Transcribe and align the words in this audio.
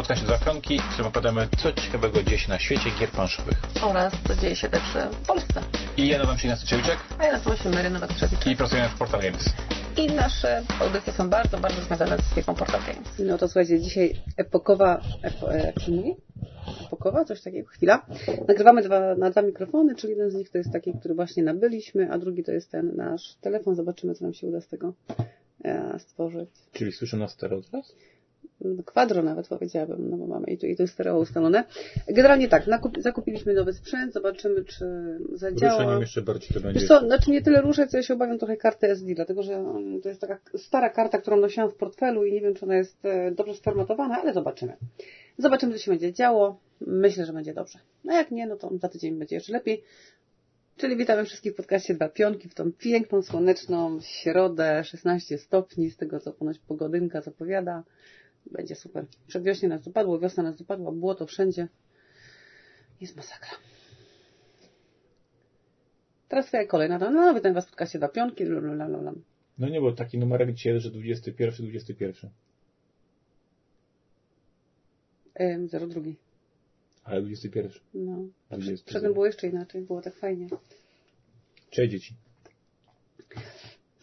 podcaście 0.00 0.26
Dwa 0.26 0.38
Pionki, 0.38 0.78
w 0.78 0.88
którym 0.88 1.06
opowiadamy 1.06 1.48
co 1.58 1.72
ciekawego 1.72 2.22
dzieje 2.22 2.38
się 2.38 2.48
na 2.48 2.58
świecie 2.58 2.90
gier 3.00 3.08
planszowych. 3.10 3.58
Oraz 3.82 4.12
co 4.28 4.34
dzieje 4.34 4.56
się 4.56 4.68
też 4.68 4.82
w 5.12 5.26
Polsce. 5.26 5.62
I 5.96 6.08
ja 6.08 6.18
nazywam 6.18 6.38
się 6.38 6.48
Ignacy 6.48 6.66
Ciewiczek 6.66 6.96
A 7.18 7.24
ja 7.24 7.32
nazywam 7.32 7.56
się 7.56 7.70
Mary 7.70 7.90
Nowak-Trzewicz. 7.90 8.50
i 8.50 8.56
pracujemy 8.56 8.88
w 8.88 8.98
Portal 8.98 9.20
Games. 9.20 9.44
I 9.96 10.06
nasze 10.06 10.62
audycje 10.80 11.12
są 11.12 11.30
bardzo, 11.30 11.58
bardzo 11.58 11.82
związane 11.82 12.18
z 12.18 12.34
firmą 12.34 12.54
Portal 12.54 12.80
Games. 12.80 13.08
No 13.18 13.38
to 13.38 13.48
słuchajcie, 13.48 13.80
dzisiaj 13.80 14.14
epokowa, 14.36 15.00
epo, 15.22 15.54
e, 15.54 15.66
jak 15.66 15.80
się 15.80 15.92
mówi? 15.92 16.14
Epokowa? 16.86 17.24
Coś 17.24 17.42
takiego? 17.42 17.68
Chwila. 17.68 18.06
Nagrywamy 18.48 18.82
dwa, 18.82 19.14
na 19.14 19.30
dwa 19.30 19.42
mikrofony, 19.42 19.94
czyli 19.94 20.10
jeden 20.12 20.30
z 20.30 20.34
nich 20.34 20.50
to 20.50 20.58
jest 20.58 20.72
taki, 20.72 20.92
który 21.00 21.14
właśnie 21.14 21.42
nabyliśmy, 21.42 22.12
a 22.12 22.18
drugi 22.18 22.44
to 22.44 22.52
jest 22.52 22.70
ten 22.70 22.96
nasz 22.96 23.34
telefon. 23.40 23.74
Zobaczymy, 23.74 24.14
co 24.14 24.24
nam 24.24 24.34
się 24.34 24.46
uda 24.46 24.60
z 24.60 24.68
tego 24.68 24.92
e, 25.64 25.98
stworzyć. 25.98 26.50
Czyli 26.72 26.92
słyszę 26.92 27.16
nas 27.16 27.32
stereo 27.32 27.62
teraz? 27.70 27.94
No, 28.60 28.82
Kwadro 28.82 29.22
nawet 29.22 29.48
powiedziałabym, 29.48 30.10
no 30.10 30.16
bo 30.16 30.26
mamy 30.26 30.46
i 30.46 30.58
tu, 30.58 30.66
i 30.66 30.76
tu 30.76 30.86
stereo 30.86 31.18
ustalone. 31.18 31.64
Generalnie 32.08 32.48
tak, 32.48 32.66
nakup, 32.66 32.98
zakupiliśmy 33.02 33.54
nowy 33.54 33.72
sprzęt, 33.72 34.12
zobaczymy, 34.12 34.64
czy 34.64 34.86
zadziała. 35.32 35.78
Ruszeniem 35.82 36.00
jeszcze 36.00 36.22
bardziej 36.22 36.48
to 36.48 36.60
będzie. 36.60 36.80
Wiesz 36.80 36.88
co, 36.88 37.00
znaczy 37.00 37.30
nie 37.30 37.42
tyle 37.42 37.60
ruszę, 37.60 37.86
co 37.86 37.96
ja 37.96 38.02
się 38.02 38.14
obawiam 38.14 38.38
trochę 38.38 38.56
karty 38.56 38.90
SD, 38.90 39.14
dlatego 39.14 39.42
że 39.42 39.54
mm, 39.54 40.00
to 40.00 40.08
jest 40.08 40.20
taka 40.20 40.38
stara 40.56 40.90
karta, 40.90 41.18
którą 41.18 41.36
nosiłam 41.36 41.70
w 41.70 41.74
portfelu 41.74 42.24
i 42.24 42.32
nie 42.32 42.40
wiem, 42.40 42.54
czy 42.54 42.64
ona 42.64 42.76
jest 42.76 43.04
e, 43.04 43.30
dobrze 43.30 43.54
sformatowana, 43.54 44.20
ale 44.22 44.32
zobaczymy. 44.32 44.76
Zobaczymy, 45.38 45.72
co 45.72 45.78
się 45.78 45.90
będzie 45.90 46.12
działo. 46.12 46.60
Myślę, 46.80 47.26
że 47.26 47.32
będzie 47.32 47.54
dobrze. 47.54 47.78
A 48.08 48.14
jak 48.14 48.30
nie, 48.30 48.46
no 48.46 48.56
to 48.56 48.70
za 48.78 48.88
tydzień 48.88 49.18
będzie 49.18 49.36
jeszcze 49.36 49.52
lepiej. 49.52 49.84
Czyli 50.76 50.96
witamy 50.96 51.24
wszystkich 51.24 51.52
w 51.52 51.56
podcaście 51.56 51.94
Dwa 51.94 52.08
Pionki 52.08 52.48
w 52.48 52.54
tą 52.54 52.72
piękną, 52.72 53.22
słoneczną 53.22 54.00
środę, 54.00 54.84
16 54.84 55.38
stopni, 55.38 55.90
z 55.90 55.96
tego 55.96 56.20
co 56.20 56.32
ponoć 56.32 56.58
pogodynka 56.58 57.20
zapowiada. 57.20 57.82
Będzie 58.46 58.74
super. 58.74 59.06
Przedwiośnie 59.26 59.68
nas 59.68 59.82
dopadło, 59.82 60.18
wiosna 60.18 60.42
nas 60.42 60.56
dopadła, 60.56 60.92
było 60.92 61.14
to 61.14 61.26
wszędzie. 61.26 61.68
Jest 63.00 63.16
masakra. 63.16 63.50
Teraz 66.28 66.46
twoja 66.46 66.66
kolejna. 66.66 66.98
No, 66.98 67.10
no 67.10 67.34
witam 67.34 67.54
was 67.54 67.66
w 67.66 67.68
podcaście 67.68 67.98
Dwa 67.98 68.08
Pionki. 68.08 68.44
Lalalala. 68.44 69.12
No 69.58 69.68
nie, 69.68 69.80
bo 69.80 69.92
taki 69.92 70.18
numerek 70.18 70.52
dzisiaj, 70.52 70.80
że 70.80 70.90
21, 70.90 71.66
21. 71.66 72.30
Ym, 75.40 75.68
02. 75.68 76.00
Ale 77.04 77.22
21. 77.22 77.72
No. 77.94 78.24
20. 78.50 78.86
Przedtem 78.86 79.12
było 79.12 79.26
jeszcze 79.26 79.48
inaczej, 79.48 79.82
było 79.82 80.02
tak 80.02 80.14
fajnie. 80.14 80.48
Cześć 81.70 81.92
dzieci. 81.92 82.14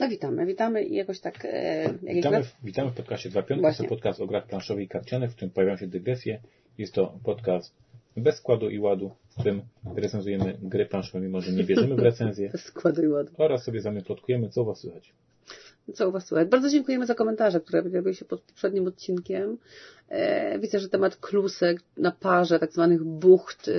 No 0.07 0.11
witamy, 0.11 0.45
witamy 0.45 0.83
i 0.83 0.95
jakoś 0.95 1.19
tak... 1.19 1.45
E, 1.45 1.93
Witamy, 2.03 2.43
w, 2.43 2.55
witamy 2.63 2.91
w 2.91 2.93
podcaście 2.93 3.29
Dwa 3.29 3.43
Pionki. 3.43 3.61
Właśnie. 3.61 3.83
Jest 3.83 3.89
to 3.89 3.95
podcast 3.95 4.21
o 4.21 4.27
grach 4.27 4.47
planszowych 4.47 4.85
i 4.85 4.87
karcianych, 4.87 5.31
w 5.31 5.35
którym 5.35 5.51
pojawiają 5.51 5.77
się 5.77 5.87
dygresje. 5.87 6.41
Jest 6.77 6.93
to 6.93 7.19
podcast 7.23 7.73
bez 8.17 8.35
składu 8.35 8.69
i 8.69 8.79
ładu, 8.79 9.11
w 9.29 9.33
którym 9.33 9.61
recenzujemy 9.95 10.57
gry 10.61 10.85
planszowe, 10.85 11.19
mimo 11.19 11.41
że 11.41 11.51
nie 11.51 11.63
wierzymy 11.63 11.95
w 11.95 11.99
recenzję. 11.99 12.51
składu 12.57 13.03
i 13.03 13.07
ładu. 13.07 13.31
Oraz 13.37 13.63
sobie 13.63 13.81
zamiast 13.81 14.05
plotkujemy, 14.05 14.49
co 14.49 14.61
u 14.61 14.65
Was 14.65 14.79
słychać. 14.79 15.13
Co 15.93 16.09
u 16.09 16.11
Was 16.11 16.25
słychać? 16.25 16.47
Bardzo 16.47 16.69
dziękujemy 16.69 17.05
za 17.05 17.15
komentarze, 17.15 17.61
które 17.61 17.83
pojawiły 17.83 18.13
się 18.13 18.25
pod 18.25 18.41
poprzednim 18.41 18.87
odcinkiem. 18.87 19.57
E, 20.09 20.59
widzę, 20.59 20.79
że 20.79 20.89
temat 20.89 21.15
klusek 21.15 21.81
na 21.97 22.11
parze, 22.11 22.59
tak 22.59 22.71
zwanych 22.71 23.03
bucht, 23.03 23.67
e, 23.67 23.71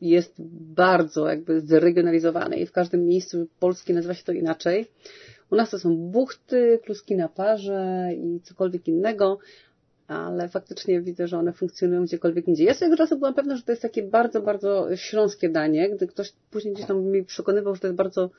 jest 0.00 0.34
bardzo 0.76 1.28
jakby 1.28 1.60
zregionalizowany 1.60 2.56
i 2.56 2.66
w 2.66 2.72
każdym 2.72 3.06
miejscu 3.06 3.46
Polski 3.60 3.94
nazywa 3.94 4.14
się 4.14 4.24
to 4.24 4.32
inaczej. 4.32 4.86
U 5.50 5.56
nas 5.56 5.70
to 5.70 5.78
są 5.78 5.96
buchty, 5.96 6.78
kluski 6.84 7.16
na 7.16 7.28
parze 7.28 8.10
i 8.16 8.40
cokolwiek 8.40 8.88
innego, 8.88 9.38
ale 10.08 10.48
faktycznie 10.48 11.00
widzę, 11.00 11.28
że 11.28 11.38
one 11.38 11.52
funkcjonują 11.52 12.04
gdziekolwiek 12.04 12.48
indziej. 12.48 12.66
Ja 12.66 12.74
swego 12.74 12.96
czasu 12.96 13.18
byłam 13.18 13.34
pewna, 13.34 13.56
że 13.56 13.62
to 13.62 13.72
jest 13.72 13.82
takie 13.82 14.02
bardzo, 14.02 14.40
bardzo 14.42 14.96
śląskie 14.96 15.48
danie, 15.48 15.90
gdy 15.90 16.06
ktoś 16.06 16.32
później 16.50 16.74
gdzieś 16.74 16.86
tam 16.86 17.04
mi 17.04 17.24
przekonywał, 17.24 17.74
że 17.74 17.80
to 17.80 17.86
jest 17.86 17.96
bardzo 17.96 18.30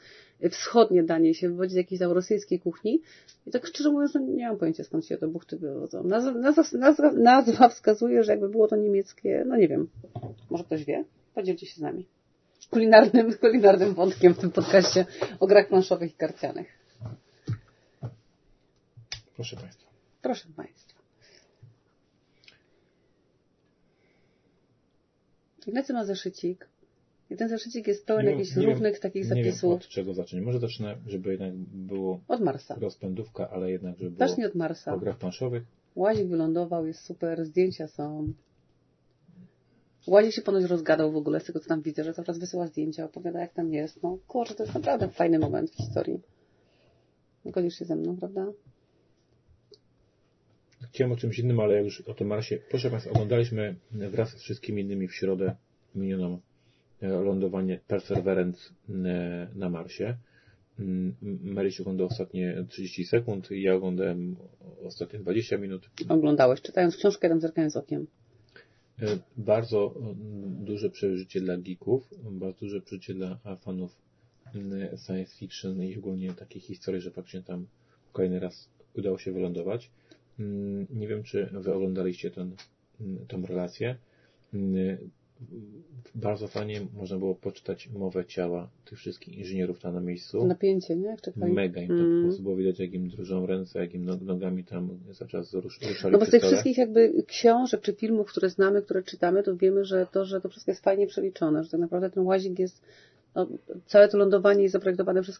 wschodnie 0.51 1.03
danie, 1.03 1.34
się 1.34 1.50
wywodzi 1.50 1.73
z 1.73 1.78
jakiejś 1.78 2.00
tam 2.00 2.11
rosyjskiej 2.11 2.59
kuchni. 2.59 3.01
I 3.47 3.51
tak 3.51 3.66
szczerze 3.66 3.91
mówiąc, 3.91 4.13
no 4.13 4.22
nie 4.22 4.47
mam 4.47 4.57
pojęcia 4.57 4.84
skąd 4.84 5.05
się 5.05 5.17
te 5.17 5.28
buchty 5.28 5.57
wywodzą. 5.57 6.03
Nazwa, 6.03 6.31
nazwa, 6.78 7.11
nazwa 7.11 7.69
wskazuje, 7.69 8.23
że 8.23 8.31
jakby 8.31 8.50
było 8.50 8.67
to 8.67 8.75
niemieckie, 8.75 9.44
no 9.47 9.57
nie 9.57 9.67
wiem. 9.67 9.89
Może 10.50 10.63
ktoś 10.63 10.84
wie? 10.85 11.05
Podzielcie 11.35 11.66
się 11.66 11.75
z 11.75 11.81
nami. 11.81 12.07
Kulinarnym, 12.69 13.34
kulinarnym 13.34 13.94
wątkiem 13.94 14.34
w 14.34 14.38
tym 14.38 14.51
podcaście 14.51 15.05
o 15.39 15.47
grach 15.47 15.67
planszowych 15.67 16.11
i 16.11 16.16
karcianych. 16.16 16.78
Proszę 19.39 19.55
Państwa. 19.57 19.89
Proszę 20.22 20.47
Państwa. 20.55 21.00
Ignacy 25.67 25.94
ma 25.94 26.05
zeszycik. 26.05 26.67
I 27.29 27.35
ten 27.35 27.49
zeszycik 27.49 27.88
jest 27.88 28.05
pełen 28.05 28.25
Nie 28.25 28.31
jakichś 28.31 28.55
nie 28.55 28.66
równych 28.66 28.94
wiem- 28.94 29.01
takich 29.01 29.29
Nie 29.29 29.35
wiem 29.35 29.45
zapisów 29.45 29.73
od 29.73 29.88
czego 29.88 30.13
zacząć. 30.13 30.44
Może 30.45 30.59
zacznę, 30.59 30.97
żeby 31.07 31.31
jednak 31.31 31.53
było 31.55 32.19
od 32.28 32.41
Marsa. 32.41 32.75
rozpędówka, 32.79 33.49
ale 33.49 33.72
jednak, 33.72 33.97
żeby 33.97 34.11
było 34.11 34.28
Zacznij 34.28 34.45
od 34.47 34.55
Marsa. 34.55 34.94
o 34.94 34.99
grach 34.99 35.17
planszowych. 35.17 35.63
Łazik 35.95 36.28
wylądował, 36.28 36.85
jest 36.85 37.01
super, 37.05 37.45
zdjęcia 37.45 37.88
są. 37.88 38.33
Łazik 40.07 40.33
się 40.33 40.41
ponoć 40.41 40.63
rozgadał 40.63 41.11
w 41.11 41.16
ogóle 41.16 41.39
z 41.39 41.44
tego, 41.44 41.59
co 41.59 41.67
tam 41.69 41.81
widzę, 41.81 42.03
że 42.03 42.13
cały 42.13 42.25
czas 42.25 42.39
wysyła 42.39 42.67
zdjęcia, 42.67 43.05
opowiada 43.05 43.39
jak 43.39 43.53
tam 43.53 43.73
jest. 43.73 44.03
No 44.03 44.17
kurczę, 44.28 44.55
to 44.55 44.63
jest 44.63 44.75
naprawdę 44.75 45.09
fajny 45.09 45.39
moment 45.39 45.72
w 45.72 45.75
historii. 45.75 46.22
Godzisz 47.45 47.79
się 47.79 47.85
ze 47.85 47.95
mną, 47.95 48.17
prawda? 48.17 48.45
Chciałem 50.99 51.11
o 51.11 51.17
czymś 51.17 51.39
innym, 51.39 51.59
ale 51.59 51.83
już 51.83 52.01
o 52.01 52.13
tym 52.13 52.27
Marsie. 52.27 52.57
Proszę 52.69 52.89
Państwa, 52.89 53.11
oglądaliśmy 53.11 53.75
wraz 53.91 54.29
z 54.29 54.41
wszystkimi 54.41 54.81
innymi 54.81 55.07
w 55.07 55.15
środę 55.15 55.55
minioną 55.95 56.39
e, 57.01 57.07
lądowanie 57.07 57.79
Perseverance 57.87 58.69
e, 58.89 59.47
na 59.55 59.69
Marsie. 59.69 60.17
Mm, 60.79 61.15
Maryś 61.43 61.81
oglądał 61.81 62.07
ostatnie 62.07 62.65
30 62.69 63.05
sekund, 63.05 63.47
ja 63.51 63.75
oglądałem 63.75 64.35
ostatnie 64.83 65.19
20 65.19 65.57
minut. 65.57 65.89
Oglądałeś, 66.09 66.61
czytając 66.61 66.97
książkę, 66.97 67.29
tam 67.29 67.41
zerkając 67.41 67.77
okiem. 67.77 68.07
E, 69.01 69.05
Bardzo 69.37 69.95
mm, 69.97 70.16
duże 70.66 70.89
przeżycie 70.89 71.41
dla 71.41 71.57
geeków, 71.57 72.09
bardzo 72.31 72.59
duże 72.59 72.81
przeżycie 72.81 73.13
dla 73.13 73.39
fanów 73.61 73.95
mm, 74.55 74.97
science 74.97 75.35
fiction 75.37 75.83
i 75.83 75.97
ogólnie 75.97 76.33
takiej 76.33 76.61
historii, 76.61 77.01
że 77.01 77.11
faktycznie 77.11 77.43
tam 77.43 77.67
kolejny 78.13 78.39
raz 78.39 78.69
udało 78.97 79.17
się 79.17 79.31
wylądować. 79.31 79.91
Mm, 80.39 80.88
Nie 80.89 81.07
wiem, 81.07 81.23
czy 81.23 81.50
wy 81.53 81.73
oglądaliście 81.73 82.31
ten, 82.31 82.55
mm, 83.01 83.25
tą 83.27 83.45
relację. 83.45 83.95
Mm, 84.53 84.97
Bardzo 86.16 86.47
fajnie 86.47 86.81
można 86.97 87.17
było 87.17 87.35
poczytać 87.35 87.89
mowę 87.89 88.25
ciała 88.25 88.69
tych 88.85 88.97
wszystkich 88.99 89.38
inżynierów 89.38 89.79
tam 89.79 89.94
na 89.94 89.99
miejscu. 90.01 90.45
Napięcie, 90.45 90.95
nie? 90.95 91.07
Jak 91.07 91.22
czekali. 91.22 91.53
Mega 91.53 91.81
im 91.81 91.88
to 91.88 91.94
Mm. 91.94 92.22
po 92.22 92.28
prostu 92.28 92.44
było 92.44 92.55
widać, 92.55 92.79
jak 92.79 92.94
im 92.94 93.09
drżą 93.09 93.45
ręce, 93.45 93.79
jak 93.79 93.94
im 93.94 94.05
nog- 94.05 94.22
nogami 94.22 94.63
tam 94.63 94.89
cały 95.13 95.29
czas 95.31 95.53
rusz, 95.53 95.79
ruszali 95.89 96.11
No 96.13 96.19
bo 96.19 96.25
z 96.25 96.29
tych 96.29 96.44
wszystkich 96.44 96.78
jakby 96.78 97.23
książek 97.28 97.81
czy 97.81 97.94
filmów, 97.94 98.28
które 98.31 98.49
znamy, 98.49 98.81
które 98.81 99.03
czytamy, 99.03 99.44
to 99.44 99.55
wiemy, 99.57 99.85
że 99.85 100.07
to, 100.11 100.25
że 100.25 100.41
to 100.41 100.49
wszystko 100.49 100.72
jest 100.72 100.83
fajnie 100.83 101.07
przeliczone, 101.07 101.63
że 101.63 101.69
tak 101.69 101.79
naprawdę 101.79 102.09
ten 102.09 102.23
łazik 102.23 102.59
jest, 102.59 102.81
no, 103.35 103.47
całe 103.85 104.07
to 104.07 104.17
lądowanie 104.17 104.63
jest 104.63 104.73
zaprojektowane 104.73 105.22
przez, 105.22 105.40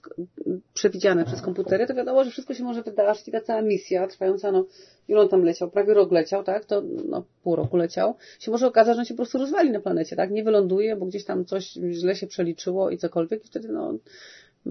przewidziane 0.74 1.26
przez 1.26 1.42
komputery, 1.42 1.88
to 1.88 1.94
wiadomo, 1.94 2.24
że 2.24 2.32
wszystko 2.32 2.54
się 2.54 2.64
może 2.64 2.84
wydarzyć 2.84 3.28
i 3.28 3.32
ta 3.32 3.42
cała 3.42 3.62
misja 3.62 4.08
trwająca, 4.08 4.52
no, 4.52 4.66
ile 5.08 5.20
on 5.20 5.30
tam 5.30 5.44
leciał, 5.44 5.72
prawie 5.72 5.94
rok 5.94 6.12
leciał, 6.12 6.44
tak, 6.44 6.66
to 6.66 6.82
no, 7.10 7.24
pół 7.44 7.56
roku 7.56 7.78
leciał, 7.78 8.16
się 8.40 8.52
może 8.52 8.68
okazać, 8.68 8.96
że 8.96 9.00
on 9.00 9.06
się 9.06 9.14
po 9.14 9.18
prostu 9.18 9.38
rozwali 9.38 9.72
na 9.72 9.80
planecie, 9.80 10.16
tak, 10.16 10.32
nie 10.32 10.44
wyląduje, 10.44 10.96
bo 10.96 11.06
gdzieś 11.06 11.26
tam 11.26 11.46
coś 11.46 11.72
źle 11.92 12.16
się 12.16 12.28
przeliczyło 12.28 12.90
i 12.90 12.98
cokolwiek 12.98 13.46
i 13.46 13.48
wtedy, 13.48 13.68
no, 13.68 13.94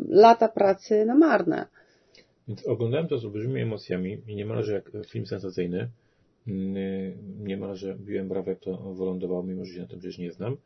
lata 0.08 0.48
pracy 0.48 1.04
na 1.04 1.14
marne. 1.14 1.66
Więc 2.48 2.66
oglądałem 2.66 3.08
to 3.08 3.18
z 3.18 3.24
olbrzymimi 3.24 3.60
emocjami 3.60 4.22
i 4.26 4.36
niemalże 4.36 4.72
jak 4.72 4.90
film 5.06 5.26
sensacyjny. 5.26 5.88
Mm, 6.48 6.74
Niemalże 7.44 7.96
biłem 8.00 8.28
brawo, 8.28 8.50
jak 8.50 8.60
to 8.60 8.76
wylądowało, 8.76 9.42
mimo 9.42 9.64
że 9.64 9.74
się 9.74 9.80
na 9.80 9.86
tym 9.86 9.98
przecież 9.98 10.18
nie 10.18 10.32
znam. 10.32 10.56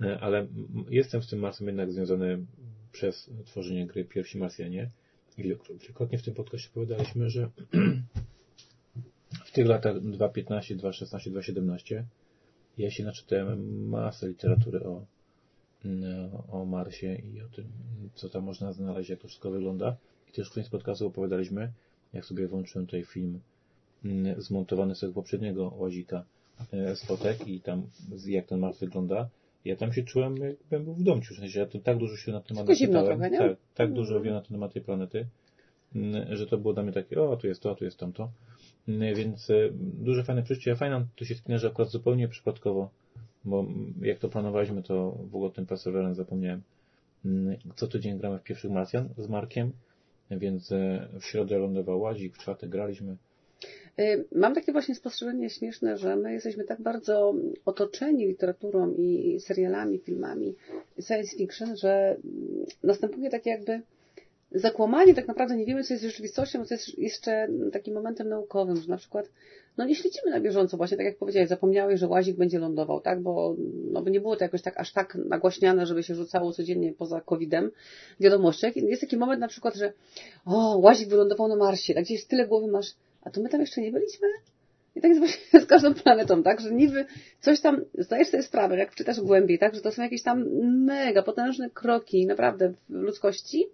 E, 0.00 0.20
Ale 0.20 0.46
jestem 0.90 1.22
z 1.22 1.26
tym 1.26 1.38
Marsem 1.38 1.66
jednak 1.66 1.92
związany 1.92 2.46
przez 2.92 3.30
tworzenie 3.44 3.86
gry 3.86 4.04
Pierwsi 4.04 4.38
Marsjanie. 4.38 4.90
Wielokrotnie 5.38 6.18
w 6.18 6.22
tym 6.22 6.34
podcaście 6.34 6.70
opowiadaliśmy, 6.70 7.30
że 7.30 7.50
w 9.46 9.52
tych 9.52 9.66
latach 9.66 10.00
2015, 10.00 10.76
2016, 10.76 11.30
2017 11.30 12.04
ja 12.78 12.90
się 12.90 13.04
naczytałem 13.04 13.88
masę 13.88 14.28
literatury 14.28 14.84
o, 14.84 15.04
mm, 15.84 16.30
o 16.52 16.64
Marsie 16.64 17.14
i 17.14 17.40
o 17.42 17.48
tym, 17.48 17.64
co 18.14 18.28
tam 18.28 18.44
można 18.44 18.72
znaleźć, 18.72 19.10
jak 19.10 19.20
to 19.20 19.28
wszystko 19.28 19.50
wygląda. 19.50 19.96
I 20.28 20.32
też 20.32 20.48
w 20.48 20.52
koniec 20.52 20.68
podcastu 20.68 21.06
opowiadaliśmy, 21.06 21.72
jak 22.12 22.24
sobie 22.24 22.48
włączyłem 22.48 22.86
tutaj 22.86 23.04
film 23.04 23.40
mm, 24.04 24.40
zmontowany 24.40 24.94
z 24.94 25.12
poprzedniego 25.14 25.72
łazika 25.76 26.24
e, 26.72 26.96
z 26.96 27.04
fotek 27.04 27.48
i 27.48 27.60
tam 27.60 27.86
jak 28.26 28.46
ten 28.46 28.58
Mars 28.58 28.78
wygląda. 28.78 29.28
Ja 29.66 29.76
tam 29.76 29.92
się 29.92 30.02
czułem, 30.02 30.36
jakbym 30.36 30.84
był 30.84 30.94
w 30.94 31.02
domciu. 31.02 31.34
W 31.34 31.38
sensie, 31.38 31.60
ja 31.60 31.66
to 31.66 31.78
tak 31.78 31.98
dużo 31.98 32.16
się 32.16 32.32
na 32.32 32.40
temat 32.40 32.66
nie? 33.32 33.38
tak, 33.38 33.56
tak 33.74 33.88
Mhm. 33.88 33.94
dużo 33.94 34.20
wiem 34.20 34.34
na 34.34 34.40
temat 34.42 34.72
tej 34.72 34.82
planety, 34.82 35.26
że 36.30 36.46
to 36.46 36.58
było 36.58 36.74
dla 36.74 36.82
mnie 36.82 36.92
takie, 36.92 37.22
o, 37.22 37.36
tu 37.36 37.46
jest 37.46 37.62
to, 37.62 37.74
tu 37.74 37.84
jest 37.84 37.98
tamto. 37.98 38.30
Więc 38.88 39.48
duże 39.74 40.24
fajne 40.24 40.42
przeżycie. 40.42 40.76
Fajna 40.76 41.06
to 41.16 41.24
się 41.24 41.34
spina, 41.34 41.58
że 41.58 41.66
akurat 41.66 41.90
zupełnie 41.90 42.28
przypadkowo, 42.28 42.90
bo 43.44 43.66
jak 44.02 44.18
to 44.18 44.28
planowaliśmy, 44.28 44.82
to 44.82 45.10
w 45.30 45.36
ogóle 45.36 45.50
tym 45.50 45.66
Perseverance 45.66 46.14
zapomniałem. 46.14 46.62
Co 47.76 47.86
tydzień 47.86 48.18
gramy 48.18 48.38
w 48.38 48.42
pierwszych 48.42 48.70
Marsjan 48.70 49.08
z 49.18 49.28
Markiem, 49.28 49.72
więc 50.30 50.72
w 51.20 51.24
środę 51.24 51.58
lądował 51.58 52.00
Łazik, 52.00 52.34
w 52.34 52.38
czwartek 52.38 52.70
graliśmy. 52.70 53.16
Mam 54.32 54.54
takie 54.54 54.72
właśnie 54.72 54.94
spostrzeżenie 54.94 55.50
śmieszne, 55.50 55.96
że 55.96 56.16
my 56.16 56.32
jesteśmy 56.32 56.64
tak 56.64 56.82
bardzo 56.82 57.34
otoczeni 57.64 58.26
literaturą 58.26 58.94
i 58.94 59.40
serialami, 59.40 59.98
filmami 59.98 60.54
science 61.06 61.36
fiction, 61.36 61.76
że 61.76 62.16
następuje 62.82 63.30
takie 63.30 63.50
jakby 63.50 63.80
zakłamanie, 64.52 65.14
tak 65.14 65.28
naprawdę 65.28 65.56
nie 65.56 65.66
wiemy, 65.66 65.84
co 65.84 65.94
jest 65.94 66.04
rzeczywistością, 66.04 66.64
co 66.64 66.74
jest 66.74 66.98
jeszcze 66.98 67.48
takim 67.72 67.94
momentem 67.94 68.28
naukowym, 68.28 68.76
że 68.76 68.88
na 68.88 68.96
przykład 68.96 69.28
no 69.76 69.84
nie 69.84 69.94
śledzimy 69.94 70.30
na 70.30 70.40
bieżąco, 70.40 70.76
właśnie 70.76 70.96
tak 70.96 71.06
jak 71.06 71.16
powiedziałeś, 71.16 71.48
zapomniałeś, 71.48 72.00
że 72.00 72.08
łazik 72.08 72.36
będzie 72.36 72.58
lądował, 72.58 73.00
tak, 73.00 73.22
bo, 73.22 73.56
no, 73.92 74.02
bo 74.02 74.10
nie 74.10 74.20
było 74.20 74.36
to 74.36 74.44
jakoś 74.44 74.62
tak 74.62 74.80
aż 74.80 74.92
tak 74.92 75.14
nagłaśniane, 75.14 75.86
żeby 75.86 76.02
się 76.02 76.14
rzucało 76.14 76.52
codziennie 76.52 76.92
poza 76.92 77.20
COVID-em 77.20 77.70
wiadomościach. 78.20 78.76
Jest 78.76 79.00
taki 79.00 79.16
moment 79.16 79.40
na 79.40 79.48
przykład, 79.48 79.74
że 79.74 79.92
o, 80.46 80.78
łazik 80.78 81.08
wylądował 81.08 81.48
na 81.48 81.56
Marsie, 81.56 81.94
tak? 81.94 82.04
Gdzieś 82.04 82.24
tyle 82.24 82.46
głowy 82.46 82.66
masz, 82.66 82.94
a 83.26 83.30
to 83.30 83.40
my 83.40 83.48
tam 83.48 83.60
jeszcze 83.60 83.80
nie 83.80 83.92
byliśmy? 83.92 84.28
I 84.96 85.00
tak 85.00 85.08
jest 85.08 85.20
właśnie 85.20 85.60
z 85.64 85.66
każdą 85.66 85.94
planetą, 85.94 86.42
tak? 86.42 86.60
Że 86.60 86.72
niby 86.72 87.06
coś 87.40 87.60
tam, 87.60 87.84
zdajesz 87.98 88.28
sobie 88.28 88.42
sprawę, 88.42 88.76
jak 88.76 88.94
czytasz 88.94 89.20
głębiej, 89.20 89.58
tak? 89.58 89.74
Że 89.74 89.80
to 89.80 89.92
są 89.92 90.02
jakieś 90.02 90.22
tam 90.22 90.44
mega 90.84 91.22
potężne 91.22 91.70
kroki 91.70 92.26
naprawdę 92.26 92.68
w 92.68 92.74
ludzkości, 92.88 93.66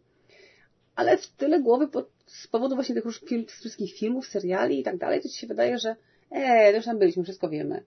ale 0.94 1.16
w 1.16 1.28
tyle 1.28 1.60
głowy 1.60 1.88
pod, 1.88 2.10
z 2.26 2.46
powodu 2.46 2.75
właśnie 2.75 2.94
tych 2.94 3.04
film, 3.28 3.46
wszystkich 3.46 3.94
filmów, 3.94 4.26
seriali 4.26 4.81
i 4.81 4.82
tak 4.82 4.99
dalej, 4.99 5.20
to 5.22 5.28
ci 5.28 5.38
się 5.38 5.46
wydaje, 5.46 5.78
że 5.78 5.96
eee, 6.31 6.76
już 6.76 6.84
tam 6.84 6.98
byliśmy, 6.98 7.25
wszystko 7.25 7.48
wiemy. 7.48 7.82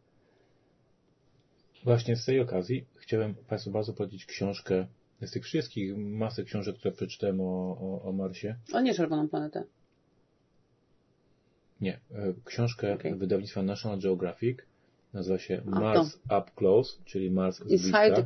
Właśnie 1.83 2.15
z 2.15 2.25
tej 2.25 2.39
okazji 2.39 2.85
chciałem 2.95 3.35
Państwu 3.35 3.71
bardzo 3.71 3.93
polecić 3.93 4.25
książkę 4.25 4.87
z 5.21 5.31
tych 5.31 5.43
wszystkich 5.43 5.97
masy 5.97 6.43
książek, 6.43 6.75
które 6.75 6.91
przeczytałem 6.91 7.41
o, 7.41 7.77
o, 7.81 8.01
o 8.01 8.11
Marsie. 8.11 8.55
O 8.73 8.81
nie 8.81 8.93
Czerwoną 8.93 9.29
Planetę. 9.29 9.63
Nie. 11.81 11.99
E, 12.11 12.33
książkę 12.45 12.93
okay. 12.93 13.15
wydawnictwa 13.15 13.63
National 13.63 13.99
Geographic 13.99 14.59
nazywa 15.13 15.39
się 15.39 15.61
Mars 15.65 16.19
Up 16.25 16.51
Close, 16.55 16.97
czyli 17.05 17.31
Mars 17.31 17.57
z 17.57 17.71
Inside 17.71 18.15
the. 18.15 18.25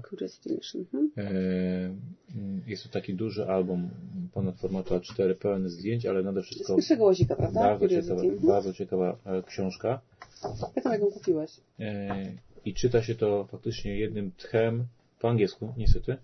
Mhm. 0.83 1.11
E, 1.17 2.69
jest 2.69 2.83
to 2.83 2.89
taki 2.89 3.13
duży 3.13 3.47
album 3.47 3.89
ponad 4.33 4.59
formatu 4.59 4.95
A4, 4.95 5.35
pełen 5.35 5.69
zdjęć, 5.69 6.05
ale 6.05 6.23
nade 6.23 6.41
wszystko... 6.41 6.73
Z 6.73 6.75
pierwszego 6.75 7.03
łazika, 7.03 7.35
prawda? 7.35 7.59
Bardzo 7.61 7.87
ciekawa, 7.87 8.21
bardzo 8.47 8.73
ciekawa 8.73 9.17
e, 9.25 9.43
książka. 9.43 10.01
Ja 10.75 10.81
tam 10.81 10.91
jak 10.91 11.01
ją 11.01 11.07
kupiłeś. 11.07 11.51
I 12.65 12.73
czyta 12.73 13.03
się 13.03 13.15
to 13.15 13.47
faktycznie 13.51 13.97
jednym 13.97 14.31
tchem, 14.31 14.85
po 15.19 15.29
angielsku 15.29 15.73
niestety, 15.77 16.17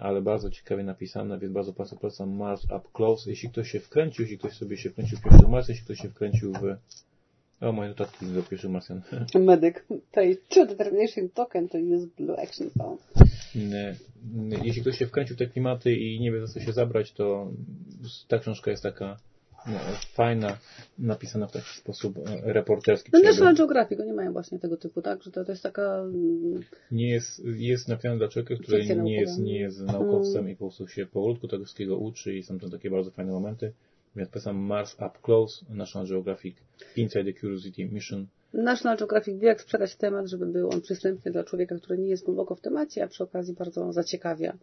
ale 0.00 0.22
bardzo 0.22 0.50
ciekawie 0.50 0.82
napisane, 0.82 1.38
więc 1.38 1.52
bardzo 1.52 1.72
Państwu 1.72 1.96
polecam 1.96 2.36
Mars 2.36 2.64
Up 2.64 2.80
Close. 2.92 3.30
Jeśli 3.30 3.48
ktoś 3.48 3.70
się 3.70 3.80
wkręcił, 3.80 4.22
jeśli 4.22 4.38
ktoś 4.38 4.52
sobie 4.52 4.76
się 4.76 4.90
wkręcił 4.90 5.18
w 5.18 5.22
pierwszy 5.22 5.48
Mars, 5.48 5.68
jeśli 5.68 5.84
ktoś 5.84 5.98
się 5.98 6.08
wkręcił 6.08 6.52
w... 6.52 6.76
O, 7.60 7.72
moje 7.72 7.88
notatki 7.88 8.26
do 8.26 8.42
pierwszych 8.42 8.70
Marsjan. 8.70 9.02
Medyk. 9.34 9.86
Pay 10.12 10.36
two 10.48 10.66
determination 10.66 11.28
token 11.28 11.68
to 11.68 11.78
use 11.78 12.06
blue 12.18 12.42
action 12.42 12.70
phone. 12.70 12.96
Jeśli 14.64 14.82
ktoś 14.82 14.98
się 14.98 15.06
wkręcił 15.06 15.36
w 15.36 15.38
te 15.38 15.46
klimaty 15.46 15.96
i 15.96 16.20
nie 16.20 16.32
wie, 16.32 16.46
za 16.46 16.52
co 16.52 16.60
się 16.60 16.72
zabrać, 16.72 17.12
to 17.12 17.52
ta 18.28 18.38
książka 18.38 18.70
jest 18.70 18.82
taka 18.82 19.16
no, 19.66 19.78
fajna, 20.14 20.58
napisana 20.98 21.46
w 21.46 21.52
taki 21.52 21.68
sposób 21.68 22.18
e, 22.18 22.52
reporterski. 22.52 23.10
No 23.12 23.20
National 23.20 23.56
Geographic, 23.56 24.00
oni 24.00 24.12
mają 24.12 24.32
właśnie 24.32 24.58
tego 24.58 24.76
typu, 24.76 25.02
tak, 25.02 25.22
że 25.22 25.30
to, 25.30 25.44
to 25.44 25.52
jest 25.52 25.62
taka... 25.62 26.00
Mm, 26.00 26.60
nie 26.90 27.08
jest, 27.08 27.42
jest 27.44 27.88
napisane 27.88 28.18
dla 28.18 28.28
człowieka, 28.28 28.54
który 28.62 28.96
nie 28.96 29.20
jest, 29.20 29.38
nie 29.38 29.58
jest 29.58 29.80
naukowcem 29.80 30.40
mm. 30.40 30.52
i 30.52 30.56
po 30.56 30.64
prostu 30.64 30.88
się 30.88 31.06
powolutku 31.06 31.48
tego 31.48 31.64
wszystkiego 31.64 31.96
uczy 31.96 32.34
i 32.34 32.42
są 32.42 32.58
to 32.58 32.70
takie 32.70 32.90
bardzo 32.90 33.10
fajne 33.10 33.32
momenty. 33.32 33.72
Więc 34.16 34.30
polecam 34.30 34.56
Mars 34.56 34.94
Up 34.94 35.18
Close, 35.22 35.64
National 35.70 36.08
Geographic, 36.08 36.56
Inside 36.96 37.24
the 37.24 37.40
Curiosity 37.40 37.84
Mission. 37.84 38.26
National 38.52 38.96
Geographic 38.98 39.38
wie, 39.38 39.46
jak 39.46 39.60
sprzedać 39.60 39.96
temat, 39.96 40.26
żeby 40.26 40.46
był 40.46 40.70
on 40.70 40.80
przystępny 40.80 41.30
dla 41.32 41.44
człowieka, 41.44 41.74
który 41.74 41.98
nie 41.98 42.08
jest 42.08 42.24
głęboko 42.24 42.54
w 42.54 42.60
temacie, 42.60 43.04
a 43.04 43.08
przy 43.08 43.24
okazji 43.24 43.54
bardzo 43.54 43.92
zaciekawia. 43.92 44.56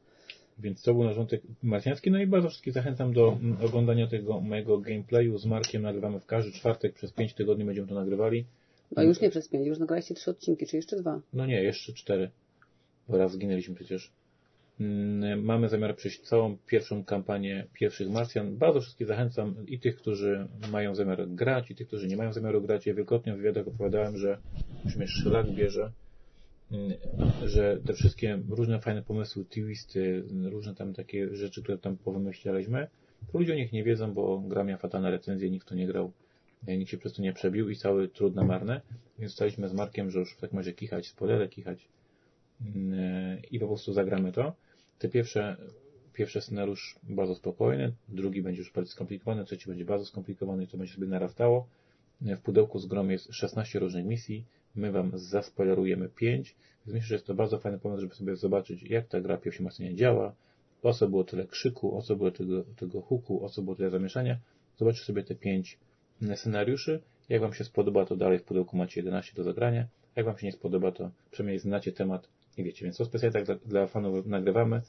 Więc 0.60 0.82
to 0.82 0.94
był 0.94 1.04
nasz 1.04 1.16
wątek 1.16 1.42
marsjański. 1.64 2.12
No 2.12 2.22
i 2.22 2.28
bardzo 2.28 2.50
wszystkich 2.50 2.74
zachęcam 2.74 3.14
do 3.14 3.38
mm, 3.42 3.58
oglądania 3.66 4.08
tego 4.08 4.42
mojego 4.42 4.78
gameplayu 4.78 5.38
z 5.38 5.46
Markiem. 5.46 5.82
Nagrywamy 5.82 6.20
w 6.20 6.26
każdy 6.26 6.52
czwartek, 6.52 6.94
przez 6.94 7.12
5 7.12 7.34
tygodni 7.34 7.66
będziemy 7.66 7.88
to 7.88 7.96
nagrywali. 7.96 8.46
No 8.96 9.04
już 9.04 9.22
nie 9.22 9.30
przez 9.30 9.48
5, 9.48 9.68
już 9.68 9.80
nagraliście 9.80 10.16
3 10.16 10.32
odcinki, 10.32 10.68
czy 10.68 10.76
jeszcze 10.76 10.96
dwa? 10.96 11.22
No 11.34 11.46
nie, 11.46 11.64
jeszcze 11.64 11.94
4. 11.94 12.30
Bo 13.10 13.18
raz 13.18 13.32
zginęliśmy 13.32 13.76
przecież. 13.76 14.12
Mm, 14.80 15.44
mamy 15.44 15.70
zamiar 15.70 15.96
przejść 15.96 16.22
całą 16.22 16.58
pierwszą 16.68 17.04
kampanię 17.04 17.68
pierwszych 17.74 18.10
Marsjan. 18.10 18.58
Bardzo 18.58 18.82
wszystkich 18.82 19.08
zachęcam 19.08 19.56
i 19.68 19.80
tych, 19.80 19.96
którzy 19.96 20.48
mają 20.72 20.96
zamiar 20.96 21.28
grać, 21.28 21.72
i 21.72 21.76
tych, 21.76 21.88
którzy 21.88 22.08
nie 22.08 22.18
mają 22.18 22.34
zamiaru 22.34 22.62
grać. 22.62 22.86
Ja 22.86 22.94
wielokrotnie 22.94 23.34
w 23.34 23.38
wywiadach 23.38 23.68
opowiadałem, 23.68 24.18
że 24.18 24.38
już 24.86 24.96
mnie 24.96 25.08
szlak 25.08 25.52
bierze 25.52 25.92
że 27.46 27.78
te 27.86 27.94
wszystkie 27.94 28.40
różne 28.50 28.80
fajne 28.80 29.04
pomysły, 29.04 29.46
twisty, 29.46 30.24
różne 30.44 30.76
tam 30.76 30.94
takie 30.94 31.36
rzeczy, 31.36 31.64
które 31.64 31.78
tam 31.78 31.98
powymyślaliśmy, 31.98 32.88
to 33.32 33.40
ludzie 33.40 33.54
o 33.54 33.56
nich 33.56 33.72
nie 33.72 33.84
wiedzą, 33.84 34.14
bo 34.14 34.40
gra 34.40 34.64
miała 34.64 34.78
fatalne 34.78 35.12
recenzje, 35.12 35.50
nikt 35.50 35.68
to 35.68 35.76
nie 35.76 35.88
grał, 35.88 36.12
e, 36.68 36.78
nikt 36.78 36.92
się 36.92 36.98
przez 36.98 37.14
to 37.14 37.22
nie 37.22 37.34
przebił 37.34 37.70
i 37.70 37.76
cały 37.76 38.08
trud 38.08 38.36
na 38.36 38.44
marne, 38.44 38.82
więc 39.20 39.34
staliśmy 39.34 39.70
z 39.70 39.74
Markiem, 39.74 40.12
że 40.12 40.20
już 40.20 40.34
w 40.34 40.42
takim 40.42 40.58
razie 40.58 40.74
kichać, 40.74 41.08
spoilerę 41.08 41.48
kichać 41.48 41.88
mm, 42.66 43.00
e, 43.00 43.40
i 43.52 43.60
po 43.60 43.68
prostu 43.68 43.94
zagramy 43.94 44.32
to. 44.32 44.54
Te 45.00 45.10
pierwsze, 45.10 45.58
pierwszy 46.14 46.42
scenariusz 46.42 47.00
bardzo 47.04 47.36
spokojny, 47.36 47.94
drugi 48.10 48.42
będzie 48.42 48.60
już 48.62 48.72
bardziej 48.72 48.92
skomplikowany, 48.92 49.46
trzeci 49.46 49.70
będzie 49.70 49.86
bardzo 49.86 50.06
skomplikowany 50.06 50.64
i 50.64 50.68
to 50.68 50.78
będzie 50.78 50.94
sobie 50.94 51.08
narastało. 51.08 51.68
E, 52.26 52.36
w 52.36 52.42
pudełku 52.42 52.80
z 52.80 52.86
grom 52.86 53.12
jest 53.12 53.34
16 53.34 53.80
różnych 53.80 54.06
misji, 54.06 54.46
my 54.78 54.92
Wam 54.92 55.12
zaspoilerujemy 55.14 56.10
5, 56.10 56.56
więc 56.86 56.94
myślę, 56.94 57.08
że 57.08 57.16
jest 57.16 57.28
to 57.28 57.34
bardzo 57.34 57.60
fajny 57.60 57.80
pomysł, 57.80 58.02
żeby 58.02 58.16
sobie 58.16 58.36
zobaczyć, 58.36 58.84
jak 58.84 59.08
ta 59.08 59.22
gra 59.22 59.38
pierwszym 59.38 59.66
Masynie 59.66 59.96
działa, 59.96 60.36
o 60.84 60.94
co 60.94 61.08
było 61.08 61.24
tyle 61.24 61.48
krzyku, 61.48 61.98
o 61.98 62.02
co 62.02 62.16
było 62.16 62.32
tego, 62.32 62.64
tego 62.64 63.02
huku, 63.02 63.46
o 63.46 63.50
co 63.50 63.62
było 63.62 63.76
tyle 63.76 63.90
zamieszania. 63.90 64.38
Zobaczcie 64.78 65.06
sobie 65.06 65.24
te 65.24 65.36
5 65.36 65.78
scenariuszy. 66.36 67.02
Jak 67.30 67.42
Wam 67.42 67.54
się 67.54 67.64
spodoba, 67.64 68.06
to 68.06 68.16
dalej 68.16 68.40
w 68.40 68.44
pudełku 68.44 68.78
macie 68.78 69.00
11 69.00 69.34
do 69.36 69.44
zagrania. 69.44 69.88
Jak 70.16 70.26
Wam 70.26 70.38
się 70.38 70.48
nie 70.48 70.52
spodoba, 70.52 70.92
to 70.92 71.12
przynajmniej 71.32 71.60
znacie 71.60 71.92
temat 71.92 72.28
i 72.58 72.64
wiecie. 72.64 72.86
Więc 72.86 72.98
to 72.98 73.06
specjalnie 73.06 73.34
tak 73.34 73.46
dla, 73.46 73.56
dla 73.56 73.88
fanów 73.88 74.26
nagrywamy. 74.26 74.82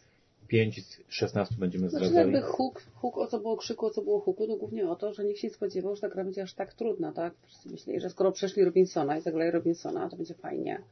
5 0.49 0.87
z 0.87 1.01
16 1.09 1.55
będziemy 1.59 1.89
zdradzali. 1.89 2.13
Znaczy 2.13 2.31
jakby 2.31 2.43
huk, 2.43 2.83
huk, 2.95 3.19
o 3.19 3.27
co 3.27 3.39
było 3.39 3.57
krzyku, 3.57 3.87
o 3.87 3.91
co 3.91 4.03
było 4.03 4.21
huku, 4.21 4.47
to 4.47 4.57
głównie 4.57 4.89
o 4.89 4.97
to, 4.97 5.13
że 5.13 5.25
nikt 5.25 5.41
się 5.41 5.49
nie 5.49 5.55
spodziewał, 5.55 5.95
że 5.95 6.01
ta 6.01 6.09
gra 6.09 6.25
będzie 6.25 6.43
aż 6.43 6.55
tak 6.55 6.75
trudna, 6.75 7.13
tak? 7.13 7.35
Wszyscy 7.47 7.69
myśleli, 7.69 8.01
że 8.01 8.11
skoro 8.11 8.33
przeszli 8.33 8.65
Robinsona 8.65 9.19
i 9.19 9.21
zagrali 9.21 9.51
Robinsona, 9.51 10.09
to 10.09 10.17
będzie 10.17 10.35
fajnie 10.35 10.83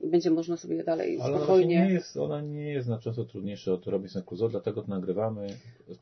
i 0.00 0.08
będzie 0.08 0.30
można 0.30 0.56
sobie 0.56 0.84
dalej 0.84 1.18
Ale 1.20 1.36
spokojnie... 1.38 1.76
Ona 1.78 1.86
nie 1.86 1.92
jest, 1.92 2.16
ona 2.16 2.40
nie 2.40 2.72
jest 2.72 2.86
znacząco 2.86 3.24
trudniejsza 3.24 3.72
od 3.72 3.86
Robinson 3.86 4.22
Crusoe, 4.22 4.48
dlatego 4.48 4.82
to 4.82 4.88
nagrywamy. 4.88 5.46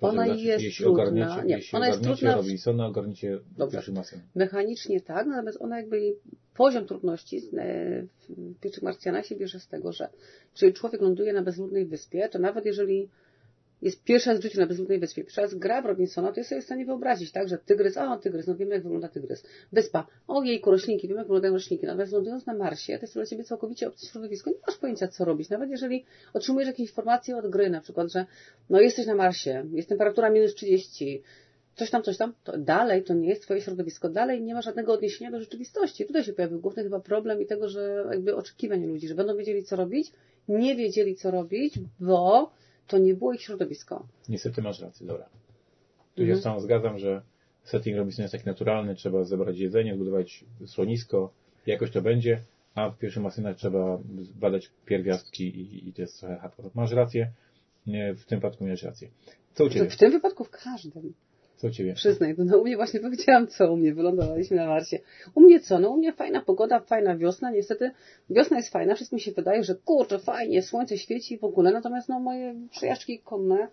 Ona 0.01 0.27
jest 0.27 0.63
jeśli 0.63 0.85
trudna. 0.85 1.03
Ogarniecie, 1.03 1.47
nie, 1.47 1.55
jeśli 1.57 1.77
ona 1.77 1.87
jest 1.89 2.03
trudna. 2.03 2.37
Robinsona, 2.37 2.87
ogarniecie 2.87 3.39
pierwszy 3.73 3.93
masę. 3.93 4.21
Mechanicznie 4.35 5.01
tak, 5.01 5.27
natomiast 5.27 5.63
ona 5.63 5.77
jakby 5.77 6.17
poziom 6.55 6.87
trudności 6.87 7.41
w 7.41 8.61
pierwszych 8.61 8.83
Marsjanach 8.83 9.27
się 9.27 9.37
bierze 9.37 9.61
z 9.61 9.69
tego, 9.69 9.93
że 9.93 10.09
jeżeli 10.53 10.73
człowiek 10.73 11.01
ląduje 11.01 11.33
na 11.33 11.43
bezludnej 11.43 11.87
wyspie, 11.87 12.29
to 12.29 12.39
nawet 12.39 12.67
jeżeli 12.67 13.09
jest 13.83 14.05
pierwszy 14.05 14.31
raz 14.31 14.39
w 14.39 14.43
życiu 14.43 14.61
na 14.61 14.67
bezludnej 14.67 14.99
wyspie, 14.99 15.23
pierwszy 15.23 15.41
raz 15.41 15.55
gra 15.55 15.83
w 15.83 15.87
Robinsona, 15.87 16.33
to 16.33 16.41
jest 16.41 16.51
sobie 16.51 16.61
w 16.61 16.65
stanie 16.65 16.87
wyobrazić, 16.87 17.33
tak, 17.33 17.49
że 17.49 17.59
tygrys, 17.59 17.97
a 17.97 18.19
tygrys, 18.19 18.47
no 18.47 18.57
wiemy 18.57 18.75
jak 18.75 18.83
wygląda 18.83 19.09
tygrys. 19.09 19.45
Wyspa, 19.73 20.07
o 20.29 20.43
jejku, 20.43 20.71
roślinki, 20.71 21.09
wiemy 21.09 21.19
jak 21.19 21.27
wyglądają 21.27 21.55
roślinki. 21.55 21.87
Natomiast 21.87 22.13
lądując 22.13 22.47
na 22.47 22.55
Marsie, 22.55 22.99
to 22.99 23.05
jest 23.05 23.15
dla 23.15 23.27
Ciebie 23.27 23.45
całkowicie 23.45 23.89
obce 23.89 24.07
środowisko, 24.07 24.51
nie 24.51 24.57
masz 24.67 24.77
pojęcia 24.77 25.09
co 25.09 25.25
robić. 25.25 25.51
Nawet 25.51 25.71
jeżeli 25.71 26.05
otrzymujesz 26.33 26.67
jakieś 26.67 26.89
informacje 26.89 27.37
od 27.37 27.51
gry, 27.51 27.71
na 27.71 27.81
przykład, 27.81 28.13
że 28.13 28.27
no 28.71 28.81
jesteś 28.81 29.07
na 29.07 29.15
Marsie, 29.15 29.65
jest 29.73 29.89
temperatura 29.89 30.31
minus 30.31 30.55
30, 30.55 31.23
coś 31.75 31.91
tam, 31.91 32.03
coś 32.03 32.17
tam, 32.17 32.33
to 32.45 32.59
dalej 32.59 33.03
to 33.03 33.15
nie 33.15 33.29
jest 33.29 33.43
Twoje 33.43 33.61
środowisko, 33.61 34.09
dalej 34.09 34.43
nie 34.43 34.55
ma 34.55 34.63
żadnego 34.63 34.93
odniesienia 34.93 35.31
do 35.31 35.41
rzeczywistości. 35.41 36.07
Tutaj 36.07 36.25
się 36.25 36.33
pojawił 36.33 36.61
główny 36.61 36.83
chyba 36.83 37.01
problem 37.01 37.43
i 37.43 37.47
tego, 37.47 37.69
że 37.69 38.05
jakby 38.11 38.37
oczekiwań 38.37 38.87
ludzi, 38.87 39.09
że 39.09 39.15
będą 39.15 39.37
wiedzieli 39.37 39.65
co 39.65 39.77
robić, 39.77 40.13
nie 40.49 40.77
wiedzieli 40.77 41.17
co 41.17 41.31
robić, 41.31 41.75
bo 42.01 42.51
to 42.87 42.99
nie 42.99 43.15
było 43.15 43.33
ich 43.33 43.43
środowisko. 43.43 44.07
Niestety 44.29 44.63
masz 44.63 44.81
rację, 44.81 45.07
dobra. 45.07 45.29
Tu 46.15 46.23
mhm. 46.23 46.41
się 46.41 46.61
z 46.61 46.63
zgadzam, 46.63 46.99
że 46.99 47.23
setting 47.65 47.97
robić 47.97 48.19
jest 48.19 48.33
taki 48.33 48.47
naturalny, 48.47 48.95
trzeba 48.95 49.25
zebrać 49.25 49.59
jedzenie, 49.59 49.95
zbudować 49.95 50.45
schronisko, 50.67 51.33
jakoś 51.67 51.91
to 51.91 52.03
będzie, 52.03 52.41
a 52.75 52.91
w 52.91 52.99
pierwszym 52.99 53.23
masynach 53.23 53.57
trzeba 53.57 53.99
badać 54.35 54.71
pierwiastki 54.87 55.45
i, 55.45 55.89
i 55.89 55.93
to 55.93 56.03
jest 56.03 56.21
trochę 56.21 56.37
hardcore. 56.37 56.71
Masz 56.75 56.93
rację, 56.93 57.31
w 58.17 58.25
tym 58.25 58.39
wypadku 58.39 58.65
miałeś 58.65 58.83
rację. 58.83 59.09
Co 59.55 59.65
u 59.65 59.71
Ciebie? 59.71 59.91
W 59.91 59.97
tym 59.97 60.11
wypadku 60.11 60.45
w 60.45 60.51
każdym. 60.51 61.15
Co 61.65 61.71
Ciebie? 61.71 61.95
Przyznaj, 61.95 62.35
no 62.39 62.59
u 62.59 62.65
mnie 62.65 62.77
właśnie 62.77 63.01
powiedziałam, 63.01 63.47
co 63.47 63.73
u 63.73 63.77
mnie, 63.77 63.95
wylądowaliśmy 63.95 64.57
na 64.57 64.67
Marsie. 64.67 64.99
U 65.35 65.41
mnie 65.41 65.61
co? 65.61 65.79
No 65.79 65.91
u 65.91 65.97
mnie 65.97 66.13
fajna 66.13 66.43
pogoda, 66.43 66.81
fajna 66.81 67.17
wiosna, 67.17 67.51
niestety 67.51 67.91
wiosna 68.31 68.57
jest 68.57 68.73
fajna, 68.73 68.95
wszystkim 68.95 69.19
się 69.19 69.33
wydaje, 69.33 69.65
że 69.65 69.75
kurczę, 69.75 70.19
fajnie, 70.19 70.63
słońce 70.63 70.99
świeci 70.99 71.39
w 71.39 71.45
ogóle, 71.45 71.73
natomiast 71.73 72.09
no 72.09 72.21
moje 72.21 72.55
przejażdżki 72.71 73.19
konne 73.19 73.69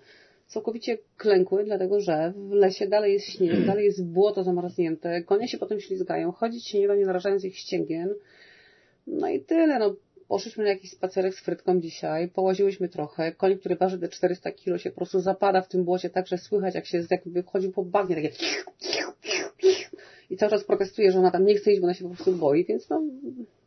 całkowicie 0.47 0.97
klękły, 1.17 1.63
dlatego 1.63 1.99
że 1.99 2.33
w 2.35 2.51
lesie 2.51 2.87
dalej 2.87 3.13
jest 3.13 3.25
śnieg, 3.25 3.65
dalej 3.65 3.85
jest 3.85 4.05
błoto 4.05 4.43
zamarznięte, 4.43 5.23
konie 5.23 5.47
się 5.47 5.57
potem 5.57 5.79
ślizgają, 5.79 6.31
chodzić 6.31 6.67
się 6.67 6.79
nie 6.79 6.87
da, 6.87 6.95
nie 6.95 7.05
narażając 7.05 7.45
ich 7.45 7.57
ścięgien. 7.57 8.09
No 9.07 9.29
i 9.29 9.39
tyle, 9.39 9.79
no 9.79 9.95
Poszliśmy 10.31 10.63
na 10.63 10.69
jakiś 10.69 10.91
spacerek 10.91 11.35
z 11.35 11.39
frytką 11.39 11.81
dzisiaj, 11.81 12.27
połaziłyśmy 12.27 12.89
trochę. 12.89 13.31
Koń, 13.31 13.57
który 13.57 13.75
waży 13.75 13.99
te 13.99 14.09
400 14.09 14.51
kilo 14.51 14.77
się 14.77 14.89
po 14.89 14.95
prostu 14.95 15.19
zapada 15.19 15.61
w 15.61 15.67
tym 15.67 15.83
błocie 15.83 16.09
tak, 16.09 16.27
że 16.27 16.37
słychać 16.37 16.75
jak 16.75 16.85
się 16.85 17.03
jakby 17.11 17.43
chodził 17.43 17.71
po 17.71 17.83
bagnie, 17.83 18.15
takie 18.15 18.31
i 20.29 20.37
cały 20.37 20.49
czas 20.49 20.63
protestuje, 20.63 21.11
że 21.11 21.19
ona 21.19 21.31
tam 21.31 21.45
nie 21.45 21.55
chce 21.55 21.71
iść, 21.71 21.81
bo 21.81 21.87
ona 21.87 21.93
się 21.93 22.03
po 22.03 22.15
prostu 22.15 22.33
boi, 22.33 22.65
więc 22.65 22.89
no 22.89 23.03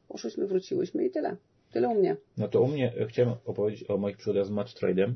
poszliśmy, 0.09 0.47
wróciłyśmy 0.47 1.05
i 1.05 1.11
tyle. 1.11 1.37
Tyle 1.73 1.89
u 1.89 1.95
mnie. 1.95 2.17
No 2.37 2.49
to 2.49 2.61
u 2.61 2.69
mnie 2.69 2.93
chciałem 3.09 3.35
opowiedzieć 3.45 3.91
o 3.91 3.97
moich 3.97 4.17
przygodach 4.17 4.47
z 4.47 4.51
Match 4.51 4.73
Trade'em. 4.73 5.13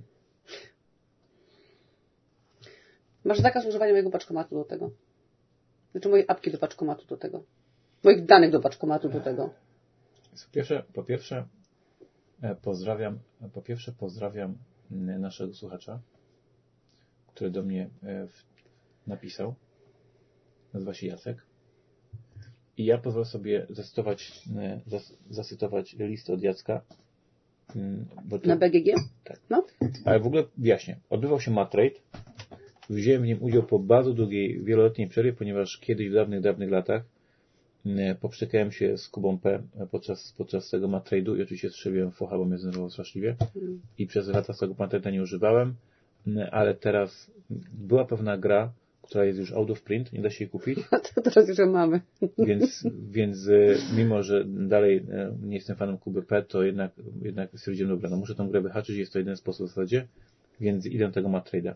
Masz 3.25 3.41
zakaz 3.41 3.67
używania 3.67 3.93
mojego 3.93 4.11
paczkomatu 4.11 4.55
do 4.55 4.65
tego. 4.65 4.91
Znaczy 5.93 6.09
mojej 6.09 6.25
apki 6.29 6.51
do 6.51 6.59
paczkomatu 6.59 7.07
do 7.07 7.17
tego. 7.17 7.43
Moich 8.05 8.25
danych 8.25 8.51
do 8.51 8.61
paczkomatu 8.61 9.09
do 9.09 9.21
tego. 9.21 9.68
Po 10.47 10.53
pierwsze, 10.53 10.83
po 10.93 11.03
pierwsze 11.05 11.47
e, 12.43 12.55
pozdrawiam, 12.55 13.19
po 13.53 13.63
pierwsze 13.63 13.93
pozdrawiam 13.93 14.59
naszego 15.19 15.55
słuchacza, 15.55 16.01
który 17.27 17.51
do 17.51 17.63
mnie 17.63 17.91
e, 18.03 18.29
napisał. 19.07 19.55
Nazywa 20.75 20.95
się 20.95 21.07
Jacek. 21.07 21.47
I 22.77 22.85
ja 22.85 22.99
pozwolę 22.99 23.25
sobie 23.25 23.67
zacytować, 23.71 24.43
e, 24.57 24.81
zacytować 25.31 25.97
listę 25.99 26.33
od 26.33 26.43
Jacka. 26.43 26.83
To, 28.31 28.39
Na 28.45 28.57
BGG? 28.57 28.95
Tak. 29.25 29.41
No. 29.51 29.67
Ale 30.05 30.21
w 30.21 30.27
ogóle 30.27 30.45
wyjaśnię. 30.59 30.97
Odbywał 31.11 31.41
się 31.41 31.51
Matrade. 31.51 32.01
Wziąłem 32.91 33.23
w 33.23 33.27
nim 33.27 33.43
udział 33.43 33.63
po 33.63 33.79
bardzo 33.79 34.13
długiej, 34.13 34.65
wieloletniej 34.65 35.09
przerwie, 35.09 35.33
ponieważ 35.33 35.79
kiedyś 35.79 36.09
w 36.09 36.15
dawnych, 36.15 36.41
dawnych 36.41 36.71
latach 36.71 37.03
poprzykałem 38.21 38.73
się 38.73 38.99
z 38.99 39.09
Kubą 39.09 39.39
P 39.39 39.63
podczas, 39.91 40.33
podczas 40.33 40.71
tego 40.71 40.89
matrade'u 40.89 41.39
i 41.39 41.43
oczywiście 41.43 41.71
strzeliłem 41.71 42.11
focha, 42.11 42.39
bo 42.39 42.45
mnie 42.45 42.59
zdenerwował 42.59 42.91
straszliwie 42.91 43.37
i 43.99 44.07
przez 44.07 44.29
lata 44.29 44.53
z 44.53 44.59
tego 44.59 44.75
matrade'a 44.75 45.13
nie 45.13 45.23
używałem, 45.23 45.75
ale 46.51 46.75
teraz 46.75 47.31
była 47.73 48.05
pewna 48.05 48.39
gra, 48.39 48.73
która 49.03 49.25
jest 49.25 49.39
już 49.39 49.53
out 49.53 49.71
of 49.71 49.83
print, 49.83 50.13
nie 50.13 50.23
da 50.23 50.31
się 50.31 50.45
jej 50.45 50.51
kupić. 50.51 50.79
To 51.15 51.23
teraz 51.23 51.49
już 51.49 51.59
ją 51.59 51.73
mamy. 51.73 52.01
Więc, 52.49 52.87
więc 53.11 53.49
e, 53.49 53.77
mimo, 53.97 54.23
że 54.23 54.45
dalej 54.45 54.97
e, 54.97 55.37
nie 55.43 55.57
jestem 55.57 55.77
fanem 55.77 55.99
Kuby 55.99 56.23
P, 56.23 56.43
to 56.43 56.63
jednak, 56.63 56.93
jednak 57.23 57.51
stwierdziłem, 57.57 57.91
dobra, 57.91 58.11
no 58.11 58.17
muszę 58.17 58.35
tą 58.35 58.49
grę 58.49 58.61
wyhaczyć, 58.61 58.97
jest 58.97 59.13
to 59.13 59.19
jeden 59.19 59.37
sposób 59.37 59.67
w 59.67 59.69
zasadzie, 59.69 60.07
więc 60.61 60.87
idę 60.87 61.07
do 61.07 61.13
tego 61.13 61.29
matrade'a. 61.29 61.75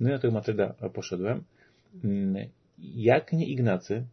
No 0.00 0.08
i 0.08 0.12
na 0.12 0.18
tego 0.18 0.38
matrade'a 0.38 0.90
poszedłem. 0.90 1.42
Mm, 2.04 2.48
jak 2.78 3.32
nie 3.32 3.46
Ignacy, 3.46 4.04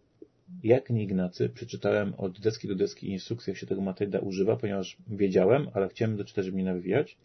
jak 0.64 0.90
nie 0.90 1.04
Ignacy, 1.04 1.50
przeczytałem 1.50 2.14
od 2.18 2.40
deski 2.40 2.68
do 2.68 2.76
deski 2.76 3.12
instrukcję, 3.12 3.52
jak 3.52 3.60
się 3.60 3.68
tego 3.68 3.82
Matilda 3.82 4.20
używa, 4.20 4.56
ponieważ 4.56 4.98
wiedziałem, 5.08 5.68
ale 5.74 5.90
chciałem 5.90 6.18
doczytać, 6.18 6.46
żeby 6.46 6.56
mnie 6.56 6.66
nawywijać. 6.66 7.18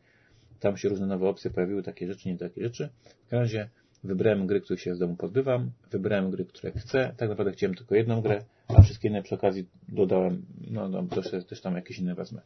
Tam 0.60 0.76
się 0.76 0.88
różne 0.88 1.06
nowe 1.06 1.28
opcje 1.28 1.50
pojawiły, 1.50 1.82
takie 1.82 2.06
rzeczy, 2.06 2.28
nie 2.28 2.38
takie 2.38 2.62
rzeczy. 2.62 2.88
W 3.04 3.30
każdym 3.30 3.40
razie 3.40 3.68
wybrałem 4.04 4.46
gry, 4.46 4.60
których 4.60 4.80
się 4.80 4.94
z 4.94 4.98
domu 4.98 5.16
pozbywam, 5.16 5.70
wybrałem 5.90 6.30
gry, 6.30 6.44
które 6.44 6.72
chcę. 6.72 7.14
Tak 7.16 7.28
naprawdę 7.28 7.52
chciałem 7.52 7.74
tylko 7.74 7.94
jedną 7.94 8.20
grę, 8.20 8.44
a 8.68 8.82
wszystkie 8.82 9.08
inne 9.08 9.22
przy 9.22 9.34
okazji 9.34 9.66
dodałem, 9.88 10.42
no, 10.70 10.88
no 10.88 11.02
też, 11.02 11.46
też 11.46 11.60
tam 11.60 11.76
jakieś 11.76 11.98
inne 11.98 12.14
wezmę. 12.14 12.40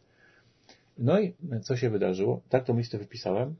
No 0.98 1.20
i 1.20 1.34
co 1.62 1.76
się 1.76 1.90
wydarzyło? 1.90 2.42
Tak 2.48 2.64
tą 2.64 2.78
listę 2.78 2.98
wypisałem, 2.98 3.54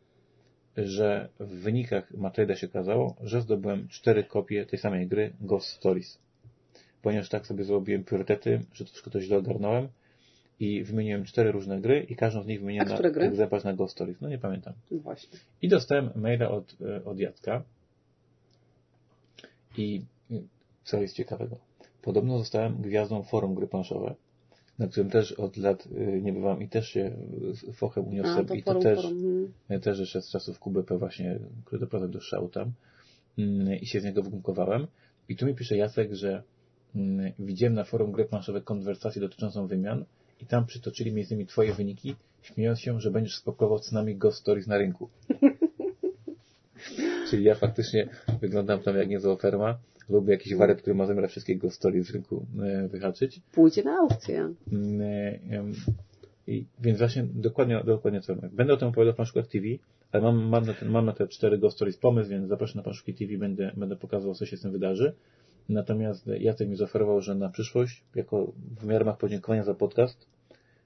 że 0.76 1.28
w 1.40 1.48
wynikach 1.48 2.10
Matilda 2.14 2.56
się 2.56 2.66
okazało, 2.66 3.16
że 3.22 3.42
zdobyłem 3.42 3.88
cztery 3.88 4.24
kopie 4.24 4.66
tej 4.66 4.78
samej 4.78 5.06
gry 5.06 5.32
Ghost 5.40 5.68
Stories 5.68 6.18
ponieważ 7.02 7.28
tak 7.28 7.46
sobie 7.46 7.64
zrobiłem 7.64 8.04
priorytety, 8.04 8.60
że 8.72 8.84
troszkę 8.84 9.10
to 9.10 9.20
źle 9.20 9.36
ogarnąłem 9.36 9.88
i 10.60 10.84
wymieniłem 10.84 11.24
cztery 11.24 11.52
różne 11.52 11.80
gry 11.80 12.06
i 12.08 12.16
każdą 12.16 12.42
z 12.42 12.46
nich 12.46 12.60
wymieniłem 12.60 12.88
na 12.88 12.98
egzemplarz 12.98 13.64
na 13.64 13.72
Ghost 13.72 13.94
Stories. 13.94 14.20
No 14.20 14.28
nie 14.28 14.38
pamiętam. 14.38 14.74
No 14.90 14.98
właśnie. 14.98 15.38
I 15.62 15.68
dostałem 15.68 16.10
maila 16.14 16.50
od, 16.50 16.76
e, 16.80 17.04
od 17.04 17.18
Jacka 17.18 17.62
i 19.76 20.02
co 20.84 21.02
jest 21.02 21.14
ciekawego. 21.14 21.56
Podobno 22.02 22.38
zostałem 22.38 22.82
gwiazdą 22.82 23.22
forum 23.22 23.54
gry 23.54 23.66
planszowe, 23.66 24.14
na 24.78 24.88
którym 24.88 25.10
też 25.10 25.32
od 25.32 25.56
lat 25.56 25.88
e, 25.96 26.20
nie 26.20 26.32
bywam 26.32 26.62
i 26.62 26.68
też 26.68 26.88
się 26.88 27.10
fochem 27.72 28.08
uniosłem. 28.08 28.38
A, 28.38 28.44
to 28.44 28.54
I 28.54 28.62
forum, 28.62 28.82
to 28.82 28.88
też, 28.88 29.02
forum. 29.02 29.52
Hmm. 29.68 29.80
też 29.80 29.98
jeszcze 29.98 30.22
z 30.22 30.30
czasów 30.30 30.60
QBP 30.60 30.98
właśnie, 30.98 31.38
który 31.64 31.80
doprowadził 31.80 32.12
do 32.12 32.20
szału 32.20 32.48
tam 32.48 32.72
mm, 33.38 33.80
i 33.80 33.86
się 33.86 34.00
z 34.00 34.04
niego 34.04 34.22
wygunkowałem. 34.22 34.86
I 35.28 35.36
tu 35.36 35.46
mi 35.46 35.54
pisze 35.54 35.76
Jacek, 35.76 36.14
że 36.14 36.42
widziałem 37.38 37.74
na 37.74 37.84
forum 37.84 38.12
gry 38.12 38.24
planszowe 38.24 38.60
konwersację 38.60 39.20
dotyczącą 39.20 39.66
wymian 39.66 40.04
i 40.40 40.46
tam 40.46 40.66
przytoczyli 40.66 41.12
między 41.12 41.34
innymi 41.34 41.46
Twoje 41.46 41.74
wyniki, 41.74 42.16
śmiejąc 42.42 42.80
się, 42.80 43.00
że 43.00 43.10
będziesz 43.10 43.36
spakował 43.36 43.78
cenami 43.78 44.16
Ghost 44.16 44.38
Stories 44.38 44.66
na 44.66 44.78
rynku. 44.78 45.08
Czyli 47.30 47.44
ja 47.44 47.54
faktycznie 47.54 48.08
wyglądam 48.40 48.80
tam 48.80 48.96
jak 48.96 49.08
niezła 49.08 49.36
ferma, 49.36 49.78
lubię 50.08 50.32
jakiś 50.32 50.54
waret, 50.54 50.80
który 50.80 50.94
ma 50.94 51.06
zamiar 51.06 51.28
wszystkie 51.28 51.56
Ghost 51.56 51.76
Stories 51.76 52.06
z 52.06 52.10
rynku 52.10 52.46
e, 52.62 52.88
wyhaczyć. 52.88 53.40
Pójdzie 53.52 53.82
na 53.82 53.98
aukcję. 53.98 54.54
Mm, 54.72 55.00
e, 55.52 55.64
I, 56.46 56.64
więc 56.80 56.98
właśnie 56.98 57.26
dokładnie, 57.34 57.82
dokładnie 57.84 58.20
co. 58.20 58.34
Będę 58.52 58.72
o 58.72 58.76
tym 58.76 58.88
opowiadał 58.88 59.12
w 59.12 59.16
Planszówkach 59.16 59.46
TV, 59.46 59.66
ale 60.12 60.22
mam, 60.22 60.48
mam, 60.48 60.66
na 60.66 60.74
ten, 60.74 60.88
mam 60.88 61.06
na 61.06 61.12
te 61.12 61.28
cztery 61.28 61.58
Ghost 61.58 61.76
Stories 61.76 61.96
pomysł, 61.96 62.30
więc 62.30 62.48
zapraszam 62.48 62.76
na 62.76 62.82
Planszówki 62.82 63.14
TV, 63.14 63.38
będę, 63.38 63.72
będę 63.76 63.96
pokazywał, 63.96 64.34
co 64.34 64.46
się 64.46 64.56
z 64.56 64.60
tym 64.60 64.72
wydarzy. 64.72 65.12
Natomiast 65.68 66.26
Jacek 66.26 66.68
mi 66.68 66.76
zaoferował, 66.76 67.20
że 67.20 67.34
na 67.34 67.48
przyszłość, 67.48 68.04
jako 68.14 68.52
w 68.80 68.88
ramach 68.90 69.18
podziękowania 69.18 69.64
za 69.64 69.74
podcast 69.74 70.26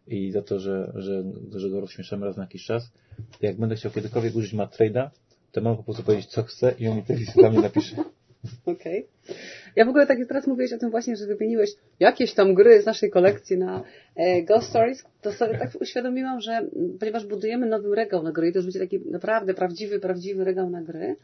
i 0.07 0.31
za 0.31 0.43
to, 0.43 0.61
że, 0.61 0.93
że, 0.95 1.25
że 1.57 1.71
go 1.71 1.81
rozśmieszamy 1.81 2.27
raz 2.27 2.37
na 2.37 2.43
jakiś 2.43 2.65
czas, 2.65 2.93
jak 3.41 3.57
będę 3.57 3.77
chciał 3.77 3.93
kiedykolwiek 3.93 4.37
użyć 4.37 4.55
Matrade'a, 4.55 5.11
to 5.53 5.61
mam 5.61 5.77
po 5.77 5.83
prostu 5.83 6.03
powiedzieć, 6.03 6.31
co 6.31 6.43
chcę 6.43 6.75
i 6.79 6.89
on 6.89 6.97
mi 6.97 7.03
te 7.03 7.15
listy 7.15 7.41
dla 7.41 7.51
mnie 7.51 7.61
napisze. 7.61 7.97
Okej. 8.67 9.09
Okay. 9.25 9.37
Ja 9.77 9.85
w 9.85 9.89
ogóle 9.89 10.07
tak 10.07 10.19
teraz 10.29 10.47
mówiłeś 10.47 10.73
o 10.73 10.79
tym 10.79 10.91
właśnie, 10.91 11.17
że 11.17 11.27
wymieniłeś 11.27 11.71
jakieś 12.01 12.35
tam 12.35 12.55
gry 12.55 12.83
z 12.83 12.87
naszej 12.87 13.11
kolekcji 13.11 13.59
na 13.59 13.83
e, 14.17 14.43
Ghost 14.43 14.69
Stories, 14.69 15.05
to 15.21 15.33
sobie 15.33 15.59
tak 15.59 15.71
uświadomiłam, 15.81 16.41
że 16.41 16.67
ponieważ 17.01 17.27
budujemy 17.27 17.67
nowy 17.67 17.95
regał 17.95 18.23
na 18.23 18.33
gry 18.33 18.49
i 18.49 18.53
to 18.53 18.59
już 18.59 18.67
będzie 18.67 18.81
taki 18.81 19.01
naprawdę 19.01 19.55
prawdziwy, 19.55 20.01
prawdziwy 20.01 20.45
regał 20.45 20.71
na 20.71 20.83
gry, 20.83 21.17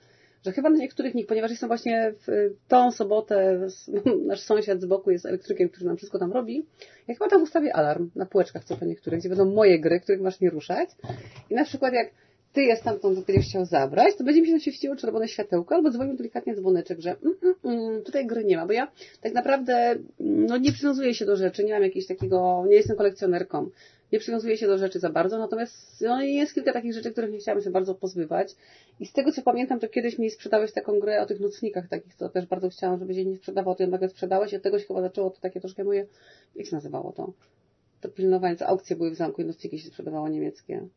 że 0.44 0.52
chyba 0.52 0.70
na 0.70 0.76
niektórych 0.76 1.14
nich, 1.14 1.26
ponieważ 1.26 1.50
jestem 1.50 1.68
właśnie 1.68 2.14
w 2.26 2.50
tą 2.68 2.90
sobotę, 2.90 3.66
nasz 4.26 4.40
sąsiad 4.40 4.80
z 4.80 4.86
boku 4.86 5.10
jest 5.10 5.26
elektrykiem, 5.26 5.68
który 5.68 5.86
nam 5.86 5.96
wszystko 5.96 6.18
tam 6.18 6.32
robi, 6.32 6.66
ja 7.08 7.14
chyba 7.14 7.28
tam 7.28 7.42
ustawię 7.42 7.76
alarm 7.76 8.10
na 8.16 8.26
półeczkach 8.26 8.64
co 8.64 8.76
po 8.76 8.84
niektórych, 8.84 9.20
gdzie 9.20 9.28
będą 9.28 9.44
moje 9.44 9.80
gry, 9.80 10.00
których 10.00 10.20
masz 10.20 10.40
nie 10.40 10.50
ruszać. 10.50 10.88
I 11.50 11.54
na 11.54 11.64
przykład 11.64 11.92
jak 11.92 12.10
ty 12.52 12.62
je 12.62 12.76
stamtąd 12.76 13.26
będziesz 13.26 13.46
chciał 13.46 13.64
zabrać, 13.64 14.16
to 14.16 14.24
będzie 14.24 14.42
mi 14.42 14.48
się 14.48 14.60
świeciło 14.60 14.96
czerwone 14.96 15.28
światełko 15.28 15.74
albo 15.74 15.90
dzwonił 15.90 16.16
delikatnie 16.16 16.54
dzwoneczek, 16.54 17.00
że 17.00 17.10
mm, 17.10 17.36
mm, 17.42 17.54
mm, 17.64 18.02
tutaj 18.02 18.26
gry 18.26 18.44
nie 18.44 18.56
ma, 18.56 18.66
bo 18.66 18.72
ja 18.72 18.92
tak 19.20 19.34
naprawdę 19.34 19.96
no, 20.20 20.56
nie 20.56 20.72
przywiązuję 20.72 21.14
się 21.14 21.26
do 21.26 21.36
rzeczy, 21.36 21.64
nie 21.64 21.72
mam 21.72 21.82
jakiegoś 21.82 22.06
takiego, 22.06 22.64
nie 22.68 22.76
jestem 22.76 22.96
kolekcjonerką 22.96 23.70
nie 24.12 24.18
przywiązuje 24.18 24.56
się 24.56 24.66
do 24.66 24.78
rzeczy 24.78 24.98
za 24.98 25.10
bardzo, 25.10 25.38
natomiast 25.38 26.00
no, 26.00 26.22
jest 26.22 26.54
kilka 26.54 26.72
takich 26.72 26.94
rzeczy, 26.94 27.12
których 27.12 27.32
nie 27.32 27.38
chciałam 27.38 27.62
się 27.62 27.70
bardzo 27.70 27.94
pozbywać. 27.94 28.54
I 29.00 29.06
z 29.06 29.12
tego 29.12 29.32
co 29.32 29.42
pamiętam, 29.42 29.80
to 29.80 29.88
kiedyś 29.88 30.18
mi 30.18 30.30
sprzedałeś 30.30 30.72
taką 30.72 31.00
grę 31.00 31.22
o 31.22 31.26
tych 31.26 31.40
nocnikach 31.40 31.88
takich, 31.88 32.14
co 32.14 32.28
też 32.28 32.46
bardzo 32.46 32.68
chciałam, 32.68 32.98
żeby 32.98 33.14
się 33.14 33.24
nie 33.24 33.36
sprzedawał, 33.36 33.74
to 33.74 33.86
nagle 33.86 34.08
sprzedałeś 34.08 34.52
i 34.52 34.56
od 34.56 34.62
tego 34.62 34.78
się 34.78 34.86
chyba 34.86 35.02
zaczęło 35.02 35.30
to 35.30 35.40
takie 35.40 35.60
troszkę 35.60 35.84
moje, 35.84 36.06
jak 36.56 36.66
się 36.66 36.76
nazywało 36.76 37.12
to? 37.12 37.32
To 38.00 38.08
pilnowanie, 38.08 38.66
aukcje 38.66 38.96
były 38.96 39.10
w 39.10 39.14
zamku 39.14 39.42
i 39.42 39.44
nocniki 39.44 39.78
się 39.78 39.88
sprzedawało 39.88 40.28
niemieckie. 40.28 40.88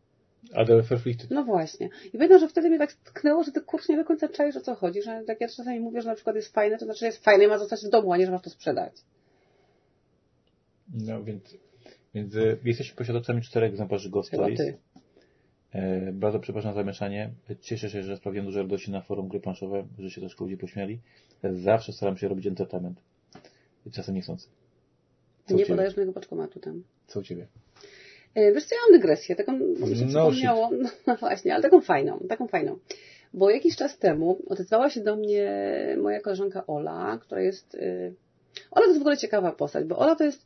Adel 0.54 0.82
Verpflichtet. 0.82 1.32
No 1.32 1.44
właśnie. 1.44 1.90
I 2.08 2.12
pamiętam, 2.12 2.40
że 2.40 2.48
wtedy 2.48 2.70
mnie 2.70 2.80
tak 2.80 2.94
tknęło, 2.94 3.44
że 3.44 3.52
ty 3.52 3.62
kurs 3.62 3.90
nie 3.90 3.98
do 3.98 4.06
końca 4.06 4.30
czaisz 4.30 4.56
o 4.56 4.62
co 4.62 4.76
chodzi, 4.76 5.02
że 5.02 5.24
jak 5.28 5.42
ja 5.42 5.48
czasami 5.48 5.80
mówię, 5.80 6.02
że 6.02 6.10
na 6.10 6.16
przykład 6.16 6.36
jest 6.36 6.54
fajne, 6.54 6.78
to 6.78 6.86
znaczy, 6.86 7.00
że 7.00 7.06
jest 7.06 7.24
fajne 7.24 7.44
i 7.44 7.48
ma 7.48 7.58
zostać 7.58 7.86
w 7.86 7.90
domu, 7.90 8.14
a 8.14 8.18
nie, 8.18 8.26
że 8.26 8.32
masz 8.32 8.42
to 8.42 8.50
sprzedać. 8.50 8.94
No 10.94 11.24
więc 11.24 11.58
więc 12.16 12.36
y, 12.36 12.58
jesteśmy 12.66 12.96
posiadaczami 12.96 13.42
czterech 13.42 13.70
egzemplarzy 13.70 14.10
Ghost 14.10 14.30
Stories. 14.30 14.62
E, 15.72 16.12
bardzo 16.12 16.40
przepraszam 16.40 16.72
za 16.72 16.76
zamieszanie. 16.76 17.32
Cieszę 17.62 17.90
się, 17.90 18.04
że 18.04 18.18
sprawiłem 18.18 18.46
dużo 18.46 18.62
radości 18.62 18.92
na 18.92 19.02
forum 19.02 19.28
gry 19.28 19.40
planszowe, 19.40 19.88
że 20.00 20.10
się 20.10 20.22
troszkę 20.22 20.44
ludzie 20.44 20.58
pośmiali. 20.58 21.00
Zawsze 21.44 21.94
staram 21.94 22.18
się 22.18 22.28
robić 22.28 22.48
entertainment. 22.48 23.02
Czasem 23.92 24.16
niechcący. 24.16 24.48
Co 25.46 25.56
nie 25.56 25.66
podajesz 25.66 25.96
mojego 25.96 26.14
paczkomatu 26.14 26.60
tam. 26.60 26.84
Co 27.08 27.20
u 27.20 27.24
Ciebie? 27.24 27.48
E, 28.36 28.52
wiesz 28.54 28.66
co, 28.66 28.76
ja 28.76 28.82
mam 28.90 29.00
dygresję, 29.00 29.36
taką, 29.36 29.60
bo 29.80 29.88
mi 29.88 29.96
się 29.96 30.06
no, 30.06 30.08
przypomniało, 30.08 30.70
no 31.08 31.16
właśnie, 31.16 31.54
ale 31.54 31.64
taką 31.64 31.82
fajną, 31.82 32.20
taką 32.30 32.48
fajną. 32.48 32.78
bo 33.34 33.50
jakiś 33.50 33.76
czas 33.76 33.98
temu 33.98 34.40
odezwała 34.48 34.90
się 34.90 35.02
do 35.02 35.16
mnie 35.16 35.52
moja 36.02 36.20
koleżanka 36.22 36.68
Ola, 36.68 37.18
która 37.22 37.42
jest. 37.42 37.76
y, 37.76 38.14
Ola 38.72 38.82
to 38.86 38.88
jest 38.88 39.00
w 39.00 39.02
ogóle 39.02 39.18
ciekawa 39.18 39.52
postać, 39.52 39.86
bo 39.86 39.98
Ola 39.98 40.16
to 40.16 40.24
jest 40.24 40.46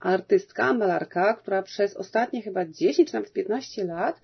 artystka, 0.00 0.72
malarka, 0.74 1.34
która 1.34 1.62
przez 1.62 1.96
ostatnie 1.96 2.42
chyba 2.42 2.64
10 2.64 3.08
czy 3.08 3.14
nawet 3.14 3.32
15 3.32 3.84
lat 3.84 4.20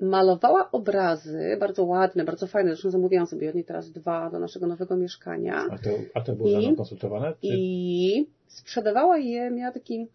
malowała 0.00 0.70
obrazy, 0.70 1.56
bardzo 1.60 1.84
ładne, 1.84 2.24
bardzo 2.24 2.46
fajne, 2.46 2.70
zresztą 2.70 2.90
zamówiłam 2.90 3.26
sobie 3.26 3.48
od 3.48 3.54
niej 3.54 3.64
teraz 3.64 3.90
dwa 3.90 4.30
do 4.30 4.38
naszego 4.38 4.66
nowego 4.66 4.96
mieszkania. 4.96 5.66
A 5.70 5.78
to, 5.78 5.90
a 6.14 6.20
to 6.20 6.32
było 6.32 6.60
I- 6.60 6.76
konsultowane? 6.76 7.32
Czy... 7.32 7.36
I 7.42 8.26
sprzedawała 8.46 9.18
je, 9.18 9.50
miała 9.50 9.72
taki 9.72 10.06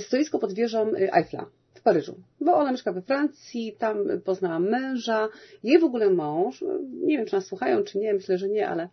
stoisko 0.00 0.38
pod 0.38 0.52
wieżą 0.52 0.94
y, 0.94 1.12
Eiffla 1.12 1.46
w 1.74 1.80
Paryżu. 1.80 2.14
Bo 2.40 2.56
ona 2.56 2.72
mieszka 2.72 2.92
we 2.92 3.02
Francji, 3.02 3.76
tam 3.78 3.98
poznała 4.24 4.58
męża. 4.58 5.28
Jej 5.62 5.78
w 5.78 5.84
ogóle 5.84 6.10
mąż, 6.10 6.62
y, 6.62 6.66
nie 6.92 7.16
wiem 7.16 7.26
czy 7.26 7.34
nas 7.34 7.46
słuchają, 7.46 7.84
czy 7.84 7.98
nie, 7.98 8.14
myślę, 8.14 8.38
że 8.38 8.48
nie, 8.48 8.68
ale 8.68 8.88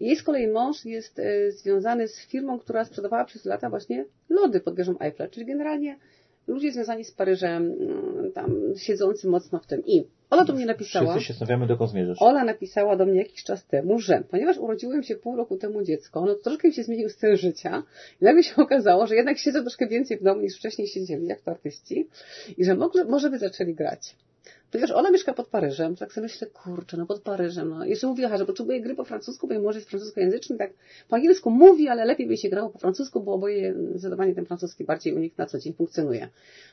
jej 0.00 0.16
z 0.16 0.22
kolei 0.22 0.48
mąż 0.48 0.84
jest 0.84 1.18
y, 1.18 1.52
związany 1.52 2.08
z 2.08 2.26
firmą, 2.26 2.58
która 2.58 2.84
sprzedawała 2.84 3.24
przez 3.24 3.44
lata 3.44 3.70
właśnie 3.70 4.04
lody 4.28 4.60
pod 4.60 4.76
wieżą 4.76 4.94
Eiffla, 5.00 5.28
czyli 5.28 5.46
generalnie 5.46 5.96
ludzie 6.48 6.72
związani 6.72 7.04
z 7.04 7.12
Paryżem, 7.12 7.72
y, 8.26 8.30
tam 8.30 8.54
siedzący 8.76 9.28
mocno 9.28 9.58
w 9.58 9.66
tym. 9.66 9.82
I 9.86 10.04
Ola 10.30 10.44
do 10.44 10.52
mnie 10.52 10.66
napisała. 10.66 11.10
Wszyscy 11.10 11.26
się 11.26 11.32
zastanawiamy, 11.32 11.66
dokąd 11.66 11.90
zmierzasz. 11.90 12.22
Ola 12.22 12.44
napisała 12.44 12.96
do 12.96 13.06
mnie 13.06 13.18
jakiś 13.18 13.44
czas 13.44 13.66
temu, 13.66 13.98
że 13.98 14.22
ponieważ 14.30 14.58
urodziłem 14.58 15.02
się 15.02 15.16
pół 15.16 15.36
roku 15.36 15.56
temu 15.56 15.82
dziecko, 15.82 16.20
no 16.20 16.34
to 16.34 16.42
troszkę 16.42 16.68
mi 16.68 16.74
się 16.74 16.82
zmienił 16.82 17.08
styl 17.08 17.36
życia 17.36 17.82
i 18.20 18.24
nagle 18.24 18.42
się 18.42 18.56
okazało, 18.62 19.06
że 19.06 19.16
jednak 19.16 19.38
siedzę 19.38 19.60
troszkę 19.60 19.86
więcej 19.86 20.18
w 20.18 20.22
domu 20.22 20.40
niż 20.40 20.56
wcześniej 20.56 20.88
siedzieli, 20.88 21.26
jak 21.26 21.40
to 21.40 21.50
artyści 21.50 22.08
i 22.58 22.64
że 22.64 22.74
może, 22.74 23.04
może 23.04 23.30
by 23.30 23.38
zaczęli 23.38 23.74
grać. 23.74 24.16
Ponieważ 24.70 24.90
ona 24.90 25.10
mieszka 25.10 25.32
pod 25.32 25.48
Paryżem, 25.48 25.94
to 25.94 26.00
tak 26.00 26.12
sobie 26.12 26.22
myślę, 26.22 26.46
kurczę, 26.46 26.96
no 26.96 27.06
pod 27.06 27.20
Paryżem, 27.20 27.68
no. 27.68 27.84
Jeszcze 27.84 28.06
mówiła, 28.06 28.38
że 28.38 28.46
potrzebuje 28.46 28.80
gry 28.80 28.94
po 28.94 29.04
francusku, 29.04 29.48
bo 29.48 29.60
mąż 29.60 29.74
jest 29.74 29.88
francuskojęzyczny, 29.88 30.56
tak 30.56 30.70
po 31.08 31.16
angielsku 31.16 31.50
mówi, 31.50 31.88
ale 31.88 32.04
lepiej 32.04 32.26
by 32.26 32.36
się 32.36 32.48
grało 32.48 32.70
po 32.70 32.78
francusku, 32.78 33.20
bo 33.20 33.34
oboje 33.34 33.74
zdecydowanie 33.90 34.34
ten 34.34 34.46
francuski 34.46 34.84
bardziej 34.84 35.14
u 35.14 35.18
nich 35.18 35.38
na 35.38 35.46
co 35.46 35.58
dzień 35.58 35.72
funkcjonuje. 35.72 36.28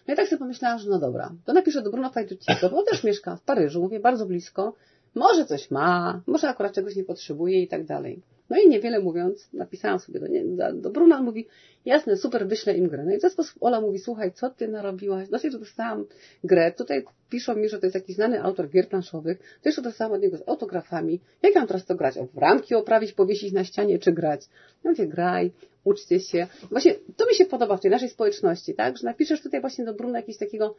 No 0.07 0.13
i 0.13 0.17
tak 0.17 0.27
sobie 0.27 0.39
pomyślałam, 0.39 0.79
że 0.79 0.89
no 0.89 0.99
dobra, 0.99 1.31
to 1.45 1.53
napiszę 1.53 1.81
do 1.81 1.91
Bruno 1.91 2.09
Fajduccico, 2.09 2.69
bo 2.69 2.77
on 2.79 2.85
też 2.85 3.03
mieszka 3.03 3.35
w 3.35 3.41
Paryżu, 3.41 3.81
mówię, 3.81 3.99
bardzo 3.99 4.25
blisko, 4.25 4.73
może 5.15 5.45
coś 5.45 5.71
ma, 5.71 6.21
może 6.27 6.49
akurat 6.49 6.73
czegoś 6.73 6.95
nie 6.95 7.03
potrzebuje 7.03 7.61
i 7.61 7.67
tak 7.67 7.85
dalej. 7.85 8.21
No 8.49 8.57
i 8.57 8.69
niewiele 8.69 8.99
mówiąc, 8.99 9.49
napisałam 9.53 9.99
sobie 9.99 10.19
do, 10.19 10.27
nie, 10.27 10.45
do, 10.45 10.73
do 10.73 10.89
Bruna, 10.89 11.17
on 11.17 11.25
mówi, 11.25 11.47
jasne, 11.85 12.17
super, 12.17 12.47
wyślę 12.47 12.77
im 12.77 12.87
grę. 12.87 13.03
No 13.05 13.13
i 13.13 13.17
w 13.17 13.21
ten 13.21 13.29
sposób 13.29 13.57
Ola 13.61 13.81
mówi, 13.81 13.99
słuchaj, 13.99 14.31
co 14.31 14.49
ty 14.49 14.67
narobiłaś? 14.67 15.29
Dosyć, 15.29 15.51
że 15.51 15.59
dostałam 15.59 16.05
grę, 16.43 16.71
tutaj 16.71 17.03
piszą 17.29 17.55
mi, 17.55 17.69
że 17.69 17.79
to 17.79 17.85
jest 17.85 17.95
jakiś 17.95 18.15
znany 18.15 18.43
autor 18.43 18.69
gier 18.69 18.87
planszowych, 18.89 19.37
to 19.61 19.69
jeszcze 19.69 19.81
dostałam 19.81 20.13
od 20.13 20.21
niego 20.21 20.37
z 20.37 20.49
autografami. 20.49 21.19
Jak 21.43 21.55
mam 21.55 21.67
teraz 21.67 21.85
to 21.85 21.95
grać? 21.95 22.17
O, 22.17 22.27
ramki 22.35 22.75
oprawić, 22.75 23.13
powiesić 23.13 23.53
na 23.53 23.63
ścianie, 23.63 23.99
czy 23.99 24.11
grać? 24.11 24.41
Ja 24.83 24.91
mówię, 24.91 25.07
graj, 25.07 25.51
uczcie 25.83 26.19
się. 26.19 26.47
Właśnie 26.69 26.95
to 27.17 27.27
mi 27.27 27.35
się 27.35 27.45
podoba 27.45 27.77
w 27.77 27.81
tej 27.81 27.91
naszej 27.91 28.09
społeczności, 28.09 28.73
tak? 28.73 28.97
Że 28.97 29.05
napiszesz 29.05 29.41
tutaj 29.41 29.61
właśnie 29.61 29.85
do 29.85 29.93
Bruna 29.93 30.19
jakiegoś 30.19 30.37
takiego 30.37 30.75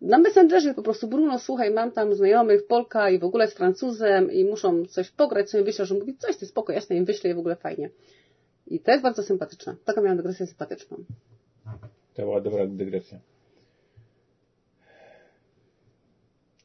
na 0.00 0.18
Messengerze 0.18 0.74
po 0.74 0.82
prostu 0.82 1.08
Bruno, 1.08 1.38
słuchaj, 1.38 1.70
mam 1.70 1.92
tam 1.92 2.14
znajomych, 2.14 2.66
Polka 2.66 3.10
i 3.10 3.18
w 3.18 3.24
ogóle 3.24 3.48
z 3.48 3.54
Francuzem 3.54 4.32
i 4.32 4.44
muszą 4.44 4.84
coś 4.84 5.10
pograć, 5.10 5.50
co 5.50 5.58
mi 5.58 5.64
wyślę, 5.64 5.86
że 5.86 5.94
mówi, 5.94 6.16
coś 6.16 6.36
ty 6.36 6.46
spoko, 6.46 6.72
jasne, 6.72 6.96
im 6.96 7.04
wyślę 7.04 7.30
i 7.30 7.34
w 7.34 7.38
ogóle 7.38 7.56
fajnie. 7.56 7.90
I 8.66 8.80
to 8.80 8.90
jest 8.90 9.02
bardzo 9.02 9.22
sympatyczne. 9.22 9.76
Taką 9.84 10.02
miałam 10.02 10.16
dygresję 10.16 10.46
sympatyczną. 10.46 10.96
To 12.14 12.22
była 12.22 12.40
dobra 12.40 12.66
dygresja. 12.66 13.20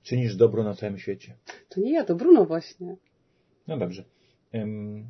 Czynisz 0.03 0.35
dobro 0.35 0.63
na 0.63 0.73
całym 0.73 0.97
świecie. 0.97 1.35
To 1.69 1.81
nie 1.81 1.93
ja, 1.93 2.05
to 2.05 2.15
Bruno 2.15 2.45
właśnie. 2.45 2.95
No 3.67 3.77
dobrze. 3.77 4.03
Ym, 4.55 5.07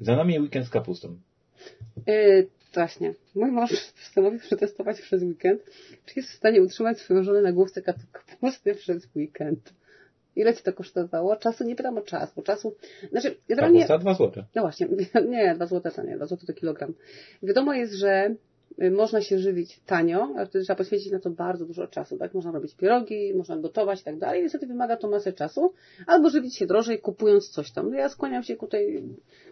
za 0.00 0.16
nami 0.16 0.40
weekend 0.40 0.66
z 0.66 0.70
kapustą. 0.70 1.18
Yy, 2.06 2.48
właśnie. 2.74 3.14
Mój 3.34 3.50
mąż 3.50 3.92
postanowił 3.92 4.40
przetestować 4.40 5.00
przez 5.00 5.22
weekend, 5.22 5.62
czy 6.06 6.12
jest 6.16 6.30
w 6.30 6.34
stanie 6.34 6.62
utrzymać 6.62 6.98
swoją 6.98 7.22
żonę 7.22 7.42
na 7.42 7.52
główce 7.52 7.82
kap- 7.82 8.24
kapusty 8.28 8.74
przez 8.74 9.08
weekend. 9.16 9.72
Ile 10.36 10.54
ci 10.54 10.62
to 10.62 10.72
kosztowało? 10.72 11.36
Czasu? 11.36 11.64
Nie 11.64 11.76
pytam 11.76 11.98
o 11.98 12.00
czas, 12.00 12.34
bo 12.34 12.42
czasu... 12.42 12.76
Znaczy, 13.10 13.36
generalnie... 13.48 13.80
Kapusta 13.80 13.98
dwa 13.98 14.14
złote. 14.14 14.44
No 14.54 14.62
właśnie, 14.62 14.88
nie, 15.30 15.54
2 15.54 15.66
złote 15.66 15.90
to 15.90 16.02
nie, 16.02 16.16
2 16.16 16.26
złote 16.26 16.46
to 16.46 16.52
kilogram. 16.52 16.94
Wiadomo 17.42 17.74
jest, 17.74 17.92
że 17.92 18.34
można 18.78 19.20
się 19.20 19.38
żywić 19.38 19.80
tanio, 19.86 20.32
ale 20.36 20.46
wtedy 20.46 20.64
trzeba 20.64 20.76
poświęcić 20.76 21.12
na 21.12 21.18
to 21.18 21.30
bardzo 21.30 21.66
dużo 21.66 21.86
czasu, 21.86 22.18
tak? 22.18 22.34
Można 22.34 22.52
robić 22.52 22.74
pierogi, 22.74 23.34
można 23.34 23.56
gotować 23.56 24.00
i 24.00 24.04
tak 24.04 24.18
dalej, 24.18 24.42
niestety 24.42 24.66
wymaga 24.66 24.96
to 24.96 25.08
masę 25.08 25.32
czasu, 25.32 25.72
albo 26.06 26.30
żywić 26.30 26.56
się 26.56 26.66
drożej, 26.66 26.98
kupując 26.98 27.48
coś 27.48 27.72
tam. 27.72 27.90
No 27.90 27.96
ja 27.96 28.08
skłaniam 28.08 28.42
się 28.42 28.56
ku 28.56 28.66
tej, 28.66 29.02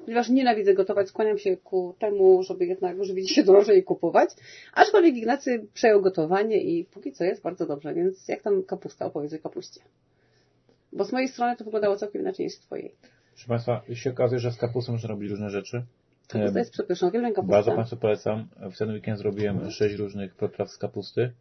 ponieważ 0.05 0.29
nienawidzę 0.29 0.75
gotować, 0.75 1.09
skłaniam 1.09 1.39
się 1.39 1.57
ku 1.57 1.95
temu, 1.99 2.43
żeby 2.43 2.67
jednak 2.67 3.05
żywić 3.05 3.31
się 3.31 3.43
drożej 3.43 3.79
i 3.79 3.83
kupować, 3.83 4.31
aczkolwiek 4.75 5.17
Ignacy 5.17 5.67
przejął 5.75 6.03
gotowanie 6.03 6.63
i 6.63 6.85
póki 6.85 7.13
co 7.13 7.25
jest 7.25 7.43
bardzo 7.43 7.67
dobrze, 7.67 7.95
więc 7.95 8.29
jak 8.29 8.43
tam 8.43 8.63
kapusta, 8.63 9.07
opowiedz 9.07 9.35
o 9.35 9.39
kapuście. 9.39 9.81
Bo 10.93 11.05
z 11.05 11.13
mojej 11.13 11.29
strony 11.29 11.57
to 11.57 11.65
wyglądało 11.65 11.97
całkiem 11.97 12.23
inaczej 12.23 12.47
niż 12.47 12.55
z 12.55 12.61
twojej. 12.61 12.95
Proszę 13.33 13.49
Państwa, 13.49 13.83
się 13.95 14.11
okazuje, 14.11 14.39
że 14.39 14.53
z 14.53 14.57
kapustą 14.57 14.93
można 14.93 15.09
robić 15.09 15.31
różne 15.31 15.51
rzeczy. 15.51 15.83
Kapusta 16.29 16.59
jest 16.59 16.73
przepyszna, 16.73 17.09
uwielbiam 17.09 17.33
kapustę. 17.33 17.53
Bardzo 17.53 17.73
Państwu 17.73 17.97
polecam. 17.97 18.49
W 18.73 18.79
ten 18.79 18.91
weekend 18.91 19.19
zrobiłem 19.19 19.71
sześć 19.71 19.95
różnych 19.97 20.35
potraw 20.35 20.71
z 20.71 20.79
kapusty, 20.79 21.33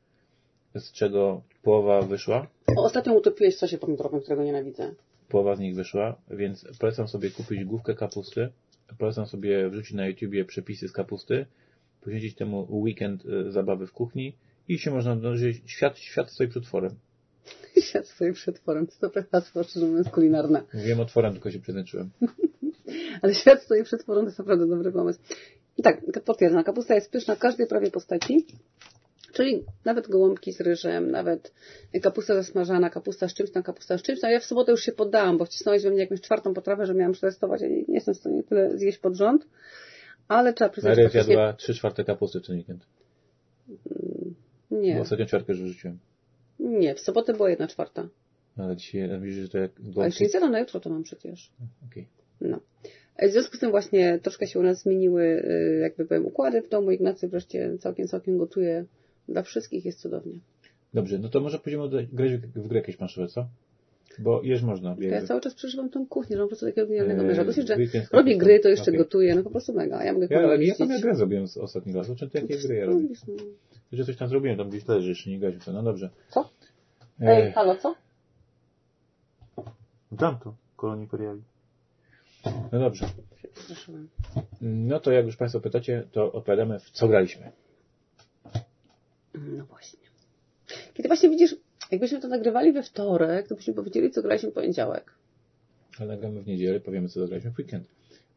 z 0.75 0.91
czego 0.91 1.41
połowa 1.63 2.01
wyszła. 2.01 2.47
O, 2.77 2.83
Ostatnio 2.83 3.13
utopiłeś 3.13 3.55
w 3.55 3.59
sosie 3.59 3.77
pomidorowym, 3.77 4.21
którego 4.21 4.43
nienawidzę. 4.43 4.93
Połowa 5.29 5.55
z 5.55 5.59
nich 5.59 5.75
wyszła, 5.75 6.15
więc 6.29 6.67
polecam 6.79 7.07
sobie 7.07 7.29
kupić 7.31 7.65
główkę 7.65 7.95
kapusty. 7.95 8.49
Polecam 8.97 9.25
sobie 9.25 9.69
wrzucić 9.69 9.93
na 9.93 10.07
YouTubie 10.07 10.45
przepisy 10.45 10.87
z 10.87 10.91
kapusty, 10.91 11.45
poświęcić 12.01 12.35
temu 12.35 12.67
weekend 12.69 13.25
y, 13.25 13.51
zabawy 13.51 13.87
w 13.87 13.91
kuchni 13.91 14.35
i 14.67 14.79
się 14.79 14.91
można 14.91 15.15
dążyć. 15.15 15.61
Świat, 15.65 15.97
świat 15.97 16.31
stoi 16.31 16.47
przed 16.47 16.63
tworem. 16.63 16.91
Świat 17.87 18.07
stoi 18.07 18.33
przed 18.33 18.61
tworem. 18.61 18.87
To 18.87 18.93
dobre 19.01 19.23
hasło, 19.31 19.63
szczerze 19.63 19.85
mówiąc, 19.85 20.09
kulinarne. 20.09 20.63
Mówiłem 20.73 20.99
otworem, 20.99 21.33
tylko 21.33 21.51
się 21.51 21.59
przeznaczyłem. 21.59 22.09
Ale 23.21 23.35
świat 23.35 23.63
stoi 23.63 23.83
przed 23.83 24.01
tworem, 24.01 24.23
to 24.23 24.27
jest 24.29 24.39
naprawdę 24.39 24.67
dobry 24.67 24.91
pomysł. 24.91 25.19
I 25.77 25.83
tak, 25.83 26.01
potwierdzam, 26.25 26.63
kapusta 26.63 26.95
jest 26.95 27.11
pyszna 27.11 27.35
w 27.35 27.39
każdej 27.39 27.67
prawie 27.67 27.91
postaci. 27.91 28.45
Czyli 29.33 29.65
nawet 29.85 30.07
gołąbki 30.07 30.53
z 30.53 30.61
ryżem, 30.61 31.11
nawet 31.11 31.53
kapusta 32.01 32.33
zasmażana, 32.33 32.89
kapusta 32.89 33.27
z 33.27 33.33
czymś 33.33 33.51
tam, 33.51 33.63
kapusta 33.63 33.97
z 33.97 34.01
czymś 34.01 34.19
tam. 34.21 34.31
Ja 34.31 34.39
w 34.39 34.45
sobotę 34.45 34.71
już 34.71 34.81
się 34.81 34.91
poddałam, 34.91 35.37
bo 35.37 35.45
wcisnąłeś 35.45 35.83
we 35.83 35.89
mnie 35.89 35.99
jakąś 35.99 36.21
czwartą 36.21 36.53
potrawę, 36.53 36.85
że 36.85 36.93
miałam 36.93 37.13
przetestować. 37.13 37.61
Ja 37.61 37.67
nie, 37.67 37.75
nie 37.75 37.93
jestem 37.95 38.13
w 38.13 38.17
stanie 38.17 38.43
tyle 38.43 38.77
zjeść 38.77 38.97
pod 38.97 39.15
rząd. 39.15 39.47
Ale 40.27 40.53
trzeba 40.53 40.69
przyznać, 40.69 40.97
Maria 40.97 41.23
że 41.23 41.55
trzy 41.57 41.73
czwarte 41.73 42.03
kapusty 42.03 42.39
w 42.39 42.47
ten 42.47 42.55
weekend. 42.55 42.85
Bo 43.67 44.77
Nie, 44.77 45.01
ostatnią 45.01 45.25
ćwiartkę 45.25 45.53
już 45.53 45.61
wrzuciłem. 45.61 45.99
nie, 46.59 46.95
w 46.95 46.99
sobotę 46.99 47.33
była 47.33 47.49
jedna 47.49 47.67
czwarta. 47.67 48.07
Ale 48.57 48.75
dzisiaj 48.75 49.19
widzisz, 49.21 49.41
że 49.43 49.49
to 49.49 49.57
jak 49.57 49.71
A 49.71 49.79
jeszcze 49.79 49.91
gołąbki. 49.93 50.23
nie 50.41 50.49
na 50.49 50.59
jutro, 50.59 50.79
to 50.79 50.89
mam 50.89 51.03
przecież. 51.03 51.51
Okej. 51.91 52.07
No. 52.16 52.16
W 53.21 53.31
związku 53.31 53.57
z 53.57 53.59
tym 53.59 53.71
właśnie 53.71 54.19
troszkę 54.19 54.47
się 54.47 54.59
u 54.59 54.63
nas 54.63 54.81
zmieniły, 54.81 55.23
y, 55.23 55.79
jakby 55.81 56.05
powiem, 56.05 56.25
układy 56.25 56.61
w 56.61 56.69
domu. 56.69 56.91
Ignacy 56.91 57.27
wreszcie 57.27 57.77
całkiem, 57.77 58.07
całkiem 58.07 58.37
gotuje 58.37 58.85
dla 59.29 59.43
wszystkich, 59.43 59.85
jest 59.85 59.99
cudownie. 59.99 60.39
Dobrze, 60.93 61.19
no 61.19 61.29
to 61.29 61.39
może 61.41 61.59
pójdziemy 61.59 61.89
do, 61.89 61.97
grać 62.13 62.31
w, 62.33 62.67
grę 62.67 62.79
jakieś 62.79 62.97
planszowe, 62.97 63.27
co? 63.27 63.47
Bo 64.19 64.41
jesz 64.43 64.61
można. 64.63 64.95
To 64.95 65.01
ja 65.01 65.21
cały 65.21 65.41
czas 65.41 65.53
przeżywam 65.53 65.89
tą 65.89 66.07
kuchnię, 66.07 66.35
że 66.35 66.41
mam 66.41 66.45
po 66.47 66.49
prostu 66.49 66.65
takiego 66.65 66.87
genialnego 66.87 67.21
Eee, 67.21 67.27
męża. 67.27 67.45
Dosyć, 67.45 67.67
że 67.67 67.77
robię 68.11 68.37
gry, 68.37 68.59
to 68.59 68.69
jeszcze 68.69 68.91
Okej. 68.91 68.97
gotuję, 68.97 69.35
no 69.35 69.43
po 69.43 69.49
prostu 69.49 69.73
mega. 69.73 70.03
Ja 70.03 70.13
mogę 70.13 70.27
Ja, 70.29 70.41
komuś 70.41 70.67
jaką 70.67 70.93
ja 70.93 70.99
grę 70.99 71.15
zrobiłem 71.15 71.47
z 71.47 71.57
ostatniego 71.57 71.99
razu? 71.99 72.15
Czy 72.15 72.29
ty 72.29 72.39
jakie 72.39 72.57
gry 72.57 72.75
ja 72.75 72.85
robię? 72.85 73.01
Robisz, 73.01 73.19
no. 73.27 73.33
Że 73.91 74.05
coś 74.05 74.17
tam 74.17 74.27
zrobiłem, 74.27 74.57
tam 74.57 74.69
gdzieś 74.69 74.87
leży, 74.87 75.09
jeszcze 75.09 75.29
nie 75.29 75.39
gaził 75.39 75.59
to. 75.59 75.73
No 75.73 75.83
dobrze. 75.83 76.09
Co? 76.29 76.49
Ej, 77.19 77.41
Ej, 77.41 77.51
halo, 77.51 77.75
co? 77.75 77.95
dam 80.11 80.39
to, 80.43 80.55
kolonii 80.75 81.03
imperiali. 81.03 81.41
No 82.71 82.79
dobrze. 82.79 83.05
No 84.61 84.99
to 84.99 85.11
jak 85.11 85.25
już 85.25 85.37
Państwo 85.37 85.59
pytacie, 85.59 86.07
to 86.11 86.31
odpowiadamy 86.31 86.79
w 86.79 86.91
co 86.91 87.07
graliśmy. 87.07 87.51
No 89.33 89.65
właśnie. 89.65 89.99
Kiedy 90.93 91.09
właśnie 91.09 91.29
widzisz, 91.29 91.55
jakbyśmy 91.91 92.19
to 92.19 92.27
nagrywali 92.27 92.73
we 92.73 92.83
wtorek, 92.83 93.47
to 93.47 93.55
byśmy 93.55 93.73
powiedzieli, 93.73 94.11
co 94.11 94.21
graliśmy 94.21 94.51
w 94.51 94.53
poniedziałek. 94.53 95.13
Ale 95.99 96.07
nagramy 96.07 96.41
w 96.41 96.47
niedzielę, 96.47 96.79
powiemy 96.79 97.09
co 97.09 97.19
zagraliśmy 97.19 97.51
w 97.51 97.57
weekend. 97.59 97.87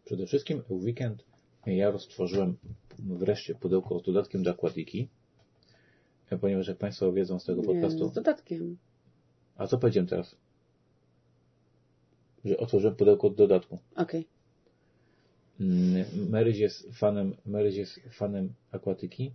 Przede 0.04 0.26
wszystkim 0.26 0.62
w 0.62 0.70
weekend 0.72 1.24
ja 1.66 1.90
roztworzyłem 1.90 2.56
wreszcie 2.98 3.54
pudełko 3.54 3.98
z 3.98 4.02
dodatkiem 4.02 4.42
do 4.42 4.50
Aquatiki, 4.50 5.08
ponieważ 6.40 6.68
jak 6.68 6.78
Państwo 6.78 7.12
wiedzą 7.12 7.38
z 7.38 7.44
tego 7.44 7.60
Nie, 7.62 7.66
podcastu... 7.66 8.08
z 8.08 8.12
dodatkiem. 8.12 8.76
A 9.56 9.66
co 9.66 9.78
powiedziałem 9.78 10.06
teraz? 10.06 10.36
Że 12.44 12.56
otworzyłem 12.56 12.96
pudełko 12.96 13.30
do 13.30 13.36
dodatku. 13.36 13.78
Okej. 13.96 14.26
Mm, 15.60 16.04
Maryś 16.30 16.58
jest 16.58 16.88
fanem, 16.92 17.36
Maryś 17.46 17.76
jest 17.76 18.00
fanem 18.10 18.52
akwatyki. 18.72 19.32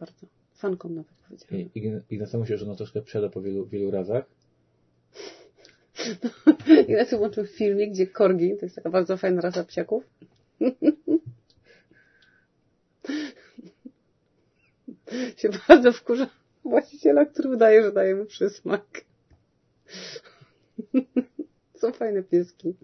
Bardzo. 0.00 0.26
Fanką 0.54 0.88
nawet 0.88 1.12
powiedziałam. 1.28 1.70
I 1.74 2.14
Ignacemu 2.14 2.46
się 2.46 2.52
już 2.52 2.62
ono 2.62 2.76
troszkę 2.76 3.02
przeda 3.02 3.28
po 3.28 3.42
wielu, 3.42 3.66
wielu 3.66 3.90
razach. 3.90 4.24
Ignacy 6.88 7.16
włączył 7.16 7.46
filmik, 7.46 7.90
gdzie 7.90 8.06
korgi, 8.06 8.56
to 8.56 8.66
jest 8.66 8.76
taka 8.76 8.90
bardzo 8.90 9.16
fajna 9.16 9.40
rasa 9.40 9.64
psiaków. 9.64 10.04
się 15.36 15.48
bardzo 15.68 15.92
wkurza 15.92 16.26
właściciela, 16.64 17.24
który 17.26 17.48
udaje, 17.48 17.82
że 17.82 17.92
daje 17.92 18.14
mu 18.14 18.24
przysmak. 18.24 19.04
Są 21.82 21.92
fajne 21.92 22.22
pieski. 22.22 22.74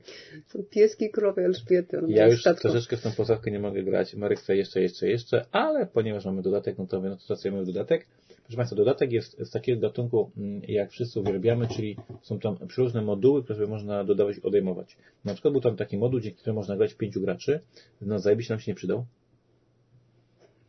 Są 0.46 0.62
pieski 0.70 1.10
królowej 1.10 1.44
Elżbiety. 1.44 2.00
Ja 2.08 2.26
już 2.26 2.40
statką. 2.40 2.68
troszeczkę 2.68 2.96
w 2.96 3.02
tą 3.02 3.12
posadzkę 3.12 3.50
nie 3.50 3.58
mogę 3.58 3.82
grać. 3.82 4.14
Marek 4.14 4.38
chce 4.38 4.56
jeszcze, 4.56 4.82
jeszcze, 4.82 5.08
jeszcze, 5.08 5.46
ale 5.52 5.86
ponieważ 5.86 6.24
mamy 6.24 6.42
dodatek, 6.42 6.78
no 6.78 6.86
to 6.86 7.00
my 7.00 7.08
no 7.08 7.18
stosujemy 7.18 7.64
dodatek. 7.64 8.06
Proszę 8.42 8.56
Państwa, 8.56 8.76
dodatek 8.76 9.12
jest 9.12 9.38
z 9.38 9.50
takiego 9.50 9.80
gatunku, 9.80 10.30
mm, 10.36 10.62
jak 10.68 10.90
wszyscy 10.90 11.20
uwielbiamy, 11.20 11.68
czyli 11.68 11.96
są 12.22 12.38
tam 12.38 12.66
przeróżne 12.68 13.02
moduły, 13.02 13.44
które 13.44 13.66
można 13.66 14.04
dodawać 14.04 14.36
i 14.38 14.42
odejmować. 14.42 14.96
Na 15.24 15.32
przykład 15.32 15.52
był 15.52 15.60
tam 15.60 15.76
taki 15.76 15.98
moduł, 15.98 16.20
dzięki 16.20 16.38
któremu 16.38 16.60
można 16.60 16.76
grać 16.76 16.94
pięciu 16.94 17.20
graczy. 17.20 17.60
No 18.00 18.18
zajebiście 18.18 18.54
nam 18.54 18.60
się 18.60 18.70
nie 18.70 18.76
przydał. 18.76 19.04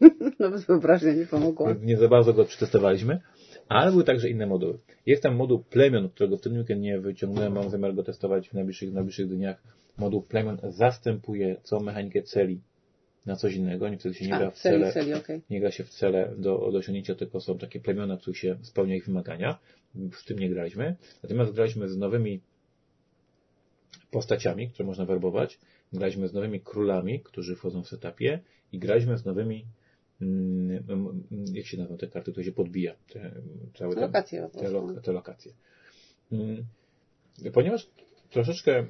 Nawet 0.40 0.62
wyobraźnia 0.62 1.14
nie 1.14 1.26
pomogła. 1.26 1.76
Nie 1.82 1.98
za 1.98 2.08
bardzo 2.08 2.34
go 2.34 2.46
przetestowaliśmy, 2.46 3.20
ale 3.70 3.92
były 3.92 4.04
także 4.04 4.30
inne 4.30 4.48
moduły. 4.48 4.80
Jest 5.06 5.24
tam 5.24 5.36
moduł 5.36 5.60
plemion, 5.60 6.10
którego 6.10 6.38
w 6.38 6.42
tym 6.42 6.58
weekend 6.58 6.82
nie 6.82 7.00
wyciągnąłem, 7.00 7.54
mam 7.54 7.70
zamiar 7.70 7.96
go 7.96 8.04
testować 8.04 8.50
w 8.50 8.54
najbliższych, 8.54 8.90
w 8.92 8.94
najbliższych 8.94 9.28
dniach. 9.28 9.64
Moduł 9.98 10.22
plemion 10.22 10.58
zastępuje 10.64 11.56
całą 11.64 11.84
mechanikę 11.84 12.22
celi 12.24 12.62
na 13.26 13.36
coś 13.36 13.56
innego, 13.56 13.90
nie 13.90 13.98
wtedy 13.98 14.16
się 14.16 14.26
nie 14.26 14.38
gra 14.38 14.52
w 14.52 14.58
cele, 14.58 14.94
celi, 14.94 15.14
okay. 15.14 15.42
nie 15.50 15.60
gra 15.60 15.72
się 15.72 15.84
w 15.84 15.90
cele 15.90 16.34
do, 16.38 16.72
do 16.72 16.78
osiągnięcia, 16.78 17.16
tylko 17.16 17.42
są 17.42 17.58
takie 17.58 17.80
plemiona, 17.80 18.18
których 18.18 18.38
się 18.38 18.58
spełnia 18.62 18.96
ich 18.96 19.06
wymagania. 19.06 19.60
W 20.12 20.26
tym 20.26 20.40
nie 20.40 20.50
graliśmy. 20.50 20.96
Natomiast 21.24 21.54
graliśmy 21.54 21.90
z 21.90 21.98
nowymi 21.98 22.42
postaciami, 24.12 24.70
które 24.70 24.86
można 24.86 25.06
werbować. 25.06 25.60
Graliśmy 25.94 26.28
z 26.28 26.34
nowymi 26.34 26.62
królami, 26.62 27.20
którzy 27.20 27.56
wchodzą 27.56 27.84
w 27.84 27.88
setupie 27.88 28.40
i 28.72 28.80
graliśmy 28.80 29.18
z 29.18 29.26
nowymi 29.26 29.66
jak 31.54 31.66
się 31.66 31.78
nazywa 31.78 31.98
te 31.98 32.08
karty, 32.08 32.34
to 32.34 32.44
się 32.44 32.52
podbija. 32.52 32.96
Te, 33.14 33.32
całe 33.78 33.96
te, 33.96 34.02
lokacje. 34.02 34.50
Te, 34.60 34.70
lo, 34.70 35.02
te 35.02 35.12
lokacje. 35.12 35.52
Mm, 36.32 36.66
ponieważ 37.54 37.90
troszeczkę 38.30 38.86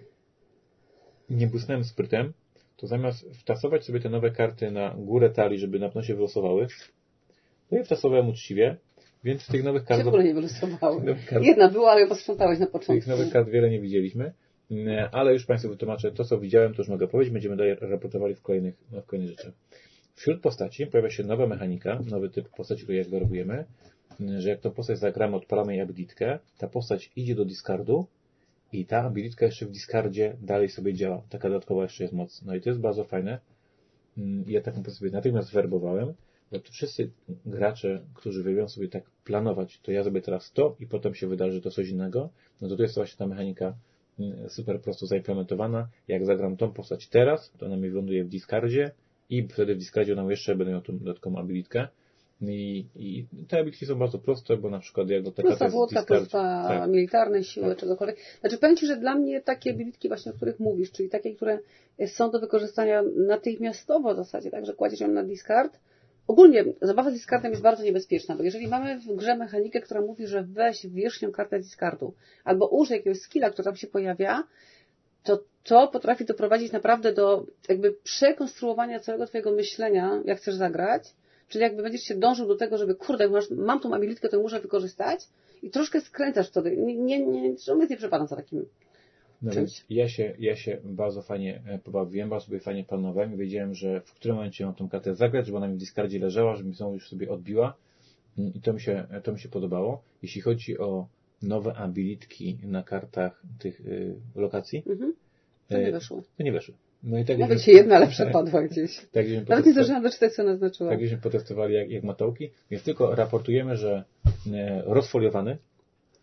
nie 1.30 1.48
błysnąłem 1.48 1.84
sprytem, 1.84 2.34
to 2.78 2.88
zamiast 2.88 3.26
wtasować 3.34 3.86
sobie 3.86 4.00
te 4.00 4.10
nowe 4.10 4.32
karty 4.32 4.72
na 4.72 4.96
górę 4.98 5.30
talii, 5.30 5.60
żeby 5.60 5.80
na 5.80 5.88
pewno 5.88 6.04
się 6.04 6.15
wylosowały, 6.15 6.68
to 7.70 7.76
je 7.76 7.84
wtasowałem 7.84 8.30
uczciwie, 8.30 8.78
więc 9.24 9.48
tych 9.48 9.63
nowych 9.63 9.86
kart... 9.86 10.08
Ogóle 10.08 10.24
nie 10.24 10.34
wylosowały. 10.34 11.15
Kart... 11.30 11.46
Jedna 11.46 11.70
była, 11.70 11.92
ale 11.92 12.02
ją 12.02 12.08
posprzątałeś 12.08 12.60
na 12.60 12.65
początku. 12.68 12.94
Tych 12.94 13.08
nowych 13.08 13.34
kart 13.34 13.50
wiele 13.50 13.70
nie 13.70 13.82
widzieliśmy, 13.82 14.34
ale 15.12 15.34
już 15.34 15.46
Państwu 15.46 15.70
wytłumaczę 15.70 16.12
to, 16.12 16.24
co 16.24 16.39
widziałem, 16.39 16.74
to 16.74 16.82
już 16.82 16.89
mogę 16.89 17.08
powiedzieć, 17.08 17.34
będziemy 17.34 17.58
dalej 17.58 17.76
raportowali 17.82 18.36
w 18.36 18.42
kolejnych, 18.42 18.76
w 18.92 19.06
kolejnych 19.06 19.38
rzeczach. 19.38 19.54
Wśród 20.19 20.41
postaci 20.41 20.88
pojawia 20.88 21.10
się 21.10 21.23
nowa 21.23 21.47
mechanika, 21.47 21.99
nowy 22.12 22.29
typ 22.29 22.49
postaci, 22.49 22.84
której 22.84 22.99
jak 22.99 23.10
werbujemy, 23.10 23.65
że 24.38 24.49
jak 24.49 24.60
tą 24.60 24.71
postać 24.71 24.99
zagramy, 24.99 25.36
odpalamy 25.36 25.73
jej 25.73 25.82
abilitkę, 25.82 26.39
ta 26.58 26.67
postać 26.67 27.12
idzie 27.15 27.36
do 27.36 27.45
discardu 27.45 28.08
i 28.73 28.86
ta 28.86 29.03
abilitka 29.03 29.45
jeszcze 29.45 29.65
w 29.65 29.71
discardzie 29.71 30.38
dalej 30.41 30.69
sobie 30.69 30.93
działa. 30.93 31.21
Taka 31.29 31.49
dodatkowa 31.49 31.84
jeszcze 31.84 32.03
jest 32.03 32.13
moc. 32.13 32.41
No 32.41 32.55
i 32.55 32.62
to 32.62 32.69
jest 32.69 32.82
bardzo 32.82 33.03
fajne. 33.03 33.39
Mm, 34.17 34.43
ja 34.47 34.62
taką 34.62 34.77
postać 34.77 34.99
sobie 34.99 35.12
natychmiast 35.12 35.51
werbowałem, 35.53 36.13
bo 36.51 36.60
to 36.60 36.71
wszyscy 36.71 37.12
gracze, 37.45 38.01
którzy 38.13 38.43
wybiorą 38.43 38.69
sobie 38.69 38.88
tak 38.88 39.03
planować, 39.23 39.79
to 39.79 39.91
ja 39.91 40.03
zrobię 40.03 40.21
teraz 40.21 40.51
to 40.51 40.75
i 40.79 40.88
potem 40.88 41.15
się 41.15 41.27
wydarzy 41.27 41.62
to 41.62 41.71
coś 41.71 41.89
innego, 41.89 42.29
no 42.62 42.69
to 42.69 42.75
to 42.75 42.84
jest 42.84 42.95
właśnie 42.95 43.17
ta 43.17 43.27
mechanika 43.27 43.75
mm, 44.19 44.49
super 44.49 44.82
prosto 44.82 45.05
zaimplementowana. 45.05 45.89
Jak 46.08 46.25
zagram 46.25 46.58
tą 46.58 46.71
postać 46.71 47.08
teraz, 47.08 47.51
to 47.58 47.65
ona 47.65 47.77
mi 47.77 47.89
wyląduje 47.89 48.23
w 48.23 48.29
discardzie, 48.29 48.91
i 49.30 49.48
wtedy 49.48 49.76
w 49.76 49.78
Discordzie 49.78 50.15
nam 50.15 50.32
jeszcze 50.32 50.56
będę 50.56 50.72
miał 50.72 50.82
tą 50.82 50.98
dodatkową 50.98 51.39
abilitkę. 51.39 51.88
I, 52.42 52.86
I 52.96 53.26
te 53.48 53.60
abilitki 53.60 53.86
są 53.86 53.96
bardzo 53.96 54.20
proste, 54.20 54.58
bo 54.58 54.70
na 54.70 54.80
przykład 54.80 55.10
jak 55.10 55.24
do 55.24 55.32
tego 55.32 55.48
Prosta 55.48 55.70
włódka, 55.70 56.04
prosta 56.04 56.65
tak. 56.68 56.89
militarnej 56.89 57.44
siły, 57.44 57.70
tak. 57.70 57.78
czegokolwiek. 57.78 58.18
Znaczy 58.39 58.58
powiem 58.58 58.78
Ci, 58.78 58.88
że 58.88 58.98
dla 58.98 59.15
mnie 59.15 59.42
takie 59.42 59.72
abilitki 59.72 60.08
właśnie, 60.08 60.32
o 60.32 60.36
których 60.36 60.60
mówisz, 60.60 60.92
czyli 60.92 61.10
takie, 61.10 61.36
które 61.36 61.60
są 62.08 62.32
do 62.32 62.39
wykorzystania 62.39 63.04
natychmiastowo 63.15 64.13
w 64.13 64.18
zasadzie, 64.18 64.52
tak, 64.52 64.65
że 64.65 64.74
kładziesz 64.74 65.00
ją 65.00 65.08
na 65.08 65.24
discard. 65.24 65.80
Ogólnie 66.28 66.65
zabawa 66.82 67.12
z 67.12 67.13
discardem 67.13 67.52
jest 67.52 67.63
bardzo 67.63 67.84
niebezpieczna, 67.84 68.36
bo 68.36 68.44
jeżeli 68.44 68.68
mamy 68.68 69.00
w 69.00 69.15
grze 69.15 69.38
mechanikę, 69.38 69.82
która 69.82 70.02
mówi, 70.02 70.28
że 70.28 70.44
weź 70.44 70.88
wierzchnią 70.88 71.32
kartę 71.32 71.60
discardu, 71.60 72.13
albo 72.44 72.68
użyj 72.68 72.98
jakiegoś 72.98 73.20
skilla, 73.20 73.50
który 73.50 73.63
tam 73.63 73.76
się 73.76 73.88
pojawia, 73.88 74.44
to 75.24 75.44
to 75.63 75.88
potrafi 75.88 76.26
doprowadzić 76.26 76.72
naprawdę 76.72 77.13
do 77.13 77.45
jakby 77.69 77.91
przekonstruowania 77.91 79.00
całego 79.00 79.28
Twojego 79.28 79.52
myślenia, 79.52 80.22
jak 80.26 80.38
chcesz 80.38 80.56
zagrać. 80.56 81.04
Czyli 81.48 81.62
jakby 81.62 81.84
będziesz 81.84 82.02
się 82.02 82.15
dążył 82.15 82.48
do 82.48 82.56
tego, 82.56 82.78
żeby 82.78 82.95
kurde, 82.95 83.30
masz, 83.30 83.50
mam 83.50 83.80
tą 83.80 83.93
abilitkę, 83.93 84.30
to 84.30 84.39
muszę 84.39 84.60
wykorzystać 84.60 85.19
i 85.63 85.69
troszkę 85.69 86.02
skręcasz 86.02 86.50
wtedy. 86.50 86.78
Nie, 86.78 86.95
nie, 86.95 87.26
nie, 87.26 87.56
nie 87.89 87.98
przepadam 87.98 88.28
za 88.28 88.36
takim 88.36 88.65
no 89.41 89.52
czymś. 89.52 89.86
Ja 89.89 90.10
się, 90.10 90.36
ja 90.39 90.56
się 90.56 90.78
bardzo 90.84 91.22
fajnie 91.22 91.62
e, 91.65 91.80
pobawiłem, 91.80 92.30
bardzo 92.30 92.45
sobie 92.45 92.60
fajnie 92.60 92.84
planowałem 92.84 93.34
i 93.34 93.38
wiedziałem, 93.38 93.76
że 93.76 94.02
w 94.02 94.13
którym 94.13 94.38
momencie 94.38 94.65
mam 94.65 94.76
tą 94.76 94.89
kartę 94.89 95.15
zagrać, 95.15 95.45
żeby 95.45 95.58
ona 95.58 95.67
mi 95.67 95.76
w 95.76 95.80
discardzie 95.80 96.19
leżała, 96.19 96.56
żeby 96.56 96.69
mi 96.69 96.76
znowu 96.76 96.93
już 96.93 97.10
sobie 97.10 97.30
odbiła 97.30 97.76
mm, 98.38 98.54
i 98.54 98.62
to 98.62 98.74
mi 98.74 98.82
się, 98.82 99.08
to 99.24 99.32
mi 99.32 99.39
się 99.39 99.50
podobało. 99.50 100.04
Jeśli 100.22 100.41
chodzi 100.41 100.80
o 100.80 101.08
nowe 101.41 101.74
abilitki 101.74 102.58
na 102.63 102.84
kartach 102.84 103.43
tych 103.60 103.82
y, 103.82 104.15
lokacji, 104.36 104.84
mhm. 104.89 105.13
To 105.69 105.77
nie 105.77 105.91
weszło. 105.91 106.21
To 106.38 106.43
nie 106.43 106.51
weszło. 106.51 106.75
No 107.03 107.17
i 107.19 107.25
tak 107.25 107.38
Nawet 107.38 107.62
się 107.62 107.71
jedna 107.71 107.95
ale 107.95 108.08
przepadła 108.08 108.63
gdzieś. 108.63 109.08
Tak, 109.12 109.25
Nawet 109.49 109.65
nie 109.65 109.71
zdążyłam 109.71 110.03
doczytać, 110.03 110.34
co 110.34 110.43
naznaczyła. 110.43 110.89
Tak, 110.89 111.01
żeśmy 111.01 111.17
potestowali 111.17 111.73
jak, 111.73 111.89
jak 111.89 112.03
matołki, 112.03 112.49
więc 112.71 112.84
tylko 112.84 113.15
raportujemy, 113.15 113.77
że 113.77 114.03
e, 114.53 114.84
rozfoliowany, 114.86 115.58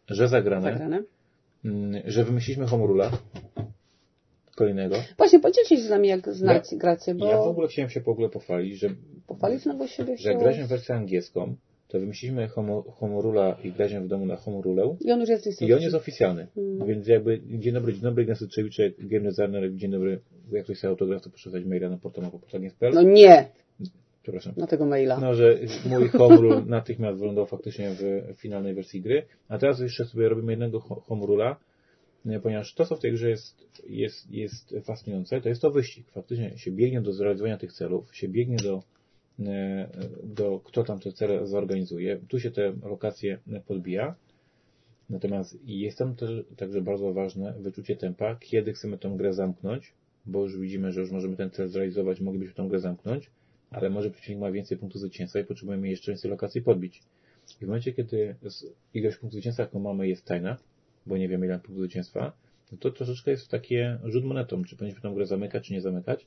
że 0.09 0.29
zagrane, 0.29 0.73
zagrane. 0.73 1.03
Mm, 1.65 2.03
że 2.05 2.25
wymyśliliśmy 2.25 2.67
homorula 2.67 3.11
kolejnego. 4.57 4.97
Właśnie, 5.17 5.41
podzielcie 5.41 5.77
się 5.77 5.83
z 5.83 5.91
nami, 5.91 6.09
jak 6.09 6.29
znać 6.29 6.73
ja, 6.73 6.79
grację, 6.79 7.15
bo... 7.15 7.27
Ja 7.27 7.37
w 7.37 7.49
ogóle 7.49 7.69
chciałem 7.69 7.91
się 7.91 8.01
w 8.01 8.09
ogóle 8.09 8.29
pochwalić, 8.29 8.79
że... 8.79 8.89
Pochwalić 9.27 9.63
znowu 9.63 9.89
siebie? 9.89 10.17
Że 10.19 10.35
graliśmy 10.35 10.67
wersję 10.67 10.95
angielską, 10.95 11.57
to 11.89 12.01
wymyśliliśmy 12.01 12.49
Homorula 12.99 13.57
i 13.65 13.73
graliśmy 13.73 14.01
w 14.01 14.09
domu 14.09 14.27
na 14.27 14.37
Homorulę. 14.37 14.97
I 15.01 15.13
on 15.13 15.21
już 15.21 15.29
jest 15.29 15.63
I 15.63 15.75
on 15.75 15.81
jest 15.81 15.95
oficjalny. 15.95 16.47
Hmm. 16.55 16.87
Więc 16.87 17.07
jakby 17.07 17.41
dzień 17.59 17.75
dobry, 17.75 17.93
dzień 17.93 18.03
dobry, 18.03 18.23
Ignacy 18.23 18.49
Trzewiczek, 18.49 18.95
game 18.99 19.31
designer, 19.31 19.75
dzień 19.75 19.91
dobry, 19.91 20.21
jak 20.53 20.65
ktoś 20.65 20.79
chce 20.79 20.89
autograf, 20.89 21.23
to 21.23 21.31
proszę 21.31 21.51
dać 21.51 21.65
maila 21.65 21.89
na 21.89 21.99
portalmapopotanie.pl. 21.99 22.95
No 22.95 23.03
nie! 23.03 23.49
Przepraszam. 24.23 24.55
Na 24.57 24.67
tego 24.67 24.87
maila. 24.87 25.21
No, 25.21 25.35
że 25.35 25.59
mój 25.89 26.09
Homorul 26.09 26.67
natychmiast 26.67 27.19
wylądował 27.19 27.47
faktycznie 27.47 27.91
w 27.91 28.35
finalnej 28.37 28.75
wersji 28.75 29.01
gry. 29.01 29.23
A 29.49 29.59
teraz 29.59 29.81
jeszcze 29.81 30.05
sobie 30.05 30.29
robimy 30.29 30.53
jednego 30.53 30.81
Homorula, 30.81 31.57
ponieważ 32.43 32.75
to, 32.75 32.87
co 32.87 32.97
w 32.97 33.01
tej 33.01 33.13
grze 33.13 33.31
jest, 33.31 33.67
jest, 33.89 34.31
jest 34.31 34.75
fascynujące, 34.85 35.41
to 35.41 35.49
jest 35.49 35.63
to 35.63 35.71
wyścig. 35.71 36.11
Faktycznie 36.11 36.59
się 36.59 36.71
biegnie 36.71 37.01
do 37.01 37.13
zrealizowania 37.13 37.59
tych 37.59 37.73
celów, 37.73 38.17
się 38.17 38.29
biegnie 38.29 38.57
do 38.57 38.83
E, 38.83 38.96
do, 40.23 40.61
kto 40.65 40.85
tam 40.85 41.01
te 41.01 41.13
cele 41.13 41.47
zorganizuje. 41.47 42.21
Tu 42.29 42.41
się 42.41 42.51
te 42.51 42.73
lokacje 42.83 43.39
podbija. 43.67 44.15
Natomiast 45.11 45.59
jest 45.65 45.99
tam 45.99 46.17
też 46.17 46.45
także 46.57 46.81
bardzo 46.81 47.13
ważne 47.13 47.55
wyczucie 47.59 47.97
tempa, 47.97 48.37
kiedy 48.37 48.73
chcemy 48.73 48.99
tą 48.99 49.17
grę 49.17 49.33
zamknąć, 49.33 49.93
bo 50.27 50.43
już 50.43 50.59
widzimy, 50.59 50.93
że 50.93 51.01
już 51.01 51.11
możemy 51.11 51.37
ten 51.37 51.51
cel 51.51 51.69
zrealizować, 51.69 52.21
moglibyśmy 52.21 52.55
tą 52.55 52.69
grę 52.69 52.81
zamknąć, 52.81 53.31
ale 53.71 53.91
może 53.91 54.11
przeciwnik 54.11 54.41
ma 54.41 54.53
więcej 54.53 54.79
punktów 54.79 55.01
zwycięstwa 55.01 55.41
i 55.41 55.45
potrzebujemy 55.45 55.89
jeszcze 55.89 56.13
więcej 56.13 56.31
lokacji 56.31 56.63
podbić. 56.63 57.03
I 57.61 57.65
w 57.65 57.67
momencie, 57.69 57.93
kiedy 57.93 58.37
ilość 58.95 59.17
punktów 59.17 59.33
zwycięstwa, 59.33 59.63
jaką 59.63 59.79
mamy, 59.79 60.09
jest 60.09 60.25
tajna, 60.25 60.57
bo 61.07 61.17
nie 61.17 61.29
wiemy 61.29 61.47
ile 61.47 61.55
punktów 61.55 61.79
zwycięstwa, 61.79 62.33
no 62.73 62.79
to 62.79 62.91
troszeczkę 62.91 63.31
jest 63.31 63.49
takie 63.49 63.99
rzut 64.05 64.25
monetą, 64.25 64.65
czy 64.65 64.77
powinniśmy 64.77 65.03
tą 65.03 65.15
grę 65.15 65.27
zamykać, 65.27 65.67
czy 65.67 65.73
nie 65.73 65.81
zamykać. 65.81 66.27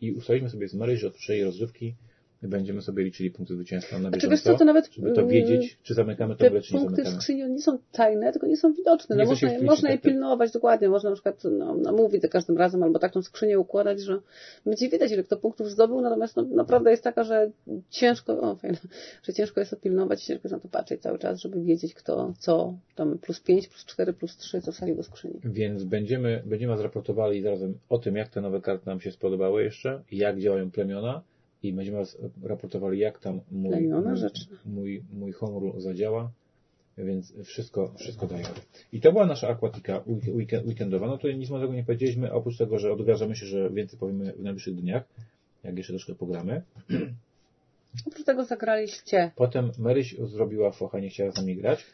I 0.00 0.12
ustaliliśmy 0.12 0.50
sobie 0.50 0.68
z 0.68 0.74
Maryi, 0.74 0.96
że 0.96 1.06
od 1.06 1.16
rozrywki 1.44 1.94
będziemy 2.42 2.82
sobie 2.82 3.04
liczyli 3.04 3.30
punkty 3.30 3.54
zwycięstwa 3.54 3.98
na 3.98 4.10
bieżąco, 4.10 4.26
znaczy, 4.36 4.42
co, 4.42 4.58
to 4.58 4.64
nawet, 4.64 4.92
żeby 4.92 5.12
to 5.12 5.26
wiedzieć, 5.26 5.78
czy 5.82 5.94
zamykamy 5.94 6.36
to 6.36 6.44
czy 6.44 6.52
nie 6.52 6.60
zamykamy. 6.60 6.96
Te 6.96 7.04
w 7.04 7.08
skrzyni 7.08 7.50
nie 7.50 7.62
są 7.62 7.78
tajne, 7.92 8.32
tylko 8.32 8.46
nie 8.46 8.56
są 8.56 8.72
widoczne. 8.72 9.16
No, 9.16 9.24
można, 9.24 9.48
można 9.62 9.90
je 9.90 9.98
tak, 9.98 10.04
pilnować 10.04 10.52
dokładnie, 10.52 10.88
można 10.88 11.10
na 11.10 11.16
przykład 11.16 11.44
no, 11.44 11.74
namówić 11.74 12.22
za 12.22 12.28
każdym 12.28 12.56
razem, 12.56 12.82
albo 12.82 12.98
tak 12.98 13.12
tą 13.12 13.22
skrzynię 13.22 13.58
układać, 13.58 14.00
że 14.00 14.20
będzie 14.66 14.88
widać, 14.88 15.12
ile 15.12 15.22
kto 15.22 15.36
punktów 15.36 15.70
zdobył, 15.70 16.00
natomiast 16.00 16.36
no, 16.36 16.42
naprawdę 16.42 16.90
jest 16.90 17.04
taka, 17.04 17.24
że 17.24 17.50
ciężko, 17.90 18.40
o, 18.40 18.56
fajne, 18.56 18.78
że 19.24 19.32
ciężko 19.32 19.60
jest 19.60 19.70
to 19.70 19.76
pilnować, 19.76 20.24
ciężko 20.24 20.42
jest 20.44 20.52
na 20.52 20.60
to 20.60 20.68
patrzeć 20.68 21.02
cały 21.02 21.18
czas, 21.18 21.40
żeby 21.40 21.62
wiedzieć, 21.62 21.94
kto 21.94 22.32
co, 22.38 22.74
tam 22.94 23.18
plus 23.18 23.40
5, 23.40 23.68
plus 23.68 23.84
4, 23.84 24.12
plus 24.12 24.36
3, 24.36 24.60
co 24.60 24.72
wsadził 24.72 24.96
do 24.96 25.02
skrzyni. 25.02 25.40
Więc 25.44 25.84
będziemy, 25.84 26.42
będziemy 26.46 26.76
zraportowali 26.76 27.42
zarazem 27.42 27.78
o 27.88 27.98
tym, 27.98 28.16
jak 28.16 28.28
te 28.28 28.40
nowe 28.40 28.60
karty 28.60 28.86
nam 28.86 29.00
się 29.00 29.12
spodobały 29.12 29.64
jeszcze, 29.64 30.02
jak 30.12 30.40
działają 30.40 30.70
plemiona, 30.70 31.22
i 31.62 31.72
będziemy 31.72 32.04
raportowali, 32.42 32.98
jak 32.98 33.18
tam 33.18 33.40
mój, 33.50 33.88
mój, 34.66 35.02
mój, 35.12 35.32
mój 35.32 35.32
zadziała. 35.80 36.30
więc 36.98 37.32
wszystko, 37.44 37.94
wszystko 37.96 38.26
daje. 38.26 38.44
I 38.92 39.00
to 39.00 39.12
była 39.12 39.26
nasza 39.26 39.48
akwatika 39.48 40.04
weekendowa. 40.66 41.06
No 41.06 41.18
to 41.18 41.30
nic 41.30 41.50
tego 41.60 41.74
nie 41.74 41.84
powiedzieliśmy, 41.84 42.32
oprócz 42.32 42.58
tego, 42.58 42.78
że 42.78 42.92
odgrażamy 42.92 43.36
się, 43.36 43.46
że 43.46 43.70
więcej 43.70 43.98
powiemy 43.98 44.32
w 44.32 44.42
najbliższych 44.42 44.74
dniach, 44.74 45.04
jak 45.64 45.76
jeszcze 45.76 45.92
troszkę 45.92 46.14
pogramy. 46.14 46.62
Oprócz 48.06 48.24
tego 48.24 48.44
zagraliście. 48.44 49.30
Potem 49.36 49.70
Maryś 49.78 50.16
zrobiła 50.18 50.72
focha, 50.72 51.00
nie 51.00 51.08
chciała 51.08 51.30
z 51.30 51.36
nami 51.36 51.56
grać. 51.56 51.84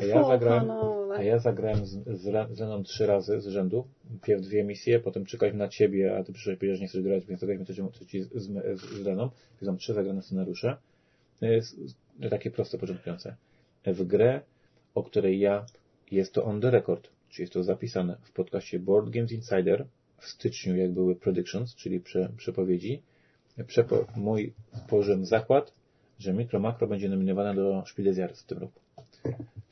A 0.00 0.04
ja 0.04 0.24
zagrałem, 0.24 0.66
no. 0.66 1.08
a 1.16 1.22
ja 1.22 1.38
zagrałem 1.38 1.86
z, 1.86 2.20
z 2.20 2.26
Leną 2.60 2.82
trzy 2.82 3.06
razy 3.06 3.40
z 3.40 3.46
rzędu. 3.46 3.86
Pierw 4.22 4.42
dwie 4.42 4.64
misje, 4.64 5.00
potem 5.00 5.24
czekaliśmy 5.24 5.58
na 5.58 5.68
ciebie, 5.68 6.16
a 6.16 6.24
ty 6.24 6.32
przyszedłeś 6.32 6.58
powiedzieć, 6.58 6.78
że 6.78 6.82
nie 6.82 6.88
chcesz 6.88 7.02
grać, 7.02 7.26
więc 7.26 7.40
zagraliśmy 7.40 7.64
trzecią, 7.64 7.90
trzeci 7.90 8.22
z, 8.22 8.32
z, 8.32 8.80
z 8.80 9.00
Leną. 9.00 9.30
Więc 9.60 9.66
mam 9.66 9.76
trzy 9.76 9.94
zagrane 9.94 10.22
scenariusze. 10.22 10.76
To 11.40 11.46
jest 11.46 11.76
takie 12.30 12.50
proste, 12.50 12.78
początkujące. 12.78 13.36
W 13.86 14.04
grę, 14.04 14.40
o 14.94 15.02
której 15.02 15.40
ja, 15.40 15.66
jest 16.10 16.34
to 16.34 16.44
on 16.44 16.60
the 16.60 16.70
record, 16.70 17.08
czyli 17.28 17.42
jest 17.42 17.52
to 17.52 17.62
zapisane 17.62 18.16
w 18.22 18.32
podcaście 18.32 18.78
Board 18.78 19.10
Games 19.10 19.32
Insider 19.32 19.86
w 20.18 20.26
styczniu, 20.26 20.76
jak 20.76 20.92
były 20.92 21.16
predictions, 21.16 21.74
czyli 21.74 22.00
prze, 22.00 22.28
przepowiedzi. 22.36 23.02
Przepo, 23.66 24.06
mój 24.16 24.52
położyłem 24.88 25.24
zakład, 25.24 25.72
że 26.18 26.32
Mikro 26.32 26.60
Makro 26.60 26.86
będzie 26.86 27.08
nominowana 27.08 27.54
do 27.54 27.84
Jahres 27.98 28.42
w 28.42 28.46
tym 28.46 28.58
roku. 28.58 28.83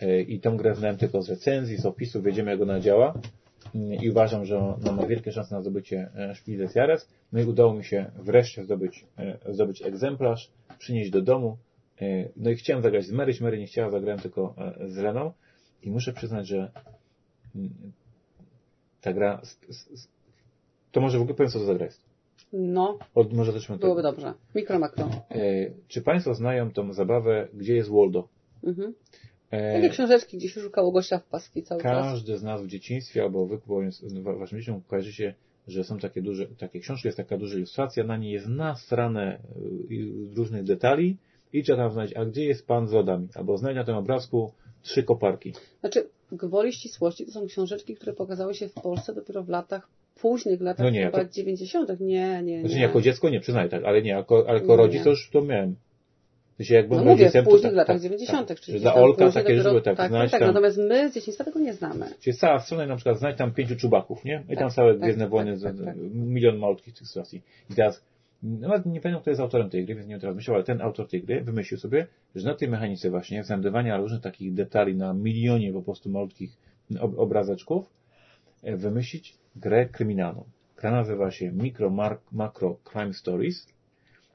E, 0.01 0.21
I 0.21 0.41
tą 0.41 0.57
grę 0.57 0.75
znałem 0.75 0.97
tylko 0.97 1.23
z 1.23 1.31
recenzji, 1.31 1.77
z 1.77 1.87
opisu, 1.87 2.23
wiedziemy 2.23 2.51
jak 2.51 2.61
ona 2.61 2.81
działa 2.81 3.15
i 4.03 4.11
uważam, 4.11 4.45
że 4.45 4.59
ona 4.59 4.93
ma 4.93 5.07
wielkie 5.07 5.33
szanse 5.33 5.55
na 5.55 5.63
zdobycie 5.63 6.11
e, 6.15 6.35
Spiel 6.35 6.59
des 6.59 6.75
Jahres. 6.75 7.09
No 7.33 7.41
i 7.41 7.45
udało 7.45 7.75
mi 7.75 7.85
się 7.85 8.11
wreszcie 8.19 8.65
zdobyć, 8.65 9.07
e, 9.19 9.55
zdobyć 9.55 9.83
egzemplarz, 9.83 10.51
przynieść 10.79 11.11
do 11.11 11.23
domu. 11.23 11.57
No 12.37 12.51
i 12.51 12.57
chciałem 12.57 12.83
zagrać 12.83 13.05
z 13.05 13.13
Mary, 13.13 13.33
Mary 13.41 13.59
nie 13.59 13.67
chciała, 13.67 13.91
zagrałem 13.91 14.21
tylko 14.21 14.55
z 14.87 14.97
Leną 14.97 15.33
i 15.83 15.91
muszę 15.91 16.13
przyznać, 16.13 16.47
że 16.47 16.71
mm, 17.57 17.71
ta 19.01 19.13
gra, 19.13 19.43
to 20.93 21.01
może 21.01 21.19
w 21.19 21.21
ogóle 21.21 21.37
powiem 21.37 21.51
co 21.53 21.59
to 21.59 21.65
za 21.65 21.75
gra 21.75 21.85
jest. 21.85 22.01
No, 22.53 22.99
Od, 23.15 23.33
może 23.33 23.53
od 23.53 23.67
tego. 23.67 23.79
byłoby 23.79 24.03
dobrze. 24.03 24.35
Mikro, 24.55 24.79
makro. 24.79 25.11
Czy 25.89 26.03
Państwo 26.03 26.35
znają 26.35 26.71
tą 26.71 26.93
zabawę, 26.93 27.49
gdzie 27.55 27.77
jest 27.77 27.91
Waldo? 27.91 28.29
Mhm. 28.65 28.95
E, 29.51 29.75
Takie 29.75 29.89
książeczki, 29.89 30.37
gdzie 30.39 30.49
się 30.49 30.61
szukało 30.61 30.93
gościa 30.93 31.19
w 31.19 31.25
paski 31.25 31.63
cały 31.63 31.83
czas. 31.83 31.93
Każdy 31.93 32.39
z 32.39 32.43
nas 32.43 32.63
w 32.63 32.67
dzieciństwie 32.67 33.23
albo 33.23 33.47
wy 33.47 33.59
wa- 34.23 34.35
waszym 34.37 34.59
dzieciom 34.59 34.81
kojarzycie, 34.89 35.35
że 35.69 35.85
są 35.85 35.99
takie 35.99 36.23
duże, 36.23 36.47
takie 36.47 36.81
książki, 36.81 37.09
jest 37.09 37.17
taka 37.19 37.39
duża 37.39 37.57
ilustracja, 37.57 38.05
na 38.05 38.17
niej 38.17 38.33
jest 38.33 38.47
nasrane 38.47 39.39
y, 39.91 40.35
różnych 40.37 40.65
detali 40.65 41.17
i 41.53 41.63
trzeba 41.63 41.79
tam 41.79 41.93
znaleźć, 41.93 42.15
a 42.17 42.25
gdzie 42.25 42.45
jest 42.45 42.67
pan 42.67 42.89
z 42.89 42.93
lodami? 42.93 43.29
Albo 43.35 43.59
znajdź 43.59 43.77
na 43.77 43.85
tym 43.85 43.97
obrazku 43.97 44.53
trzy 44.83 45.03
koparki. 45.03 45.53
Znaczy, 45.81 46.09
gwoli 46.33 46.73
ścisłości 46.73 47.27
to 47.27 47.33
są 47.33 47.47
książeczki, 47.47 47.95
które 47.95 48.13
pokazały 48.13 48.55
się 48.55 48.69
w 48.69 48.75
Polsce 48.75 49.15
dopiero 49.15 49.43
w 49.43 49.49
latach, 49.49 49.89
późnych 50.21 50.61
latach 50.61 50.85
No 50.85 50.91
nie, 50.91 51.05
chyba 51.05 51.25
to- 51.25 51.31
90. 51.33 52.01
Nie, 52.01 52.43
nie, 52.43 52.61
Znaczy 52.61 52.75
nie. 52.75 52.81
nie, 52.81 52.87
jako 52.87 53.01
dziecko 53.01 53.31
nie, 53.31 53.41
przyznaję 53.41 53.69
tak, 53.69 53.85
ale 53.85 54.03
nie, 54.03 54.11
jako, 54.11 54.45
ale 54.49 54.59
jako 54.61 54.73
Nie. 54.73 54.77
rodzic 54.77 55.05
to 55.05 55.11
już 55.11 55.31
to 55.31 55.43
miałem. 55.43 55.77
Sensie 56.63 56.75
jak 56.75 56.91
No 56.91 57.05
mówię, 57.05 57.31
w 57.31 57.45
późnych 57.45 57.63
tak, 57.63 57.73
latach 57.75 57.97
tak, 57.97 58.03
90. 58.03 58.49
Tak, 58.49 58.61
czyli 58.61 58.81
dla 58.81 58.95
Olka 58.95 59.31
takie 59.33 59.49
dopiero- 59.49 59.63
żyły, 59.63 59.83
tak, 59.83 59.97
tak, 59.97 60.09
znajdź 60.11 60.31
tak, 60.31 60.41
tam, 60.41 60.49
Natomiast 60.49 60.79
my 60.79 61.11
z 61.11 61.15
dzieciństwa 61.15 61.45
tego 61.45 61.61
nie 61.61 61.73
znamy. 61.75 62.07
Czyli 62.21 62.37
cała 62.37 62.61
strona 62.61 62.87
na 62.87 62.97
przykład 62.97 63.19
znajdź 63.19 63.39
tam 63.39 63.55
pięciu 63.55 63.77
czubaków, 63.77 64.25
nie? 64.25 64.45
I 64.49 64.57
tam 64.57 64.69
Tak, 64.69 64.73
całe 64.73 64.93
tak, 64.93 65.03
Gwiezdne 65.03 65.25
tak, 65.25 65.31
Wojny, 65.31 65.61
tak, 65.61 65.77
tak. 65.85 65.97
milion 66.15 66.59
malutkich 66.59 66.95
tych 66.95 67.07
sytuacji. 67.09 67.43
I 67.71 67.75
teraz, 67.75 68.05
nawet 68.43 68.87
nie 68.87 69.01
pamiętam, 69.01 69.21
kto 69.23 69.31
jest 69.31 69.41
autorem 69.41 69.71
tej 69.71 69.85
gry, 69.87 69.95
więc 69.95 70.07
nie 70.07 70.13
wiem 70.15 70.21
teraz 70.21 70.37
myślał, 70.37 70.55
ale 70.55 70.65
ten 70.65 70.81
autor 70.81 71.09
tej 71.09 71.23
gry 71.23 71.43
wymyślił 71.45 71.81
sobie, 71.81 72.07
że 72.35 72.49
na 72.49 72.55
tej 72.55 72.69
mechanice 72.69 73.11
właśnie, 73.11 73.45
znajdywania 73.45 73.97
różnych 73.97 74.21
takich 74.21 74.55
detali 74.55 74.97
na 74.97 75.15
milionie 75.15 75.73
po 75.73 75.83
prostu 75.83 76.11
malutkich 76.11 76.59
ob 77.01 77.19
obrazeczków, 77.19 77.91
e, 78.63 78.77
wymyślić 78.77 79.35
grę 79.57 79.87
kryminalną. 79.89 80.45
Gra 80.77 80.91
nazywa 80.91 81.31
się 81.31 81.53
Micro 81.53 81.91
Mar 81.91 82.19
Macro 82.33 82.77
Crime 82.93 83.13
Stories 83.13 83.67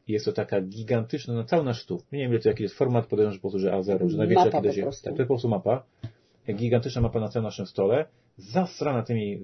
jest 0.07 0.25
to 0.25 0.31
taka 0.33 0.61
gigantyczna, 0.61 1.33
no 1.33 1.43
cały 1.43 1.63
nasz 1.63 1.85
tu. 1.85 2.01
Nie 2.11 2.19
wiem, 2.19 2.31
ile 2.31 2.39
to 2.39 2.49
jaki 2.49 2.63
jest 2.63 2.75
format, 2.75 3.07
podejrzewam, 3.07 3.33
że 3.33 3.39
po 3.39 3.41
prostu, 3.41 3.59
że 3.59 3.71
A0, 3.71 4.09
że 4.09 4.17
największa 4.17 4.71
się. 4.73 4.81
prostu. 4.81 5.03
Tak, 5.05 5.13
to 5.13 5.21
jest 5.21 5.27
po 5.27 5.33
prostu 5.33 5.49
mapa. 5.49 5.83
Gigantyczna 6.53 7.01
mapa 7.01 7.19
na 7.19 7.27
całym 7.27 7.43
naszym 7.43 7.65
stole, 7.65 8.05
zasrana 8.37 9.03
tymi 9.03 9.33
y, 9.33 9.39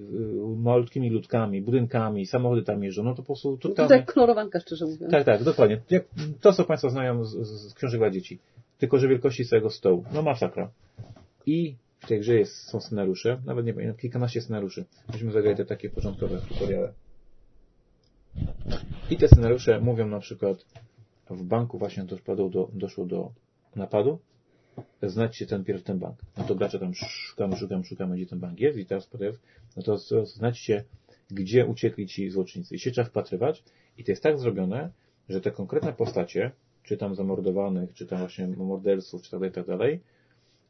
malutkimi 0.57 1.09
ludkami, 1.09 1.61
budynkami, 1.61 2.25
samochody 2.25 2.63
tam 2.63 2.83
jeżdżą, 2.83 3.03
no 3.03 3.11
to 3.11 3.21
po 3.21 3.25
prostu 3.25 3.57
To 3.57 3.69
totalnie... 3.69 3.89
tak 3.89 4.13
kolorowanka, 4.13 4.59
szczerze 4.59 4.85
mówiąc. 4.85 5.11
Tak, 5.11 5.25
tak, 5.25 5.43
dokładnie. 5.43 5.81
Jak, 5.89 6.05
to, 6.41 6.53
co 6.53 6.63
Państwo 6.63 6.89
znają 6.89 7.25
z, 7.25 7.31
z, 7.47 7.71
z 7.71 7.73
książek 7.73 7.99
dla 7.99 8.09
dzieci. 8.09 8.39
Tylko, 8.77 8.97
że 8.97 9.07
wielkości 9.07 9.45
całego 9.45 9.69
stołu. 9.69 10.03
No 10.13 10.21
masakra. 10.21 10.71
I 11.45 11.75
w 11.99 12.07
tej 12.07 12.19
grze 12.19 12.35
jest, 12.35 12.55
są 12.55 12.79
scenariusze, 12.79 13.41
nawet 13.45 13.65
nie 13.65 13.73
pamiętam, 13.73 13.97
kilkanaście 13.97 14.41
scenariuszy. 14.41 14.85
Myśmy 15.13 15.31
zagrali 15.31 15.57
te 15.57 15.65
takie 15.65 15.89
początkowe 15.89 16.37
tutoriale. 16.49 16.93
I 19.09 19.17
te 19.17 19.27
scenariusze 19.27 19.79
mówią 19.79 20.07
na 20.07 20.19
przykład, 20.19 20.65
w 21.29 21.43
banku 21.43 21.77
właśnie 21.77 22.03
doszło 22.03 22.35
do, 22.35 22.69
doszło 22.73 23.05
do 23.05 23.31
napadu, 23.75 24.19
znajdźcie 25.01 25.45
ten 25.45 25.63
pierwszy 25.63 25.93
bank. 25.93 26.15
No 26.37 26.43
to 26.43 26.55
gracze 26.55 26.79
tam 26.79 26.93
szukamy, 26.93 27.55
szukamy, 27.57 27.83
szukamy, 27.83 28.15
gdzie 28.15 28.25
ten 28.25 28.39
bank 28.39 28.59
jest 28.59 28.77
i 28.77 28.85
teraz 28.85 29.07
potem, 29.07 29.33
no 29.77 29.83
to, 29.83 29.97
to 30.09 30.25
znajdźcie, 30.25 30.83
gdzie 31.31 31.65
uciekli 31.65 32.07
ci 32.07 32.29
złoczyńcy. 32.29 32.75
I 32.75 32.79
się 32.79 32.91
trzeba 32.91 33.07
wpatrywać 33.07 33.63
i 33.97 34.03
to 34.03 34.11
jest 34.11 34.23
tak 34.23 34.39
zrobione, 34.39 34.89
że 35.29 35.41
te 35.41 35.51
konkretne 35.51 35.93
postacie, 35.93 36.51
czy 36.83 36.97
tam 36.97 37.15
zamordowanych, 37.15 37.93
czy 37.93 38.05
tam 38.05 38.19
właśnie 38.19 38.47
morderców, 38.47 39.21
czy 39.21 39.31
tak 39.31 39.39
dalej, 39.39 39.51
tak 39.51 39.67
dalej, 39.67 39.99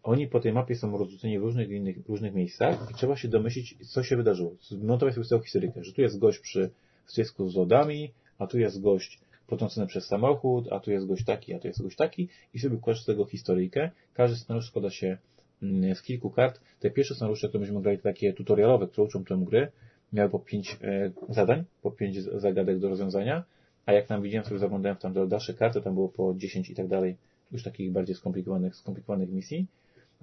oni 0.04 0.28
po 0.28 0.40
tej 0.40 0.54
mapie 0.54 0.76
są 0.76 0.98
rozrzuceni 0.98 1.40
w 1.40 1.42
różnych 1.42 1.70
innych, 1.70 1.98
różnych 2.08 2.34
miejscach 2.34 2.92
i 2.92 2.94
trzeba 2.94 3.16
się 3.16 3.28
domyślić, 3.28 3.78
co 3.92 4.04
się 4.04 4.18
wydarzyło. 4.18 4.56
Montować 4.84 5.16
sobie 5.16 5.28
całą 5.28 5.42
historykę, 5.42 5.84
że 5.84 5.94
tu 5.94 6.02
jest 6.02 6.20
gość 6.20 6.40
przy 6.40 6.70
stysku 7.06 7.50
z 7.50 7.56
lodami, 7.56 8.14
a 8.44 8.48
tu 8.48 8.60
jest 8.60 8.82
gość 8.82 9.20
potrącony 9.48 9.88
przez 9.88 10.06
samochód, 10.06 10.68
a 10.72 10.80
tu 10.80 10.92
jest 10.92 11.06
gość 11.06 11.26
taki, 11.26 11.54
a 11.54 11.60
tu 11.60 11.68
jest 11.68 11.82
gość 11.82 11.98
taki 11.98 12.30
i 12.54 12.60
sobie 12.60 12.76
układasz 12.76 13.02
z 13.02 13.06
tego 13.06 13.26
historyjkę. 13.26 13.92
Każdy 14.14 14.38
scenariusz 14.38 14.68
składa 14.68 14.90
się 14.90 15.18
mm, 15.64 15.96
z 15.96 16.02
kilku 16.02 16.30
kart. 16.30 16.60
Te 16.80 16.92
pierwsze 16.92 17.16
scenariusze, 17.16 17.50
które 17.50 17.62
myśmy 17.62 17.82
grali, 17.82 18.00
takie 18.00 18.34
tutorialowe, 18.34 18.88
które 18.88 19.08
uczą 19.08 19.24
tę 19.26 19.38
gry, 19.38 19.72
miały 20.14 20.30
po 20.30 20.40
pięć 20.40 20.78
e, 20.82 21.12
zadań, 21.30 21.64
po 21.82 21.92
pięć 21.92 22.24
zagadek 22.24 22.80
do 22.80 22.90
rozwiązania, 22.90 23.44
a 23.86 23.94
jak 23.94 24.08
tam 24.08 24.22
widziałem, 24.22 24.46
sobie 24.46 24.60
zaglądałem 24.60 24.98
tam 24.98 25.14
do 25.14 25.28
dalszych 25.28 25.58
kart, 25.58 25.74
to 25.74 25.82
tam 25.82 25.94
było 25.94 26.10
po 26.10 26.34
10 26.34 26.70
i 26.70 26.76
tak 26.76 26.88
dalej, 26.88 27.16
już 27.52 27.64
takich 27.64 27.92
bardziej 27.92 28.16
skomplikowanych, 28.16 28.76
skomplikowanych 28.76 29.30
misji. 29.30 29.66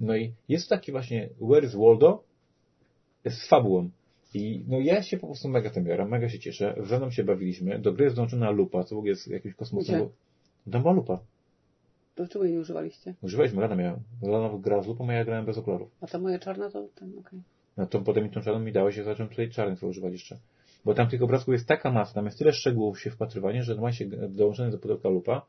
No 0.01 0.17
i 0.17 0.33
jest 0.49 0.69
taki 0.69 0.93
właśnie 0.93 1.29
Where 1.41 1.67
is 1.67 1.75
Waldo 1.75 2.23
z 3.25 3.49
fabułą. 3.49 3.91
I 4.35 4.65
no 4.69 4.81
ja 4.81 5.03
się 5.03 5.17
po 5.19 5.27
prostu 5.27 5.49
mega 5.49 5.71
tym 5.71 5.85
biorę, 5.85 6.05
mega 6.05 6.29
się 6.29 6.39
cieszę. 6.39 6.75
Mną 6.99 7.11
się 7.11 7.25
bawiliśmy. 7.25 7.79
Do 7.79 7.93
gry 7.93 8.05
jest 8.05 8.17
włączona 8.17 8.51
lupa, 8.51 8.85
co 8.85 8.95
w 8.95 8.99
ogóle 8.99 9.11
jest 9.11 9.29
jakimś 9.29 9.55
kosmosem. 9.55 9.95
Gdzie? 9.95 10.73
Tam 10.73 10.83
była 10.83 10.95
lupa. 10.95 11.19
To 12.15 12.29
czego 12.29 12.45
jej 12.45 12.55
nie 12.55 12.61
używaliście? 12.61 13.15
Używaliśmy, 13.23 13.61
Lana 13.61 13.77
miałem. 13.77 14.01
Lana 14.23 14.59
gra 14.59 14.83
z 14.83 14.87
lupą, 14.87 15.11
a 15.11 15.13
ja 15.13 15.25
grałem 15.25 15.47
bez 15.47 15.59
okularów. 15.59 15.91
A 16.01 16.07
ta 16.07 16.19
moja 16.19 16.39
czarna 16.39 16.71
to 16.71 16.89
ten, 16.95 17.19
okej. 17.19 17.41
No 17.77 17.87
to 17.87 18.01
potem 18.01 18.25
mi 18.25 18.31
tą 18.31 18.41
czarną 18.41 18.61
mi 18.61 18.73
dałeś, 18.73 18.97
ja 18.97 19.05
zacząłem 19.05 19.31
tutaj 19.31 19.51
czarnych 19.51 19.79
sobie 19.79 19.91
używać 19.91 20.13
jeszcze. 20.13 20.39
Bo 20.85 20.95
tam 20.95 21.09
tych 21.09 21.23
obrazków 21.23 21.53
jest 21.53 21.67
taka 21.67 21.91
masa, 21.91 22.15
tam 22.15 22.25
jest 22.25 22.39
tyle 22.39 22.53
szczegółów 22.53 23.01
się 23.01 23.11
wpatrywanie, 23.11 23.63
że 23.63 23.75
ma 23.75 23.93
się 23.93 24.07
dołączenie 24.29 24.71
do 24.71 24.79
pudełka 24.79 25.09
lupa. 25.09 25.47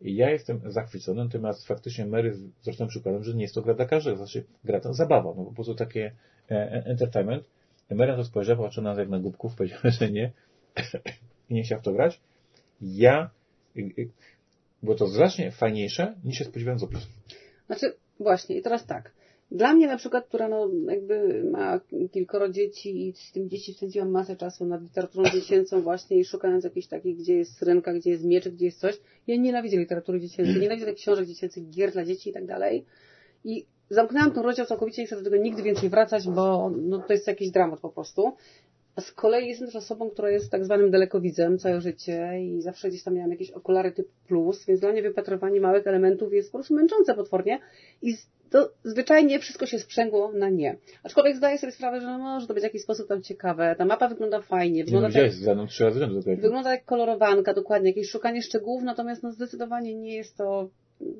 I 0.00 0.16
ja 0.16 0.30
jestem 0.30 0.60
zachwycony, 0.64 1.24
natomiast 1.24 1.66
faktycznie 1.66 2.06
Mary 2.06 2.36
zresztą 2.62 2.86
przykładem, 2.86 3.24
że 3.24 3.34
nie 3.34 3.42
jest 3.42 3.54
to 3.54 3.62
gra 3.62 3.74
dla 3.74 3.86
każdego, 3.86 4.16
znaczy 4.16 4.44
gra 4.64 4.80
to 4.80 4.94
zabawa, 4.94 5.34
no 5.36 5.44
po 5.44 5.52
prostu 5.52 5.74
takie 5.74 6.12
e, 6.50 6.84
entertainment. 6.86 7.44
To 7.98 8.24
spojrzała, 8.24 8.62
patrzyła 8.62 8.84
na 8.84 8.90
nas 8.90 8.98
jak 8.98 9.08
na 9.08 9.18
głupków, 9.18 9.54
powiedziała, 9.54 9.90
że 10.00 10.10
nie 10.10 10.32
i 11.50 11.54
nie 11.54 11.62
chciała 11.62 11.80
w 11.80 11.84
to 11.84 11.92
grać. 11.92 12.20
Ja, 12.80 13.30
y, 13.76 13.80
y, 13.80 14.10
było 14.82 14.96
to 14.96 15.06
znacznie 15.06 15.50
fajniejsze 15.50 16.14
niż 16.24 16.38
się 16.38 16.44
spodziewałem 16.44 16.78
z 16.78 16.82
opisu. 16.82 17.06
Znaczy, 17.66 17.92
właśnie, 18.20 18.56
i 18.56 18.62
teraz 18.62 18.86
tak. 18.86 19.12
Dla 19.50 19.74
mnie 19.74 19.86
na 19.86 19.96
przykład, 19.96 20.26
która 20.26 20.48
no 20.48 20.70
jakby 20.90 21.44
ma 21.44 21.80
kilkoro 22.12 22.48
dzieci 22.48 23.08
i 23.08 23.12
z 23.12 23.32
tym 23.32 23.48
dzieci 23.48 23.74
spędziłam 23.74 24.10
masę 24.10 24.36
czasu 24.36 24.64
nad 24.64 24.82
literaturą 24.82 25.30
dziecięcą 25.30 25.82
właśnie 25.82 26.18
i 26.18 26.24
szukając 26.24 26.64
jakiejś 26.64 26.86
takiej, 26.86 27.14
gdzie 27.14 27.34
jest 27.34 27.56
syrenka, 27.56 27.92
gdzie 27.92 28.10
jest 28.10 28.24
mieczek, 28.24 28.54
gdzie 28.54 28.64
jest 28.64 28.80
coś. 28.80 29.00
Ja 29.26 29.36
nienawidzę 29.36 29.76
literatury 29.76 30.20
dziecięcej, 30.20 30.60
nienawidzę 30.60 30.86
takich 30.86 31.02
książek 31.02 31.26
dziecięcych, 31.26 31.70
gier 31.70 31.92
dla 31.92 32.04
dzieci 32.04 32.30
i 32.30 32.32
tak 32.32 32.46
dalej. 32.46 32.84
I 33.44 33.64
zamknęłam 33.90 34.30
ten 34.32 34.42
rozdział 34.42 34.66
całkowicie 34.66 35.02
i 35.02 35.06
chcę 35.06 35.16
do 35.16 35.22
tego 35.22 35.36
nigdy 35.36 35.62
więcej 35.62 35.88
wracać, 35.88 36.28
bo 36.28 36.70
no, 36.76 36.98
to 36.98 37.12
jest 37.12 37.26
jakiś 37.26 37.50
dramat 37.50 37.80
po 37.80 37.88
prostu. 37.88 38.32
A 38.96 39.00
z 39.00 39.12
kolei 39.12 39.48
jestem 39.48 39.68
też 39.68 39.76
osobą, 39.76 40.10
która 40.10 40.30
jest 40.30 40.50
tak 40.50 40.64
zwanym 40.64 40.90
dalekowidzem 40.90 41.58
całe 41.58 41.80
życie 41.80 42.30
i 42.40 42.62
zawsze 42.62 42.88
gdzieś 42.88 43.02
tam 43.02 43.14
miałam 43.14 43.30
jakieś 43.30 43.50
okulary 43.50 43.92
typu 43.92 44.10
plus, 44.28 44.66
więc 44.66 44.80
dla 44.80 44.92
mnie 44.92 45.02
wypatrywanie 45.02 45.60
małych 45.60 45.86
elementów 45.86 46.32
jest 46.32 46.52
po 46.52 46.58
prostu 46.58 46.74
męczące 46.74 47.14
potwornie 47.14 47.58
i 48.02 48.16
to 48.50 48.70
zwyczajnie 48.84 49.38
wszystko 49.38 49.66
się 49.66 49.78
sprzęgło 49.78 50.32
na 50.32 50.48
nie. 50.48 50.76
Aczkolwiek 51.02 51.36
zdaję 51.36 51.58
sobie 51.58 51.72
sprawę, 51.72 52.00
że 52.00 52.06
no, 52.06 52.18
może 52.18 52.46
to 52.46 52.54
być 52.54 52.60
w 52.62 52.64
jakiś 52.64 52.82
sposób 52.82 53.08
tam 53.08 53.22
ciekawe. 53.22 53.74
Ta 53.78 53.84
mapa 53.84 54.08
wygląda 54.08 54.40
fajnie, 54.40 54.76
Nie 54.76 54.80
no, 54.80 54.84
wygląda, 54.86 55.06
tak, 55.08 55.12
widziałeś, 55.14 55.34
z 55.34 55.46
Laną 55.46 55.66
trzy 55.66 55.84
razy 55.84 55.98
rzędu 55.98 56.14
zagraliśmy. 56.14 56.42
wygląda 56.42 56.72
jak 56.72 56.84
kolorowanka, 56.84 57.54
dokładnie, 57.54 57.88
jakieś 57.90 58.10
szukanie 58.10 58.42
szczegółów, 58.42 58.82
natomiast 58.82 59.22
no 59.22 59.32
zdecydowanie 59.32 59.94
nie 59.94 60.16
jest 60.16 60.36
to 60.36 60.68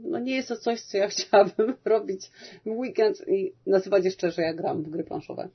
no 0.03 0.19
nie 0.19 0.35
jest 0.35 0.49
to 0.49 0.57
coś, 0.57 0.81
co 0.81 0.99
ja 0.99 1.09
chciałabym 1.14 1.75
robić 1.85 2.31
w 2.66 2.71
weekend 2.71 3.29
i 3.29 3.53
nazywać 3.66 4.05
jeszcze, 4.05 4.31
że 4.31 4.43
ja 4.43 4.55
gram 4.55 4.83
w 4.83 4.90
gry 4.90 5.05
planszowe. 5.05 5.49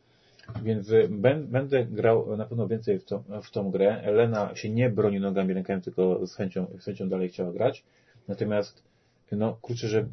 Więc 0.63 0.89
y, 0.89 1.09
będę 1.47 1.85
grał 1.85 2.37
na 2.37 2.45
pewno 2.45 2.67
więcej 2.67 2.99
w, 2.99 3.05
to, 3.05 3.23
w 3.43 3.51
tą 3.51 3.71
grę. 3.71 4.01
Elena 4.03 4.55
się 4.55 4.69
nie 4.69 4.89
broni 4.89 5.19
nogami, 5.19 5.53
rękami, 5.53 5.81
tylko 5.81 6.27
z 6.27 6.35
chęcią, 6.35 6.67
z 6.79 6.85
chęcią 6.85 7.09
dalej 7.09 7.29
chciała 7.29 7.51
grać. 7.51 7.83
Natomiast, 8.27 8.83
no 9.31 9.57
kurczę, 9.61 9.87
że 9.87 10.05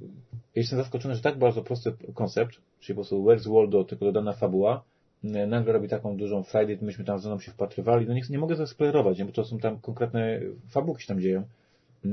jestem 0.54 0.78
zaskoczony, 0.78 1.14
że 1.14 1.22
tak 1.22 1.38
bardzo 1.38 1.62
prosty 1.62 1.92
koncept, 2.14 2.56
czyli 2.80 2.94
po 2.94 3.00
prostu 3.00 3.24
Where's 3.24 3.54
Waldo, 3.54 3.84
tylko 3.84 4.04
dodana 4.04 4.32
fabuła, 4.32 4.84
nagle 5.22 5.72
robi 5.72 5.88
taką 5.88 6.16
dużą 6.16 6.42
Friday, 6.42 6.78
myśmy 6.82 7.04
tam 7.04 7.20
mną 7.20 7.38
się 7.40 7.52
wpatrywali. 7.52 8.06
No 8.06 8.14
nie, 8.14 8.22
nie 8.30 8.38
mogę 8.38 8.56
zaspoilerować, 8.56 9.18
nie, 9.18 9.24
bo 9.24 9.32
to 9.32 9.44
są 9.44 9.58
tam 9.58 9.80
konkretne 9.80 10.40
fabułki 10.68 11.02
się 11.02 11.08
tam 11.08 11.20
dzieją. 11.20 11.42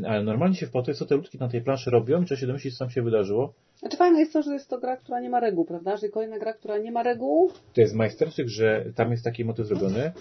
Ale 0.08 0.24
normalnie 0.24 0.56
się 0.56 0.68
wpatruję, 0.68 0.96
co 0.96 1.06
te 1.06 1.16
ludki 1.16 1.38
na 1.38 1.50
tej 1.50 1.62
planszy 1.62 1.90
robią 1.92 2.22
i 2.22 2.26
trzeba 2.26 2.42
się 2.42 2.48
domyślić, 2.48 2.74
co 2.74 2.80
tam 2.80 2.90
się 2.90 3.02
wydarzyło. 3.02 3.54
Znaczy 3.80 3.98
fajne 3.98 4.20
jest 4.20 4.34
to, 4.34 4.42
że 4.42 4.54
jest 4.54 4.70
to 4.70 4.80
gra, 4.80 4.98
która 4.98 5.20
nie 5.20 5.30
ma 5.30 5.40
reguł, 5.40 5.66
prawda? 5.66 5.98
Że 5.98 6.10
kolejna 6.10 6.40
gra, 6.40 6.54
która 6.54 6.78
nie 6.78 6.92
ma 6.92 7.04
reguł. 7.04 7.52
To 7.74 7.82
jest 7.82 7.96
majstersztyk, 7.96 8.48
że 8.48 8.86
tam 8.96 9.12
jest 9.12 9.24
taki 9.24 9.46
motyw 9.46 9.68
zrobiony, 9.68 10.12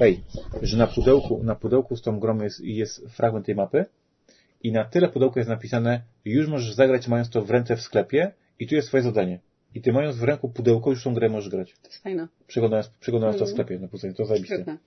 ej, 0.00 0.20
że 0.62 0.76
na 0.76 0.86
pudełku, 0.86 1.40
na 1.44 1.54
pudełku 1.54 1.96
z 1.96 2.02
tą 2.02 2.20
grą 2.20 2.42
jest, 2.42 2.60
jest 2.60 3.06
fragment 3.08 3.46
tej 3.46 3.54
mapy 3.54 3.84
i 4.62 4.72
na 4.72 4.84
tyle 4.84 5.08
pudełku 5.08 5.38
jest 5.38 5.48
napisane, 5.48 6.02
już 6.24 6.48
możesz 6.48 6.74
zagrać 6.74 7.08
mając 7.08 7.30
to 7.30 7.42
w 7.42 7.50
ręce 7.50 7.76
w 7.76 7.80
sklepie 7.80 8.32
i 8.58 8.66
tu 8.66 8.74
jest 8.74 8.88
twoje 8.88 9.02
zadanie. 9.02 9.40
I 9.74 9.80
ty 9.80 9.92
mając 9.92 10.16
w 10.16 10.22
ręku 10.22 10.48
pudełko, 10.48 10.90
już 10.90 11.04
tą 11.04 11.14
grę 11.14 11.28
możesz 11.28 11.50
grać. 11.50 11.72
To 11.82 11.88
jest 11.88 12.02
fajne. 12.02 12.28
Przeglądając, 12.46 12.88
przeglądając 12.88 13.36
mm. 13.36 13.38
to 13.38 13.46
w 13.46 13.50
mhm. 13.50 13.66
sklepie 13.66 13.82
na 13.82 13.88
pudełku. 13.88 14.16
To 14.16 14.24
zajebiste. 14.24 14.78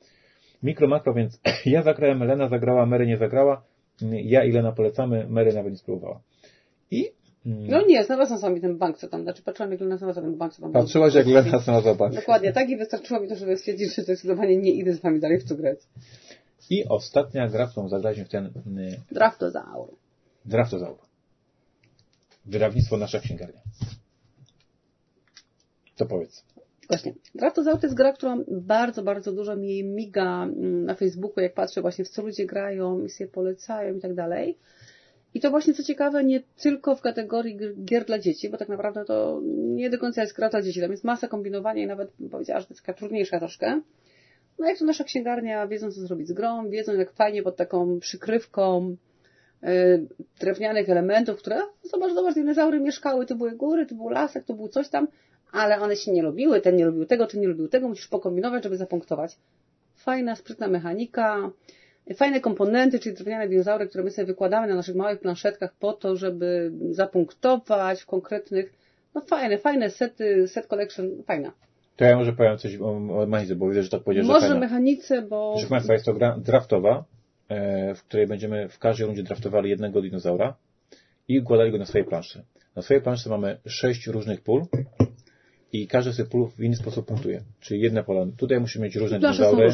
Mikro, 0.64 0.88
makro, 0.88 1.14
więc 1.14 1.40
ja 1.66 1.84
zagrałem, 1.84 2.22
Elena 2.22 2.50
zagrała, 2.50 2.86
Mary 2.86 3.08
nie 3.08 3.18
zagrała. 3.18 3.64
Ja 4.24 4.44
i 4.44 4.52
Lena 4.52 4.72
polecamy, 4.72 5.28
Mary 5.30 5.54
nawet 5.54 5.72
nie 5.72 5.78
spróbowała. 5.78 6.22
I 6.92 7.12
mm, 7.46 7.68
no 7.68 7.86
nie, 7.86 8.04
znalazłam 8.04 8.40
sobie 8.40 8.62
ten 8.62 8.78
bank, 8.78 8.98
co 8.98 9.08
tam, 9.08 9.24
znaczy 9.24 9.44
patrzyłam, 9.44 9.72
jak 9.72 9.82
Lena 9.82 9.98
znalazła 9.98 10.24
ten 10.24 10.38
bank, 10.38 10.54
co 10.54 10.62
tam. 10.62 10.72
Patrzyłaś, 10.72 11.14
jak 11.14 11.28
Lena 11.28 11.60
znalazła 11.60 11.96
bank. 11.96 12.16
Dokładnie, 12.16 12.54
tak 12.54 12.70
i 12.70 12.78
wystarczyło 12.78 13.20
mi 13.20 13.28
to, 13.28 13.36
żeby 13.36 13.58
stwierdzić, 13.58 13.96
że 13.96 14.02
zdecydowanie 14.02 14.58
nie 14.58 14.72
idę 14.72 14.94
z 14.94 15.00
wami 15.00 15.20
dalej 15.20 15.40
w 15.40 15.44
co 15.44 15.56
grać. 15.56 15.80
I 16.70 16.86
ostatnia 16.86 17.48
gra, 17.48 17.68
którą 17.68 17.90
zagraliśmy 17.90 18.26
w 18.26 18.30
ten... 18.30 18.46
Y, 18.78 19.02
Draftozaur. 19.12 19.90
Draftozaur. 20.46 20.98
Wydawnictwo 22.46 22.98
Nasza 22.98 23.20
Księgarnia. 23.20 23.62
Co 25.96 26.06
powiedz? 26.06 26.44
Właśnie. 26.92 27.14
Draftozaur 27.36 27.80
to 27.80 27.88
jest 27.88 27.98
gra, 27.98 28.14
która 28.14 28.38
bardzo, 28.48 29.04
bardzo 29.04 29.32
dużo 29.32 29.56
mi 29.56 29.84
miga 29.84 30.44
mm, 30.44 30.86
na 30.86 30.96
Facebooku, 30.96 31.44
jak 31.44 31.54
patrzę 31.54 31.82
właśnie 31.82 32.06
w 32.06 32.10
co 32.10 32.22
ludzie 32.22 32.46
grają 32.46 33.04
i 33.04 33.10
sobie 33.10 33.30
polecają 33.30 33.96
i 33.96 34.00
tak 34.00 34.14
dalej. 34.14 34.58
I 35.34 35.40
to 35.40 35.50
właśnie 35.50 35.74
co 35.74 35.84
ciekawe, 35.84 36.24
nie 36.24 36.42
tylko 36.62 36.96
w 36.96 37.02
kategorii 37.02 37.58
gier 37.86 38.06
dla 38.06 38.20
dzieci, 38.20 38.50
bo 38.50 38.58
tak 38.58 38.70
naprawdę 38.70 39.06
to 39.06 39.42
nie 39.56 39.90
do 39.90 39.98
końca 39.98 40.22
jest 40.22 40.36
gra 40.36 40.50
dla 40.50 40.62
dzieci. 40.62 40.82
Tam 40.82 40.92
jest 40.92 41.04
masa 41.04 41.28
kombinowania 41.28 41.84
i 41.84 41.88
nawet 41.88 42.12
powiedziała, 42.32 42.60
że 42.60 42.66
to 42.66 42.74
jest 42.74 42.86
taka 42.86 42.98
trudniejsza 43.00 43.40
troszkę. 43.40 43.82
No 44.60 44.68
jak 44.68 44.80
to 44.80 44.86
nasza 44.86 45.04
księgarnia, 45.04 45.68
wiedzą 45.68 45.92
co 45.92 46.02
zrobić 46.02 46.28
z 46.28 46.34
grą, 46.34 46.70
wiedzą 46.70 46.94
jak 46.94 47.12
fajnie 47.14 47.44
pod 47.44 47.56
taką 47.56 48.00
przykrywką 48.00 48.96
yy, 49.62 49.70
drewnianych 50.40 50.90
elementów, 50.90 51.40
które, 51.40 51.62
zobacz, 51.84 52.14
zobacz, 52.14 52.36
dinozaury 52.36 52.80
mieszkały, 52.80 53.26
to 53.26 53.36
były 53.36 53.52
góry, 53.52 53.86
to 53.86 53.96
był 53.96 54.10
lasek, 54.10 54.46
to 54.46 54.54
był 54.54 54.68
coś 54.68 54.90
tam, 54.90 55.08
ale 55.52 55.82
one 55.82 55.96
się 55.96 56.12
nie 56.12 56.24
lubiły, 56.24 56.62
ten 56.62 56.76
nie 56.76 56.86
lubił 56.86 57.06
tego, 57.06 57.28
ten 57.28 57.42
nie 57.42 57.48
lubił 57.48 57.68
tego, 57.68 57.88
musisz 57.88 58.08
pokombinować, 58.08 58.64
żeby 58.64 58.78
zapunktować. 58.78 59.38
Fajna, 59.96 60.36
sprytna 60.36 60.68
mechanika, 60.68 61.52
fajne 62.16 62.40
komponenty, 62.40 63.00
czyli 63.00 63.16
drewniane 63.16 63.48
dinozaury, 63.48 63.88
które 63.88 64.04
my 64.04 64.12
sobie 64.12 64.26
wykładamy 64.26 64.68
na 64.68 64.76
naszych 64.76 64.96
małych 64.96 65.20
planszetkach 65.20 65.74
po 65.80 65.94
to, 65.94 66.16
żeby 66.16 66.72
zapunktować 66.92 68.02
w 68.02 68.06
konkretnych, 68.06 68.74
no 69.16 69.22
fajne, 69.22 69.58
fajne 69.58 69.90
sety, 69.90 70.48
set 70.48 70.68
collection, 70.68 71.24
fajna. 71.24 71.52
To 71.96 72.06
ja 72.06 72.18
może 72.18 72.34
powiem 72.34 72.58
coś 72.58 72.78
o, 72.78 73.00
mechanice, 73.28 73.56
bo 73.56 73.70
widzę, 73.70 73.84
że 73.84 73.90
tak 73.90 74.04
powiedziesz, 74.04 74.28
Może 74.28 74.60
mechanice, 74.60 75.22
bo... 75.22 75.52
Proszę 75.54 75.70
Państwa, 75.70 75.94
jest 75.94 76.06
to 76.06 76.14
gra 76.14 76.38
draftowa, 76.38 77.04
e, 77.50 77.96
w 77.96 78.04
której 78.04 78.28
będziemy 78.28 78.70
w 78.70 78.80
każdej 78.80 79.08
rundzie 79.08 79.24
draftowali 79.24 79.70
jednego 79.70 80.02
dinozaura 80.02 80.56
i 81.28 81.40
układali 81.40 81.72
go 81.72 81.78
na 81.78 81.86
swojej 81.86 82.08
planszy. 82.08 82.44
Na 82.76 82.82
swojej 82.82 83.04
planszy 83.04 83.30
mamy 83.30 83.58
sześć 83.68 84.08
różnych 84.08 84.42
pól, 84.42 84.62
i 85.74 85.88
każdy 85.88 86.14
z 86.14 86.18
tych 86.18 86.30
pól 86.30 86.50
w 86.58 86.64
inny 86.64 86.76
sposób 86.76 87.06
punktuje. 87.06 87.42
Czyli 87.60 87.82
jedne 87.82 88.04
pola, 88.04 88.26
tutaj 88.38 88.60
musimy 88.60 88.86
mieć 88.86 88.96
różne 88.96 89.20
dinozaury, 89.20 89.70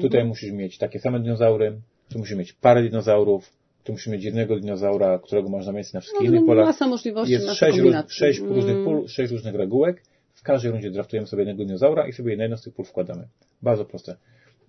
tutaj 0.00 0.24
musisz 0.24 0.52
mieć 0.52 0.78
takie 0.78 1.00
same 1.00 1.20
dinozaury, 1.20 1.80
tu 2.08 2.18
musimy 2.18 2.38
mieć 2.38 2.52
parę 2.52 2.82
dinozaurów, 2.82 3.52
tu 3.84 3.92
musimy 3.92 4.16
mieć 4.16 4.24
jednego 4.24 4.60
dinozaura, 4.60 5.18
którego 5.18 5.48
można 5.48 5.72
mieć 5.72 5.92
na 5.92 6.00
wszystkich 6.00 6.30
no, 6.30 6.36
innych 6.36 6.46
polach. 6.46 6.66
Masa 6.66 6.86
możliwości, 6.86 7.32
Jest 7.32 7.46
masa 7.46 7.56
sześć, 7.56 7.78
sześć 8.08 8.40
mm. 8.40 8.54
różnych 8.54 8.84
pól, 8.84 9.08
sześć 9.08 9.32
różnych 9.32 9.54
regułek. 9.54 10.02
W 10.34 10.42
każdej 10.42 10.70
rundzie 10.70 10.90
draftujemy 10.90 11.26
sobie 11.26 11.40
jednego 11.40 11.64
dinozaura 11.64 12.08
i 12.08 12.12
sobie 12.12 12.36
na 12.36 12.42
jedno 12.42 12.56
z 12.56 12.62
tych 12.62 12.74
pól 12.74 12.84
wkładamy. 12.84 13.28
Bardzo 13.62 13.84
proste. 13.84 14.16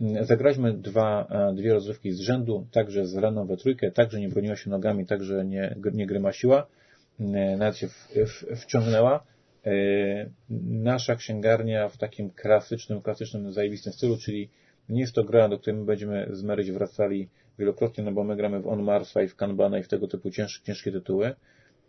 Mm, 0.02 0.26
zagraliśmy 0.26 0.74
dwa, 0.74 1.28
e, 1.30 1.56
dwie 1.56 1.74
rozrywki 1.74 2.12
z 2.12 2.20
rzędu, 2.20 2.68
także 2.72 3.06
z 3.06 3.16
Leną 3.16 3.46
we 3.46 3.58
trójkę, 3.58 3.92
także 3.92 4.20
nie 4.20 4.30
broniła 4.30 4.56
się 4.56 4.70
nogami, 4.70 5.06
także 5.06 5.46
nie, 5.46 5.76
nie 5.94 6.08
grymasiła, 6.08 6.68
mm, 7.20 7.60
nawet 7.60 7.78
się 7.78 7.88
w, 7.88 8.08
w, 8.16 8.62
wciągnęła. 8.62 9.24
E, 9.66 10.30
nasza 10.70 11.16
księgarnia 11.16 11.90
w 11.90 11.98
takim 11.98 12.30
klasycznym, 12.30 13.02
klasycznym, 13.02 13.54
zajebistym 13.54 13.94
stylu, 13.94 14.18
czyli 14.18 14.50
nie 14.90 15.02
jest 15.02 15.14
to 15.14 15.24
gra, 15.24 15.50
do 15.50 15.60
której 15.60 15.80
my 15.80 15.86
będziemy 15.86 16.28
z 16.32 16.44
Maryś 16.44 16.72
wracali 16.72 17.30
wielokrotnie, 17.60 18.04
no 18.04 18.12
bo 18.12 18.24
my 18.24 18.36
gramy 18.36 18.60
w 18.60 18.68
On 18.68 18.84
Marsa 18.84 19.24
i 19.24 19.28
w 19.28 19.36
Kanbana 19.36 19.80
i 19.80 19.84
w 19.84 19.88
tego 19.88 20.08
typu 20.08 20.32
cięż, 20.32 20.62
ciężkie 20.64 20.92
tytuły, 20.92 21.36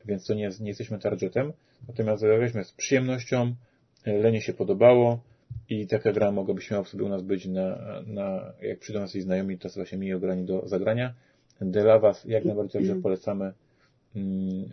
więc 0.04 0.26
to 0.26 0.34
nie, 0.34 0.50
nie 0.60 0.68
jesteśmy 0.68 0.98
targetem. 0.98 1.52
Natomiast 1.88 2.20
zagraliśmy 2.20 2.64
z 2.64 2.72
przyjemnością, 2.72 3.54
e, 4.04 4.18
Lenie 4.18 4.40
się 4.40 4.52
podobało 4.52 5.22
i 5.68 5.86
taka 5.86 6.12
gra 6.12 6.32
mogłaby 6.32 6.60
śmiało 6.60 6.84
sobie 6.84 7.04
u 7.04 7.08
nas 7.08 7.22
być 7.22 7.46
na, 7.46 7.78
na 8.06 8.52
jak 8.62 8.78
przyjdą 8.78 9.00
nasi 9.00 9.20
znajomi, 9.20 9.58
to 9.58 9.68
właśnie 9.68 9.98
mniej 9.98 10.14
ograni 10.14 10.44
do 10.44 10.68
zagrania. 10.68 11.14
Dla 11.60 11.98
Was 11.98 12.24
jak 12.24 12.44
najbardziej 12.44 12.82
dobrze 12.82 13.02
polecamy 13.02 13.44
Mm, 13.44 13.54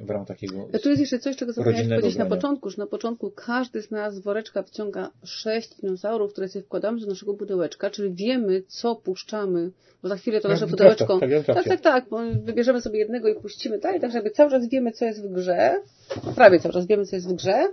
w 0.02 0.10
ramach 0.10 0.28
takiego. 0.28 0.70
Tu 0.84 0.90
jest 0.90 1.02
jeszcze 1.02 1.20
coś, 1.20 1.36
czego 1.36 1.54
zapomniałeś 1.54 1.88
powiedzieć 1.88 2.16
grania. 2.16 2.30
na 2.30 2.36
początku, 2.36 2.70
że 2.70 2.78
na 2.78 2.88
początku 2.88 3.32
każdy 3.32 3.82
z 3.82 3.92
nas 3.92 4.16
z 4.16 4.20
woreczka 4.20 4.64
wciąga 4.64 5.10
sześć 5.24 5.76
dinozaurów, 5.76 6.32
które 6.32 6.48
sobie 6.48 6.64
wkładamy 6.66 7.00
do 7.00 7.08
naszego 7.08 7.34
pudełeczka, 7.34 7.90
czyli 7.90 8.14
wiemy, 8.14 8.64
co 8.68 8.96
puszczamy, 8.96 9.72
bo 10.04 10.10
za 10.10 10.16
chwilę 10.16 10.42
to 10.42 10.48
nasze 10.48 10.62
tak, 10.62 10.70
pudełeczko. 10.70 11.20
Tak, 11.20 11.30
tak, 11.46 11.64
tak, 11.64 11.82
tak, 11.82 12.06
bo 12.10 12.20
wybierzemy 12.44 12.82
sobie 12.82 13.00
jednego 13.00 13.28
i 13.28 13.36
puścimy 13.36 13.80
dalej, 13.80 14.00
tak 14.00 14.12
żeby 14.12 14.32
cały 14.32 14.52
czas 14.52 14.70
wiemy, 14.70 14.92
co 14.92 15.06
jest 15.06 15.24
w 15.24 15.34
grze, 15.34 15.82
prawie 16.36 16.60
cały 16.60 16.74
czas 16.74 16.88
wiemy, 16.88 17.06
co 17.06 17.16
jest 17.16 17.30
w 17.30 17.34
grze 17.34 17.68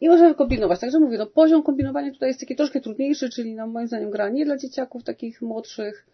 i 0.00 0.08
możemy 0.08 0.34
kombinować. 0.34 0.80
Także 0.80 1.00
mówię, 1.00 1.18
no 1.18 1.26
poziom 1.26 1.62
kombinowania 1.62 2.12
tutaj 2.12 2.28
jest 2.28 2.40
taki 2.40 2.56
troszkę 2.56 2.80
trudniejszy, 2.80 3.30
czyli 3.30 3.54
no 3.54 3.66
moim 3.66 3.86
zdaniem 3.86 4.10
gra 4.10 4.28
nie 4.28 4.44
dla 4.44 4.56
dzieciaków 4.56 5.04
takich 5.04 5.42
młodszych, 5.42 6.06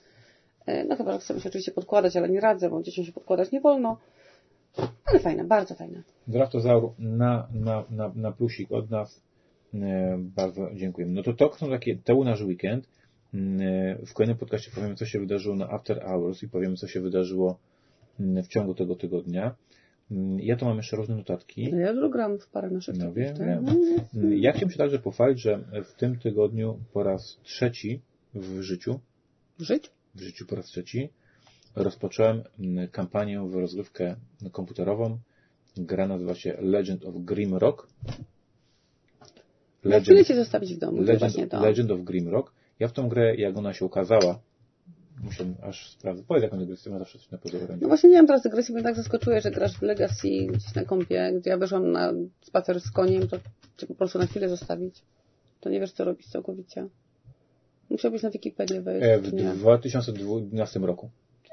e, 0.67 0.85
no 0.85 0.97
chyba, 0.97 1.13
że 1.13 1.19
chcemy 1.19 1.41
się 1.41 1.49
oczywiście 1.49 1.73
podkładać, 1.73 2.17
ale 2.17 2.29
nie 2.29 2.41
radzę, 2.41 2.71
bo 2.71 2.83
dzieciom 2.83 3.05
się 3.05 3.13
podkładać 3.13 3.53
nie 3.53 3.61
wolno. 3.61 3.99
Ale 5.05 5.19
fajne, 5.19 5.45
bardzo 5.45 5.75
fajne. 5.75 6.03
Draftozaur 6.27 6.93
na, 6.99 7.49
na, 7.53 7.85
na, 7.91 8.13
na 8.15 8.33
plusik 8.33 8.73
od 8.73 8.91
nas. 8.91 9.23
E, 9.75 10.17
bardzo 10.19 10.71
dziękujemy. 10.75 11.13
No 11.13 11.23
to 11.23 11.33
to 11.33 11.55
są 11.55 11.71
takie, 11.71 11.97
to 11.97 12.15
był 12.15 12.25
nasz 12.25 12.43
weekend. 12.43 12.89
E, 13.35 13.99
w 14.07 14.13
kolejnym 14.13 14.39
podcaście 14.39 14.71
powiemy, 14.75 14.95
co 14.95 15.07
się 15.07 15.19
wydarzyło 15.21 15.57
na 15.57 15.71
After 15.71 16.03
Hours 16.03 16.43
i 16.43 16.49
powiemy, 16.49 16.77
co 16.77 16.89
się 16.89 17.01
wydarzyło 17.01 17.59
w 18.19 18.49
ciągu 18.49 18.75
tego 18.75 18.97
tygodnia. 18.97 19.55
Ja 20.37 20.57
tu 20.57 20.65
mam 20.65 20.77
jeszcze 20.77 20.97
różne 20.97 21.17
notatki. 21.17 21.73
No 21.73 21.79
ja 21.79 21.91
już 21.91 22.13
gram 22.13 22.39
w 22.39 22.49
parę 22.49 22.71
naszych 22.71 22.97
no, 22.97 23.13
wiem, 23.13 23.37
wiem. 23.37 23.67
Ja 24.39 24.53
chciałem 24.53 24.71
się 24.71 24.79
także 24.79 24.99
pochwalić, 24.99 25.41
że 25.41 25.65
w 25.85 25.95
tym 25.95 26.19
tygodniu 26.19 26.79
po 26.93 27.03
raz 27.03 27.39
trzeci 27.43 28.01
w 28.35 28.61
życiu 28.61 29.01
w 29.59 29.63
życiu? 29.63 29.91
W 30.15 30.21
życiu 30.21 30.47
po 30.47 30.57
raz 30.57 30.67
trzeci 30.67 31.11
rozpocząłem 31.77 32.43
mm, 32.61 32.89
kampanię 32.89 33.41
w 33.41 33.55
rozgrywkę 33.55 34.17
komputerową. 34.53 35.19
Gra 35.77 36.09
nazywa 36.09 36.35
się 36.35 36.57
Legend 36.61 37.05
of 37.05 37.15
Grimrock. 37.19 37.87
Legend, 39.85 40.27
cię 40.27 40.35
zostawić 40.35 40.75
w 40.75 40.79
domu. 40.79 41.03
Legend, 41.03 41.53
Legend 41.53 41.91
of 41.91 42.01
Grimrock. 42.01 42.53
Ja 42.79 42.89
w 42.89 42.93
tą 42.93 43.09
grę, 43.09 43.37
jak 43.37 43.57
ona 43.57 43.73
się 43.73 43.85
ukazała, 43.85 44.41
muszę 45.23 45.45
aż 45.63 45.91
sprawdzić. 45.91 46.27
Powiedz, 46.27 46.43
jak 46.43 46.53
on 46.53 46.63
agresję 46.63 46.93
ma 46.93 46.99
zawsze 46.99 47.19
coś 47.19 47.31
na 47.31 47.39
pozoru 47.39 47.67
No 47.81 47.89
właśnie 47.89 48.11
nie 48.11 48.17
mam 48.17 48.27
teraz 48.27 48.47
agresji, 48.47 48.75
bo 48.75 48.83
tak 48.83 48.97
zaskoczuje, 48.97 49.41
że 49.41 49.51
grasz 49.51 49.79
w 49.79 49.83
Legacy 49.83 50.29
gdzieś 50.29 50.75
na 50.75 50.85
kompie, 50.85 51.33
gdzie 51.41 51.51
ja 51.51 51.57
wyszłam 51.57 51.93
na 51.93 52.13
spacer 52.41 52.81
z 52.81 52.91
koniem, 52.91 53.29
to 53.29 53.39
cię 53.77 53.87
po 53.87 53.95
prostu 53.95 54.19
na 54.19 54.27
chwilę 54.27 54.49
zostawić. 54.49 55.03
To 55.61 55.71
nie 55.71 55.81
wiesz, 55.81 55.93
co 55.93 56.05
robić 56.05 56.27
całkowicie. 56.27 56.89
Musiałbyś 57.91 58.23
na 58.23 58.31
Wikipedię 58.31 58.81
wejść. 58.81 59.07
E, 59.07 59.19
w 59.19 59.59
2012 59.59 60.81
roku 60.81 61.11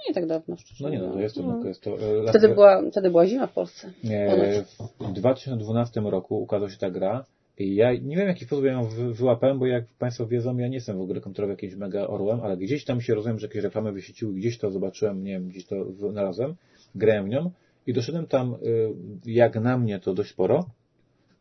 nie 0.07 0.13
tak 0.13 0.25
dawno, 0.25 0.55
No 0.79 0.89
nie, 0.89 0.99
no 0.99 1.13
to 1.13 1.19
jest 1.19 1.35
to. 1.35 1.43
No. 1.43 1.61
to, 1.61 1.67
jest 1.67 1.81
to 1.81 1.97
e, 1.99 2.27
wtedy, 2.29 2.49
była, 2.49 2.89
wtedy 2.91 3.09
była 3.09 3.27
zima 3.27 3.47
w 3.47 3.53
Polsce. 3.53 3.91
E, 4.09 4.63
w 4.99 5.13
2012 5.13 6.01
roku 6.01 6.41
ukazała 6.41 6.69
się 6.69 6.77
ta 6.77 6.91
gra 6.91 7.25
i 7.57 7.75
ja 7.75 7.93
nie 7.93 8.15
wiem, 8.15 8.25
w 8.25 8.27
jaki 8.27 8.45
sposób 8.45 8.65
ja 8.65 8.71
ją 8.71 8.89
wyłapałem, 9.11 9.59
bo 9.59 9.65
jak 9.65 9.85
Państwo 9.99 10.27
wiedzą, 10.27 10.57
ja 10.57 10.67
nie 10.67 10.75
jestem 10.75 10.97
w 10.97 11.01
ogóle 11.01 11.21
komputerowy 11.21 11.53
jakimś 11.53 11.75
mega 11.75 12.07
orłem, 12.07 12.41
ale 12.41 12.57
gdzieś 12.57 12.85
tam 12.85 13.01
się 13.01 13.15
rozumiem, 13.15 13.39
że 13.39 13.47
jakieś 13.47 13.63
reklamy 13.63 13.91
wyświeciły, 13.91 14.33
gdzieś 14.33 14.57
to 14.57 14.71
zobaczyłem, 14.71 15.23
nie 15.23 15.31
wiem, 15.31 15.47
gdzieś 15.47 15.65
to 15.65 15.91
znalazłem, 15.91 16.55
grałem 16.95 17.25
w 17.25 17.29
nią 17.29 17.51
i 17.87 17.93
doszedłem 17.93 18.27
tam, 18.27 18.53
y, 18.53 18.93
jak 19.25 19.55
na 19.55 19.77
mnie 19.77 19.99
to 19.99 20.13
dość 20.13 20.29
sporo, 20.29 20.69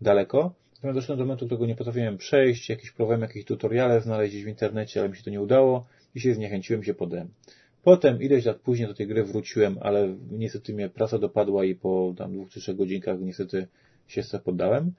daleko, 0.01 0.55
natomiast 0.75 0.97
doszedłem 0.97 1.19
do 1.19 1.25
momentu, 1.25 1.47
którego 1.47 1.67
nie 1.67 1.75
potrafiłem 1.75 2.19
przejść, 2.19 2.69
jakiś 2.69 2.91
problem, 2.91 3.21
jakieś 3.21 3.45
tutoriale 3.45 4.01
znaleźć 4.01 4.37
w 4.37 4.49
internecie, 4.49 5.01
ale 5.01 5.09
mi 5.09 5.17
się 5.17 5.23
to 5.23 5.31
nie 5.31 5.41
udało 5.41 5.87
i 6.15 6.21
się 6.21 6.35
zniechęciłem, 6.35 6.83
się 6.85 6.95
podałem. 6.95 7.29
Potem 7.85 8.23
ileś 8.23 8.45
lat 8.45 8.57
później 8.57 8.89
do 8.89 8.95
tej 8.95 9.07
gry 9.07 9.25
wróciłem, 9.25 9.79
ale 9.81 10.17
niestety 10.31 10.75
mnie 10.75 10.89
praca 10.89 11.19
dopadła 11.19 11.65
i 11.65 11.75
po 11.75 12.15
tam 12.17 12.33
dwóch 12.33 12.51
czy 12.51 12.61
trzech 12.61 12.77
godzinkach 12.77 13.21
niestety 13.21 13.67
się 14.09 14.23
poddałem. 14.45 14.93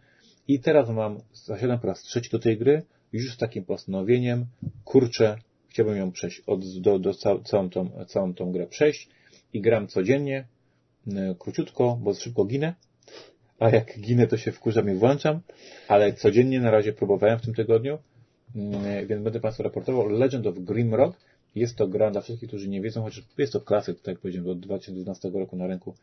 I 0.48 0.60
teraz 0.60 0.90
mam, 0.90 1.20
zasiadam 1.34 1.80
po 1.80 1.88
raz 1.88 2.02
trzeci 2.02 2.30
do 2.30 2.40
tej 2.40 2.58
gry, 2.58 2.82
już 3.14 3.34
z 3.34 3.38
takim 3.38 3.66
postanowieniem, 3.66 4.46
kurczę, 4.84 5.38
chciałbym 5.68 5.98
ją 5.98 6.12
przejść, 6.12 6.42
od, 6.48 6.80
do, 6.80 7.00
do 7.00 7.14
całą, 7.44 7.70
tą, 7.70 8.06
całą 8.08 8.34
tą 8.34 8.52
grę 8.52 8.68
przejść 8.68 9.10
i 9.54 9.62
gram 9.62 9.88
codziennie, 9.88 10.48
króciutko, 11.40 12.00
bo 12.02 12.14
szybko 12.14 12.46
ginę, 12.46 12.74
a 13.60 13.70
jak 13.70 14.00
ginę, 14.00 14.28
to 14.28 14.38
się 14.38 14.52
wkurzam 14.52 14.90
i 14.90 14.94
włączam, 14.94 15.40
ale 15.88 16.14
codziennie 16.14 16.62
na 16.62 16.72
razie 16.72 16.94
próbowałem 16.94 17.40
w 17.40 17.42
tym 17.42 17.54
tygodniu, 17.54 17.98
więc 19.08 19.24
będę 19.24 19.40
Państwu 19.40 19.64
raportował. 19.64 20.10
Legend 20.10 20.48
of 20.48 20.60
Grimrock 20.60 21.18
jest 21.56 21.76
to 21.76 21.88
gra 21.88 22.12
dla 22.12 22.22
wszystkich, 22.22 22.50
którzy 22.50 22.70
nie 22.70 22.82
wiedzą, 22.82 23.04
chociaż 23.04 23.24
jest 23.38 23.54
to 23.54 23.62
klasyk, 23.62 23.98
tak 23.98 24.08
jak 24.08 24.20
powiedziałem, 24.20 24.50
od 24.50 24.60
2012 24.60 25.30
roku 25.30 25.56
na 25.56 25.68
rynku. 25.68 25.96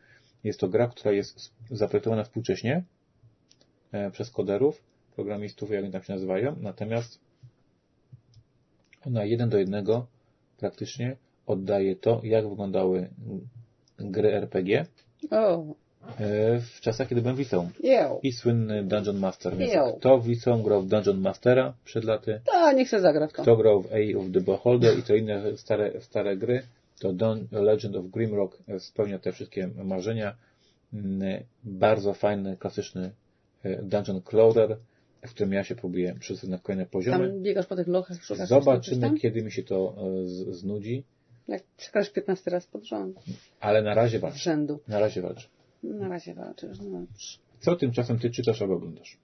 Jest 0.43 0.59
to 0.59 0.67
gra, 0.67 0.87
która 0.87 1.11
jest 1.11 1.53
zaprojektowana 1.71 2.23
współcześnie 2.23 2.83
e, 3.91 4.11
przez 4.11 4.31
koderów, 4.31 4.83
programistów, 5.15 5.71
jak 5.71 5.83
oni 5.83 5.91
tam 5.91 6.03
się 6.03 6.13
nazywają, 6.13 6.55
natomiast 6.61 7.19
ona 9.05 9.25
jeden 9.25 9.49
do 9.49 9.57
jednego 9.57 10.07
praktycznie 10.57 11.17
oddaje 11.45 11.95
to, 11.95 12.21
jak 12.23 12.49
wyglądały 12.49 13.09
gry 13.97 14.33
RPG 14.33 14.85
oh. 15.31 15.82
W 16.75 16.81
czasach, 16.81 17.07
kiedy 17.07 17.21
byłem 17.21 17.35
w 17.35 17.39
liceum. 17.39 17.69
I 18.23 18.31
słynny 18.31 18.83
Dungeon 18.83 19.17
Master. 19.17 19.57
Więc 19.57 19.73
kto 19.99 20.17
w 20.17 20.27
liceum 20.27 20.63
grał 20.63 20.81
w 20.81 20.87
Dungeon 20.87 21.21
Mastera 21.21 21.73
przed 21.85 22.03
laty? 22.03 22.41
Tak, 22.45 22.77
niech 22.77 22.89
się 22.89 22.99
zagra 22.99 23.27
w 23.27 23.33
to. 23.33 23.41
Kto 23.41 23.57
grał 23.57 23.81
w 23.81 23.85
Age 23.85 24.17
of 24.17 24.25
the 24.33 24.41
Beholder 24.41 24.99
i 24.99 25.03
to 25.03 25.15
inne 25.15 25.57
stare, 25.57 26.01
stare 26.01 26.37
gry, 26.37 26.63
to 26.99 27.13
Don, 27.13 27.47
Legend 27.51 27.95
of 27.95 28.05
Grimrock 28.05 28.57
spełnia 28.79 29.19
te 29.19 29.31
wszystkie 29.31 29.69
marzenia. 29.83 30.35
Mm, 30.93 31.43
bardzo 31.63 32.13
fajny, 32.13 32.57
klasyczny 32.57 33.11
e, 33.63 33.81
Dungeon 33.83 34.21
Crawler 34.21 34.77
w 35.27 35.29
którym 35.29 35.53
ja 35.53 35.63
się 35.63 35.75
próbuję 35.75 36.15
przez 36.19 36.43
na 36.43 36.57
kolejne 36.57 36.85
poziomy. 36.85 37.27
Tam 37.29 37.41
biegasz 37.41 37.65
po 37.67 37.75
tych 37.75 37.87
lochach, 37.87 38.23
szukasz 38.23 38.49
Zobaczymy, 38.49 39.19
kiedy 39.19 39.43
mi 39.43 39.51
się 39.51 39.63
to 39.63 39.95
e, 39.97 40.53
znudzi. 40.53 41.03
Jak 41.47 41.63
przegrasz 41.77 42.09
15 42.09 42.51
raz 42.51 42.67
pod 42.67 42.83
rząd. 42.83 43.19
Ale 43.59 43.81
na 43.81 43.93
razie 43.93 44.19
walczę. 44.19 44.67
Na 44.87 44.99
razie 44.99 45.21
walczę. 45.21 45.47
Na 45.83 46.07
razie 46.07 46.33
walczysz, 46.33 46.79
no 46.79 46.99
dobrze. 46.99 47.37
Co 47.59 47.75
tymczasem 47.75 48.19
ty 48.19 48.29
czytasz 48.29 48.61
albo 48.61 48.73
oglądasz? 48.73 49.17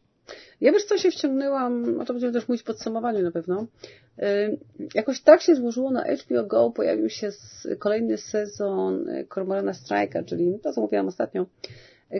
Ja 0.61 0.71
wiesz 0.71 0.83
co 0.83 0.97
się 0.97 1.11
wciągnęłam, 1.11 1.99
o 1.99 2.05
to 2.05 2.13
będziemy 2.13 2.33
też 2.33 2.47
mówić 2.47 2.61
w 2.61 2.65
podsumowaniu 2.65 3.21
na 3.21 3.31
pewno. 3.31 3.67
Yy, 4.17 4.57
jakoś 4.95 5.21
tak 5.21 5.41
się 5.41 5.55
złożyło 5.55 5.91
na 5.91 6.03
HBO 6.03 6.43
Go, 6.43 6.69
pojawił 6.69 7.09
się 7.09 7.31
kolejny 7.79 8.17
sezon 8.17 9.05
Cormorana 9.33 9.71
Strike'a, 9.71 10.25
czyli 10.25 10.59
to 10.63 10.73
co 10.73 10.81
mówiłam 10.81 11.07
ostatnio, 11.07 11.45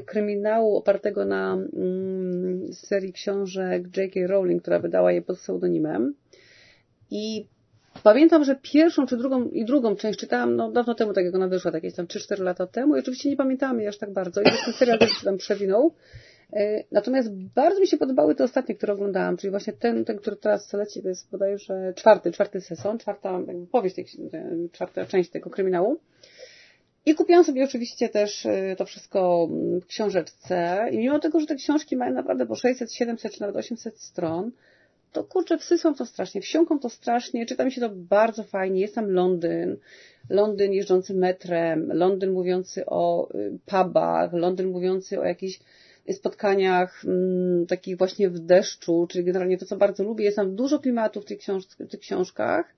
kryminału 0.05 0.77
opartego 0.77 1.25
na 1.25 1.53
mm, 1.53 2.73
serii 2.73 3.13
książek 3.13 3.97
J.K. 3.97 4.27
Rowling, 4.27 4.61
która 4.61 4.79
wydała 4.79 5.11
je 5.11 5.21
pod 5.21 5.37
pseudonimem. 5.37 6.13
I 7.11 7.47
pamiętam, 8.03 8.43
że 8.43 8.55
pierwszą 8.61 9.05
czy 9.05 9.17
drugą 9.17 9.49
i 9.49 9.65
drugą 9.65 9.95
część 9.95 10.19
czytałam 10.19 10.55
no, 10.55 10.71
dawno 10.71 10.95
temu, 10.95 11.13
tak 11.13 11.25
jak 11.25 11.35
ona 11.35 11.47
wyszła, 11.47 11.71
jakieś 11.73 11.93
tam 11.93 12.05
3-4 12.05 12.39
lata 12.39 12.67
temu 12.67 12.95
i 12.95 12.99
oczywiście 12.99 13.29
nie 13.29 13.37
pamiętamy 13.37 13.87
aż 13.87 13.97
tak 13.97 14.13
bardzo. 14.13 14.41
I 14.41 14.43
ten 14.65 14.73
serial 14.73 14.99
też 14.99 15.09
się 15.09 15.25
tam 15.25 15.37
przewinął. 15.37 15.93
E, 16.53 16.83
natomiast 16.91 17.33
bardzo 17.33 17.79
mi 17.79 17.87
się 17.87 17.97
podobały 17.97 18.35
te 18.35 18.43
ostatnie, 18.43 18.75
które 18.75 18.93
oglądałam, 18.93 19.37
czyli 19.37 19.51
właśnie 19.51 19.73
ten, 19.73 20.05
ten 20.05 20.17
który 20.17 20.35
teraz 20.35 20.73
leci, 20.73 21.01
to 21.01 21.09
jest 21.09 21.31
bodajże 21.31 21.93
czwarty, 21.95 22.31
czwarty 22.31 22.61
sezon, 22.61 22.97
czwarta 22.97 23.39
powieść, 23.71 23.95
tej, 23.95 24.05
czwarta 24.71 25.05
część 25.05 25.29
tego 25.29 25.49
kryminału. 25.49 25.99
I 27.05 27.15
kupiłam 27.15 27.43
sobie 27.43 27.63
oczywiście 27.63 28.09
też 28.09 28.45
y, 28.45 28.75
to 28.77 28.85
wszystko 28.85 29.47
w 29.81 29.85
książeczce 29.85 30.87
i 30.91 30.97
mimo 30.97 31.19
tego, 31.19 31.39
że 31.39 31.45
te 31.45 31.55
książki 31.55 31.97
mają 31.97 32.13
naprawdę 32.13 32.45
po 32.45 32.55
600, 32.55 32.93
700 32.93 33.33
czy 33.33 33.41
nawet 33.41 33.55
800 33.55 34.01
stron, 34.01 34.51
to 35.11 35.23
kurczę, 35.23 35.57
wsysłam 35.57 35.95
to 35.95 36.05
strasznie, 36.05 36.41
wsiąkam 36.41 36.79
to 36.79 36.89
strasznie, 36.89 37.45
czyta 37.45 37.65
mi 37.65 37.71
się 37.71 37.81
to 37.81 37.89
bardzo 37.89 38.43
fajnie, 38.43 38.81
jest 38.81 38.95
tam 38.95 39.11
Londyn, 39.11 39.77
Londyn 40.29 40.73
jeżdżący 40.73 41.13
metrem, 41.13 41.91
Londyn 41.93 42.31
mówiący 42.31 42.85
o 42.85 43.29
y, 43.35 43.57
pubach, 43.65 44.33
Londyn 44.33 44.67
mówiący 44.71 45.19
o 45.19 45.23
jakichś 45.23 45.59
spotkaniach 46.13 47.05
mm, 47.05 47.65
takich 47.67 47.97
właśnie 47.97 48.29
w 48.29 48.39
deszczu, 48.39 49.07
czyli 49.09 49.23
generalnie 49.25 49.57
to, 49.57 49.65
co 49.65 49.77
bardzo 49.77 50.03
lubię. 50.03 50.25
Jest 50.25 50.37
tam 50.37 50.55
dużo 50.55 50.79
klimatu 50.79 51.21
w 51.21 51.25
tych, 51.25 51.39
książ 51.39 51.65
w 51.65 51.87
tych 51.87 51.99
książkach 51.99 52.73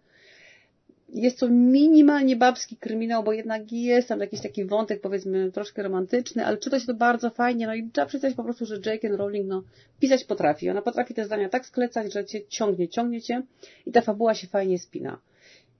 jest 1.13 1.39
to 1.39 1.49
minimalnie 1.49 2.35
babski 2.35 2.77
kryminał, 2.77 3.23
bo 3.23 3.33
jednak 3.33 3.71
jest 3.71 4.07
tam 4.07 4.19
jakiś 4.19 4.41
taki 4.41 4.65
wątek, 4.65 5.01
powiedzmy, 5.01 5.51
troszkę 5.51 5.83
romantyczny, 5.83 6.45
ale 6.45 6.57
czyta 6.57 6.79
się 6.79 6.85
to 6.85 6.93
bardzo 6.93 7.29
fajnie, 7.29 7.67
no 7.67 7.75
i 7.75 7.89
trzeba 7.89 8.07
przyznać 8.07 8.33
po 8.33 8.43
prostu, 8.43 8.65
że 8.65 8.75
J.K. 8.75 9.07
Rowling, 9.07 9.47
no, 9.47 9.63
pisać 9.99 10.23
potrafi. 10.23 10.69
Ona 10.69 10.81
potrafi 10.81 11.13
te 11.13 11.25
zdania 11.25 11.49
tak 11.49 11.65
sklecać, 11.65 12.13
że 12.13 12.25
cię 12.25 12.47
ciągnie, 12.47 12.87
ciągnie 12.87 13.21
cię 13.21 13.41
i 13.85 13.91
ta 13.91 14.01
fabuła 14.01 14.33
się 14.33 14.47
fajnie 14.47 14.79
spina. 14.79 15.19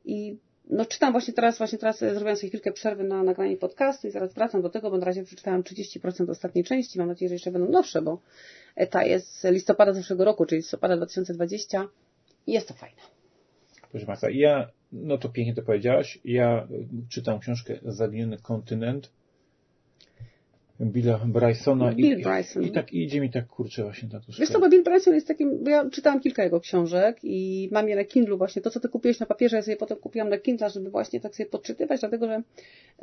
I 0.06 0.38
no 0.70 0.86
czytam 0.86 1.12
właśnie 1.12 1.34
teraz, 1.34 1.58
właśnie 1.58 1.78
teraz 1.78 2.00
zrobiłam 2.00 2.36
sobie 2.36 2.50
chwilkę 2.50 2.72
przerwy 2.72 3.04
na 3.04 3.24
nagranie 3.24 3.58
podcastu 3.58 4.08
i 4.08 4.12
zaraz 4.12 4.34
wracam 4.34 4.62
do 4.62 4.70
tego, 4.70 4.92
bo 4.92 4.98
na 4.98 5.06
razie 5.06 5.24
przeczytałam 5.24 5.64
30% 5.64 6.30
ostatniej 6.30 6.64
części. 6.64 7.00
Mam 7.00 7.08
nadzieję, 7.08 7.30
że 7.30 7.36
jeszcze 7.36 7.52
będą 7.52 7.72
nowsze, 7.72 8.02
bo 8.02 8.20
ta 8.90 9.04
jest 9.04 9.40
z 9.40 9.44
listopada 9.44 9.94
zeszłego 9.94 10.26
roku, 10.26 10.46
czyli 10.46 10.60
listopada 10.60 10.98
2020 10.98 11.88
i 12.48 12.52
jest 12.52 12.68
to 12.68 12.74
fajne. 12.74 13.02
Proszę 13.92 14.06
Państwa, 14.06 14.30
ja 14.30 14.70
no 14.92 15.18
to 15.18 15.30
pięknie 15.30 15.54
to 15.54 15.62
powiedziałaś. 15.62 16.20
Ja 16.26 16.68
czytam 17.10 17.40
książkę 17.40 17.80
Zaginiony 17.84 18.38
kontynent 18.38 19.12
Billa 20.86 21.20
Brysona 21.26 21.94
Bill 21.94 22.20
i, 22.20 22.24
Bryson. 22.24 22.64
i 22.64 22.72
tak 22.72 22.94
idzie 22.94 23.22
mi 23.22 23.30
tak 23.30 23.48
kurczę 23.48 23.84
właśnie 23.84 24.10
ta 24.10 24.20
Wiesz 24.40 24.50
co, 24.50 24.60
bo 24.60 24.70
Bill 24.70 24.84
Bryson 24.84 25.14
jest 25.14 25.28
takim, 25.28 25.64
bo 25.64 25.70
ja 25.70 25.90
czytałam 25.90 26.20
kilka 26.20 26.44
jego 26.44 26.60
książek 26.60 27.18
i 27.24 27.70
mam 27.72 27.90
je 27.90 27.96
na 27.96 28.04
Kindlu 28.04 28.38
właśnie, 28.38 28.62
to 28.62 28.70
co 28.70 28.80
ty 28.80 28.90
kupiłeś 28.90 29.20
na 29.20 29.26
papierze, 29.26 29.56
ja 29.56 29.62
sobie 29.62 29.78
potem 29.78 29.98
kupiłam 29.98 30.30
na 30.30 30.38
Kindle, 30.38 30.70
żeby 30.70 30.90
właśnie 30.90 31.20
tak 31.20 31.36
sobie 31.36 31.50
podczytywać, 31.50 32.00
dlatego 32.00 32.28
że 32.28 32.42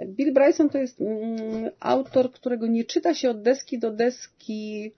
Bill 0.07 0.33
Bryson 0.33 0.69
to 0.69 0.79
jest 0.79 1.01
mm, 1.01 1.71
autor, 1.81 2.33
którego 2.33 2.67
nie 2.67 2.85
czyta 2.85 3.15
się 3.15 3.31
od 3.31 3.43
deski 3.43 3.79
do 3.79 3.91
deski 3.91 4.93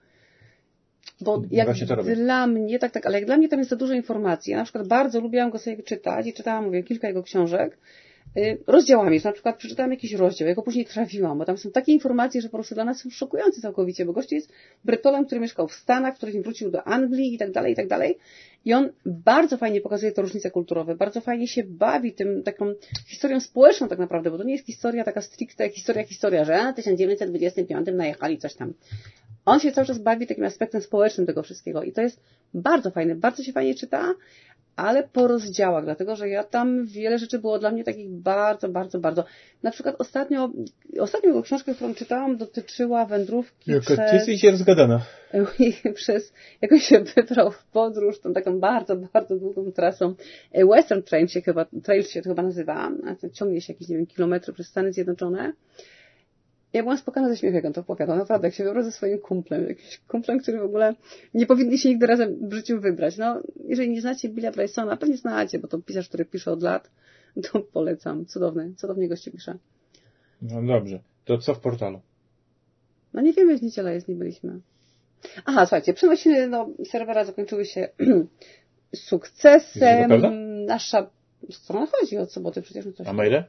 bo 1.23 1.41
jak 1.51 1.67
dla 2.15 2.47
mnie, 2.47 2.79
tak, 2.79 2.91
tak, 2.91 3.05
ale 3.05 3.17
jak 3.17 3.25
dla 3.25 3.37
mnie 3.37 3.49
tam 3.49 3.59
jest 3.59 3.69
za 3.69 3.75
dużo 3.75 3.93
informacji. 3.93 4.51
Ja 4.51 4.57
na 4.57 4.63
przykład 4.63 4.87
bardzo 4.87 5.19
lubiłam 5.19 5.49
go 5.49 5.59
sobie 5.59 5.83
czytać 5.83 6.27
i 6.27 6.33
czytałam, 6.33 6.65
mówię, 6.65 6.83
kilka 6.83 7.07
jego 7.07 7.23
książek, 7.23 7.77
y, 8.37 8.57
rozdziałami, 8.67 9.19
że 9.19 9.29
na 9.29 9.33
przykład 9.33 9.57
przeczytałam 9.57 9.91
jakiś 9.91 10.13
rozdział, 10.13 10.47
ja 10.47 10.55
go 10.55 10.61
później 10.61 10.85
trafiłam, 10.85 11.37
bo 11.37 11.45
tam 11.45 11.57
są 11.57 11.71
takie 11.71 11.91
informacje, 11.91 12.41
że 12.41 12.49
po 12.49 12.57
prostu 12.57 12.75
dla 12.75 12.85
nas 12.85 12.99
są 12.99 13.09
szokujące 13.09 13.61
całkowicie, 13.61 14.05
bo 14.05 14.13
gość 14.13 14.31
jest 14.31 14.51
Bretolem, 14.85 15.25
który 15.25 15.41
mieszkał 15.41 15.67
w 15.67 15.73
Stanach, 15.73 16.15
który 16.15 16.41
wrócił 16.41 16.71
do 16.71 16.83
Anglii 16.83 17.33
i 17.33 17.37
tak 17.37 17.51
dalej, 17.51 17.73
i 17.73 17.75
tak 17.75 17.87
dalej. 17.87 18.17
I 18.65 18.73
on 18.73 18.89
bardzo 19.05 19.57
fajnie 19.57 19.81
pokazuje 19.81 20.11
te 20.11 20.21
różnice 20.21 20.51
kulturowe, 20.51 20.95
bardzo 20.95 21.21
fajnie 21.21 21.47
się 21.47 21.63
bawi 21.63 22.13
tym 22.13 22.43
taką 22.43 22.73
historią 23.07 23.39
społeczną 23.39 23.87
tak 23.87 23.99
naprawdę, 23.99 24.31
bo 24.31 24.37
to 24.37 24.43
nie 24.43 24.53
jest 24.53 24.65
historia 24.65 25.03
taka 25.03 25.21
stricte, 25.21 25.69
historia, 25.69 26.03
historia, 26.03 26.45
że 26.45 26.71
w 26.73 26.75
1925 26.75 27.87
najechali 27.93 28.37
coś 28.37 28.53
tam 28.53 28.73
on 29.45 29.59
się 29.59 29.71
cały 29.71 29.87
czas 29.87 29.99
bawi 29.99 30.27
takim 30.27 30.43
aspektem 30.43 30.81
społecznym 30.81 31.27
tego 31.27 31.43
wszystkiego 31.43 31.83
i 31.83 31.91
to 31.91 32.01
jest 32.01 32.19
bardzo 32.53 32.91
fajne, 32.91 33.15
bardzo 33.15 33.43
się 33.43 33.53
fajnie 33.53 33.75
czyta, 33.75 34.13
ale 34.75 35.03
po 35.03 35.27
rozdziałach, 35.27 35.83
dlatego 35.83 36.15
że 36.15 36.29
ja 36.29 36.43
tam 36.43 36.85
wiele 36.85 37.19
rzeczy 37.19 37.39
było 37.39 37.59
dla 37.59 37.71
mnie 37.71 37.83
takich 37.83 38.09
bardzo, 38.09 38.69
bardzo, 38.69 38.99
bardzo. 38.99 39.23
Na 39.63 39.71
przykład 39.71 39.95
ostatnio, 39.99 40.49
ostatnią 40.99 41.41
książkę, 41.41 41.75
którą 41.75 41.93
czytałam, 41.93 42.37
dotyczyła 42.37 43.05
wędrówki 43.05 43.71
Jaka 43.71 43.81
przez... 43.81 43.97
Ty 43.97 44.31
jesteś 44.31 44.43
rozgadana. 44.43 45.01
przez, 45.93 46.33
jakoś 46.61 46.83
się 46.83 47.03
wybrał 47.15 47.51
w 47.51 47.63
podróż 47.63 48.19
tą 48.19 48.33
taką 48.33 48.59
bardzo, 48.59 48.95
bardzo 48.95 49.35
długą 49.35 49.71
trasą. 49.71 50.15
Western 50.69 51.01
Trail 51.01 51.27
się 51.27 51.41
chyba, 51.41 51.65
Trail 51.83 52.03
się 52.03 52.21
to 52.21 52.29
chyba 52.29 52.43
nazywa, 52.43 52.91
ciągnie 53.33 53.61
się 53.61 53.73
jakieś, 53.73 53.89
nie 53.89 53.97
wiem, 53.97 54.07
kilometry 54.07 54.53
przez 54.53 54.67
Stany 54.67 54.93
Zjednoczone. 54.93 55.53
Ja 56.73 56.83
byłam 56.83 56.97
spokojna 56.97 57.29
ze 57.29 57.37
śmiechu, 57.37 57.55
jak 57.55 57.65
on 57.65 57.73
to 57.73 57.81
opowiadał. 57.81 58.17
Naprawdę, 58.17 58.47
jak 58.47 58.55
się 58.55 58.63
wybrał 58.63 58.83
ze 58.83 58.91
swoim 58.91 59.19
kumplem. 59.19 59.67
Jakimś 59.67 59.97
kumplem, 59.97 60.39
który 60.39 60.59
w 60.59 60.63
ogóle 60.63 60.95
nie 61.33 61.45
powinni 61.45 61.77
się 61.77 61.89
nigdy 61.89 62.07
razem 62.07 62.49
w 62.49 62.53
życiu 62.53 62.79
wybrać. 62.79 63.17
No, 63.17 63.41
jeżeli 63.67 63.89
nie 63.89 64.01
znacie 64.01 64.29
Billa 64.29 64.51
Brysona, 64.51 64.97
pewnie 64.97 65.17
znacie, 65.17 65.59
bo 65.59 65.67
to 65.67 65.79
pisarz, 65.79 66.07
który 66.07 66.25
pisze 66.25 66.51
od 66.51 66.63
lat, 66.63 66.89
to 67.51 67.59
polecam. 67.59 68.25
Cudowny, 68.25 68.73
cudownie 68.77 69.09
goście 69.09 69.31
pisze. 69.31 69.57
No 70.41 70.63
dobrze. 70.63 70.99
To 71.25 71.37
co 71.37 71.53
w 71.55 71.59
portalu? 71.59 72.01
No 73.13 73.21
nie 73.21 73.33
wiemy, 73.33 73.57
w 73.57 73.61
niedzielę 73.61 73.93
jest, 73.93 74.07
nie 74.07 74.15
byliśmy. 74.15 74.59
Aha, 75.45 75.65
słuchajcie, 75.65 75.93
przenosiny 75.93 76.49
do 76.49 76.69
serwera 76.85 77.25
zakończyły 77.25 77.65
się 77.65 77.89
sukcesem. 78.95 80.11
Nasza 80.65 81.09
Co 81.49 81.73
nam 81.73 81.87
chodzi 81.87 82.17
od 82.17 82.31
soboty? 82.31 82.61
Przecież 82.61 82.85
my 82.85 82.93
coś... 82.93 83.07
A 83.07 83.13
maile? 83.13 83.43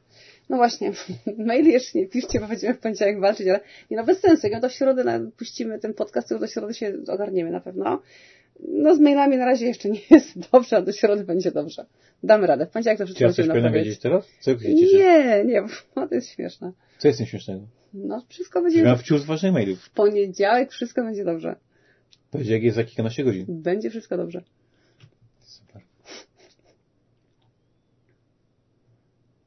No 0.48 0.56
właśnie, 0.56 0.92
maili 1.46 1.72
jeszcze 1.72 1.98
nie 1.98 2.08
piszcie, 2.08 2.40
bo 2.40 2.48
będziemy 2.48 2.74
w 2.74 2.78
poniedziałek 2.78 3.20
walczyć, 3.20 3.48
ale 3.48 3.60
nie 3.90 3.96
no 3.96 4.04
bez 4.04 4.20
sensu. 4.20 4.46
Jak 4.46 4.62
do 4.62 4.68
środy 4.68 5.04
na, 5.04 5.20
puścimy 5.36 5.78
ten 5.78 5.94
podcast, 5.94 6.28
to 6.28 6.38
do 6.38 6.46
środy 6.46 6.74
się 6.74 6.92
ogarniemy 7.08 7.50
na 7.50 7.60
pewno. 7.60 8.02
No 8.68 8.96
z 8.96 9.00
mailami 9.00 9.36
na 9.36 9.44
razie 9.44 9.66
jeszcze 9.66 9.90
nie 9.96 10.00
jest 10.10 10.50
dobrze, 10.52 10.76
a 10.76 10.82
do 10.82 10.92
środy 10.92 11.24
będzie 11.24 11.52
dobrze. 11.52 11.86
Damy 12.22 12.46
radę. 12.46 12.66
W 12.66 12.70
poniedziałek 12.70 12.98
to 12.98 13.06
Czy 13.06 13.14
wszystko 13.14 13.36
powinienem 13.36 13.62
naprawiać. 13.62 13.84
wiedzieć 13.84 14.00
teraz? 14.02 14.28
Co? 14.40 14.50
Nie, 14.52 15.44
nie, 15.44 15.62
bo 15.94 16.06
to 16.08 16.14
jest 16.14 16.30
śmieszne. 16.30 16.72
Co 16.98 17.08
jest 17.08 17.18
tym 17.18 17.26
śmiesznego? 17.26 17.66
No 17.94 18.24
wszystko 18.28 18.62
będzie... 18.62 18.84
mam 18.84 18.98
wciąż 18.98 19.20
z 19.20 19.52
mailów. 19.52 19.84
W 19.84 19.90
poniedziałek 19.90 20.72
wszystko 20.72 21.04
będzie 21.04 21.24
dobrze. 21.24 21.56
Powiedział, 22.30 22.52
jak 22.52 22.62
jest 22.62 22.76
za 22.76 22.84
kilkanaście 22.84 23.24
godzin. 23.24 23.44
Będzie 23.48 23.90
wszystko 23.90 24.16
dobrze. 24.16 24.42
Super. 25.40 25.82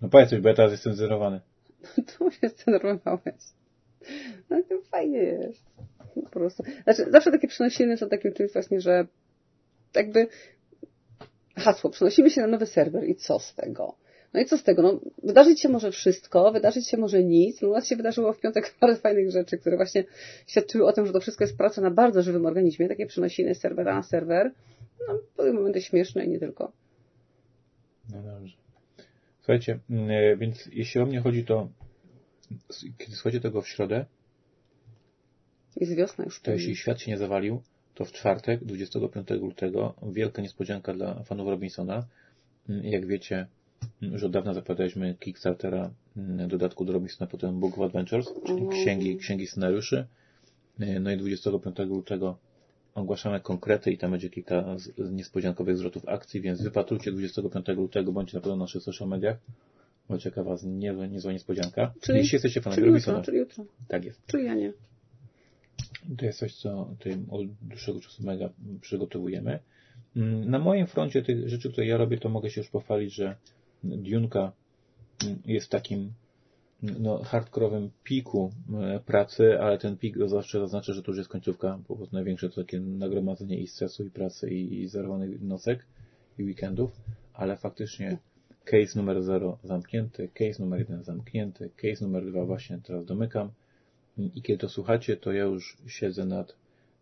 No 0.05 0.09
powiedz 0.09 0.29
coś, 0.29 0.39
bo 0.39 0.49
ja 0.49 0.55
teraz 0.55 0.71
jestem 0.71 0.93
zerowany. 0.93 1.41
To 2.17 2.31
się 2.31 2.49
zdenerwowałeś. 2.49 3.43
No 4.49 4.63
to 4.69 4.81
fajnie 4.81 5.17
jest. 5.17 5.65
Po 6.23 6.29
prostu. 6.29 6.63
Znaczy, 6.83 7.11
zawsze 7.11 7.31
takie 7.31 7.47
przenosiny 7.47 7.97
są 7.97 8.09
takim 8.09 8.33
czymś 8.33 8.53
właśnie, 8.53 8.81
że 8.81 9.07
jakby 9.95 10.27
hasło, 11.57 11.89
przenosimy 11.89 12.29
się 12.29 12.41
na 12.41 12.47
nowy 12.47 12.65
serwer 12.65 13.09
i 13.09 13.15
co 13.15 13.39
z 13.39 13.55
tego? 13.55 13.95
No 14.33 14.39
i 14.39 14.45
co 14.45 14.57
z 14.57 14.63
tego? 14.63 14.81
No, 14.81 14.99
wydarzyć 15.23 15.61
się 15.61 15.69
może 15.69 15.91
wszystko, 15.91 16.51
wydarzyć 16.51 16.89
się 16.89 16.97
może 16.97 17.23
nic. 17.23 17.61
No, 17.61 17.69
u 17.69 17.71
nas 17.71 17.87
się 17.87 17.95
wydarzyło 17.95 18.33
w 18.33 18.39
piątek 18.39 18.73
parę 18.79 18.95
fajnych 18.95 19.31
rzeczy, 19.31 19.57
które 19.57 19.75
właśnie 19.75 20.03
świadczyły 20.47 20.85
o 20.85 20.93
tym, 20.93 21.05
że 21.05 21.13
to 21.13 21.19
wszystko 21.19 21.43
jest 21.43 21.57
praca 21.57 21.81
na 21.81 21.91
bardzo 21.91 22.21
żywym 22.21 22.45
organizmie, 22.45 22.87
takie 22.87 23.05
przenosiny 23.05 23.55
z 23.55 23.59
serwera 23.59 23.95
na 23.95 24.03
serwer. 24.03 24.51
No, 25.07 25.19
były 25.37 25.53
momenty 25.53 25.81
śmieszne 25.81 26.25
i 26.25 26.29
nie 26.29 26.39
tylko. 26.39 26.71
No 28.13 28.21
dobrze. 28.21 28.64
Słuchajcie, 29.45 29.79
mm, 29.89 30.39
więc 30.39 30.69
jeśli 30.71 31.01
o 31.01 31.05
mnie 31.05 31.19
chodzi, 31.19 31.45
to 31.45 31.69
kiedy 32.97 33.15
słuchacie 33.15 33.39
tego 33.41 33.61
w 33.61 33.67
środę, 33.67 34.05
Jest 35.75 35.95
wiosna 35.95 36.23
już. 36.25 36.41
to 36.41 36.51
jeśli 36.51 36.75
świat 36.75 37.01
się 37.01 37.11
nie 37.11 37.17
zawalił, 37.17 37.61
to 37.95 38.05
w 38.05 38.11
czwartek, 38.11 38.63
25 38.63 39.29
lutego, 39.29 39.93
wielka 40.11 40.41
niespodzianka 40.41 40.93
dla 40.93 41.23
fanów 41.23 41.47
Robinsona. 41.47 42.05
Mm, 42.69 42.85
Jak 42.85 43.05
wiecie, 43.07 43.47
mm, 44.01 44.13
już 44.13 44.23
od 44.23 44.31
dawna 44.31 44.53
zapowiadaliśmy 44.53 45.15
Kickstartera 45.19 45.91
dodatku 46.47 46.85
do 46.85 46.93
Robinsona, 46.93 47.27
potem 47.31 47.59
Book 47.59 47.73
of 47.73 47.79
Adventures, 47.85 48.33
czyli 48.45 48.67
księgi, 48.67 49.17
księgi 49.17 49.47
scenariuszy. 49.47 50.07
Y, 50.81 50.99
No 50.99 51.11
i 51.11 51.17
25 51.17 51.77
lutego 51.79 52.37
ogłaszamy 52.95 53.39
konkrety 53.39 53.91
i 53.91 53.97
tam 53.97 54.11
będzie 54.11 54.29
kilka 54.29 54.75
niespodziankowych 55.11 55.77
zwrotów 55.77 56.07
akcji, 56.07 56.41
więc 56.41 56.61
wypatrujcie 56.61 57.11
25 57.11 57.67
lutego, 57.67 58.11
bądźcie 58.11 58.37
na 58.37 58.41
pewno 58.41 58.55
na 58.55 58.63
naszych 58.63 58.83
social 58.83 59.07
mediach, 59.07 59.37
bo 60.09 60.17
czeka 60.17 60.43
Was 60.43 60.63
niezła, 60.63 61.31
niespodzianka. 61.31 61.93
Czyli- 62.01 62.17
Jeśli 62.17 62.35
jesteście 62.35 62.61
fanami 62.61 62.81
Czyli 62.81 62.93
jutro, 62.95 63.21
czyli 63.21 63.37
jutro. 63.37 63.65
Tak 63.87 64.05
jest. 64.05 64.25
Czyli 64.27 64.45
ja 64.45 64.53
nie. 64.55 64.73
To 66.17 66.25
jest 66.25 66.39
coś, 66.39 66.55
co 66.55 66.89
tutaj 66.99 67.17
od 67.29 67.41
dłuższego 67.61 67.99
czasu 67.99 68.23
mega 68.23 68.49
przygotowujemy. 68.81 69.59
Mm, 70.15 70.49
Na 70.49 70.59
moim 70.59 70.87
froncie 70.87 71.21
tych 71.21 71.49
rzeczy, 71.49 71.71
które 71.71 71.87
ja 71.87 71.97
robię, 71.97 72.17
to 72.17 72.29
mogę 72.29 72.49
się 72.49 72.61
już 72.61 72.69
pochwalić, 72.69 73.13
że 73.13 73.35
Dunka 73.83 74.51
mm, 75.23 75.39
jest 75.45 75.69
takim 75.69 76.11
no, 76.99 77.23
hardkorowym 77.23 77.89
piku 78.03 78.51
e, 78.81 78.99
pracy, 78.99 79.59
ale 79.59 79.77
ten 79.77 79.97
pik 79.97 80.17
zawsze 80.25 80.59
zaznacza, 80.59 80.93
że 80.93 81.03
to 81.03 81.11
już 81.11 81.17
jest 81.17 81.29
końcówka, 81.29 81.79
prostu 81.95 82.15
największe 82.15 82.49
to 82.49 82.61
takie 82.61 82.79
nagromadzenie 82.79 83.59
i 83.59 83.67
stresu, 83.67 84.05
i 84.05 84.09
pracy, 84.11 84.49
i, 84.49 84.81
i 84.81 84.87
zerwanych 84.87 85.41
nocek, 85.41 85.85
i 86.37 86.43
weekendów, 86.43 86.91
ale 87.33 87.57
faktycznie 87.57 88.17
case 88.65 88.99
numer 88.99 89.23
0 89.23 89.57
zamknięty, 89.63 90.29
case 90.33 90.63
numer 90.63 90.79
1 90.79 91.03
zamknięty, 91.03 91.69
case 91.75 92.05
numer 92.05 92.25
2 92.25 92.45
właśnie 92.45 92.79
teraz 92.83 93.05
domykam, 93.05 93.51
i 94.17 94.41
kiedy 94.41 94.59
to 94.59 94.69
słuchacie, 94.69 95.17
to 95.17 95.31
ja 95.31 95.43
już 95.43 95.77
siedzę 95.87 96.25
nad 96.25 96.55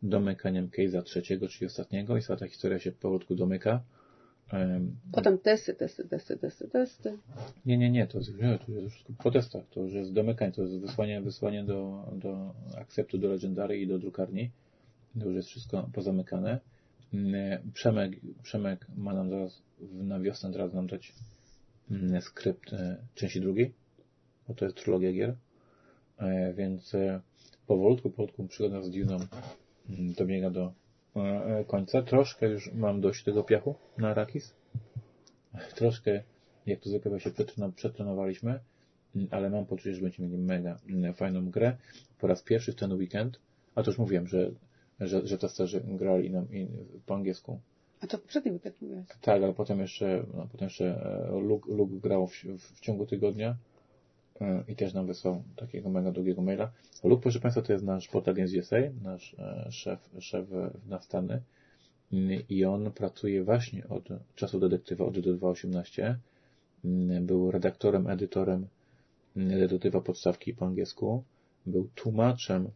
domykaniem 0.03 0.69
case'a 0.69 1.03
trzeciego, 1.03 1.47
czyli 1.47 1.65
ostatniego 1.65 2.17
i 2.17 2.21
cała 2.21 2.39
ta 2.39 2.47
historia 2.47 2.79
się 2.79 2.91
powolutku 2.91 3.35
domyka. 3.35 3.83
Em, 4.53 4.95
Potem 5.11 5.37
testy, 5.37 5.73
testy, 5.73 6.07
testy, 6.07 6.37
testy, 6.37 6.67
testy. 6.67 7.17
Nie, 7.65 7.77
nie, 7.77 7.89
nie, 7.89 8.07
to 8.07 8.17
jest, 8.17 8.35
nie, 8.35 8.59
to 8.65 8.71
jest 8.71 8.83
już 8.83 9.05
po 9.17 9.31
testach, 9.31 9.63
to 9.69 9.79
już 9.79 9.93
jest 9.93 10.13
domykanie, 10.13 10.51
to 10.51 10.61
jest 10.61 10.79
wysłanie, 10.79 11.21
wysłanie 11.21 11.63
do, 11.63 12.05
do 12.15 12.53
akceptu, 12.77 13.17
do 13.17 13.27
Legendary 13.27 13.77
i 13.79 13.87
do 13.87 13.99
drukarni. 13.99 14.51
To 15.19 15.25
już 15.25 15.35
jest 15.35 15.49
wszystko 15.49 15.89
pozamykane. 15.93 16.59
Mm, 17.13 17.71
Przemek, 17.73 18.11
Przemek 18.43 18.87
ma 18.97 19.13
nam 19.13 19.29
zaraz, 19.29 19.61
na 19.91 20.19
wiosnę 20.19 20.51
teraz 20.51 20.73
nam 20.73 20.87
dać 20.87 21.13
mm, 21.91 22.21
skrypt 22.21 22.73
e, 22.73 22.97
części 23.15 23.41
drugiej, 23.41 23.73
bo 24.47 24.53
to 24.53 24.65
jest 24.65 24.77
trylogia 24.77 25.13
gier. 25.13 25.35
E, 26.17 26.53
Więc 26.53 26.95
e, 26.95 27.21
powolutku, 27.67 28.09
powolutku 28.09 28.47
przygoda 28.47 28.81
z 28.81 28.89
Dune'ą 28.89 29.25
mm, 29.89 30.13
dobiega 30.13 30.49
do 30.49 30.73
końca. 31.67 32.01
Troszkę 32.01 32.49
już 32.49 32.73
mam 32.73 33.01
dość 33.01 33.23
tego 33.23 33.43
piachu 33.43 33.75
na 33.97 34.09
Arrakis. 34.09 34.55
Troszkę, 35.75 36.23
jak 36.65 36.79
to 36.79 36.89
zwykle 36.89 37.19
się 37.19 37.31
przetrenowaliśmy, 37.75 38.59
ale 39.31 39.49
mam 39.49 39.65
poczucie, 39.65 39.95
że 39.95 40.01
będziemy 40.01 40.29
mieli 40.29 40.43
mega 40.43 40.77
mm, 40.89 41.13
fajną 41.13 41.49
grę. 41.49 41.77
Po 42.19 42.27
raz 42.27 42.43
pierwszy 42.43 42.71
w 42.71 42.75
ten 42.75 42.93
weekend, 42.93 43.39
a 43.75 43.83
to 43.83 43.91
już 43.91 43.97
mówiłem, 43.97 44.27
że, 44.27 44.51
że, 44.99 45.27
że 45.27 45.37
testerzy 45.37 45.83
grali 45.87 46.31
nam 46.31 46.47
po 47.05 47.15
angielsku. 47.15 47.59
A 48.01 48.07
to 48.07 48.17
poprzedni 48.17 48.51
weekend 48.51 48.81
mówiłeś. 48.81 49.07
Tak, 49.21 49.43
ale 49.43 49.53
potem 49.53 49.79
jeszcze, 49.79 50.25
no, 50.33 50.47
potem 50.51 50.65
jeszcze 50.65 50.85
e, 51.29 51.39
Luke, 51.39 51.73
Luke 51.73 51.95
grał 51.95 52.27
w, 52.27 52.43
w, 52.43 52.79
ciągu 52.79 53.05
tygodnia 53.05 53.49
e, 53.49 53.55
i 54.67 54.75
też 54.75 54.93
nam 54.93 55.07
wysłał 55.07 55.43
takiego 55.55 55.89
mega 55.89 56.11
długiego 56.11 56.41
maila. 56.41 56.71
Luke, 57.03 57.21
proszę 57.21 57.39
Państwa, 57.39 57.61
to 57.61 57.73
jest 57.73 57.85
nasz 57.85 58.07
portal 58.07 58.35
z 58.47 58.55
USA, 58.55 58.77
nasz 59.01 59.35
e, 59.39 59.71
szef, 59.71 60.09
szef 60.19 60.47
na 60.85 61.01
Stany 61.01 61.41
Mm, 62.13 62.41
i 62.49 62.65
on 62.65 62.91
pracuje 62.91 63.43
właśnie 63.43 63.87
od 63.87 64.09
czasu 64.35 64.59
detektywa 64.59 65.05
od 65.05 65.17
D218. 65.17 66.15
Mm, 66.85 67.25
Był 67.25 67.51
redaktorem, 67.51 68.07
edytorem 68.07 68.67
mm, 69.37 69.59
detektywa 69.59 70.01
podstawki 70.01 70.53
po 70.53 70.65
angielsku. 70.65 71.23
Był 71.65 71.89
tłumaczem 71.95 72.69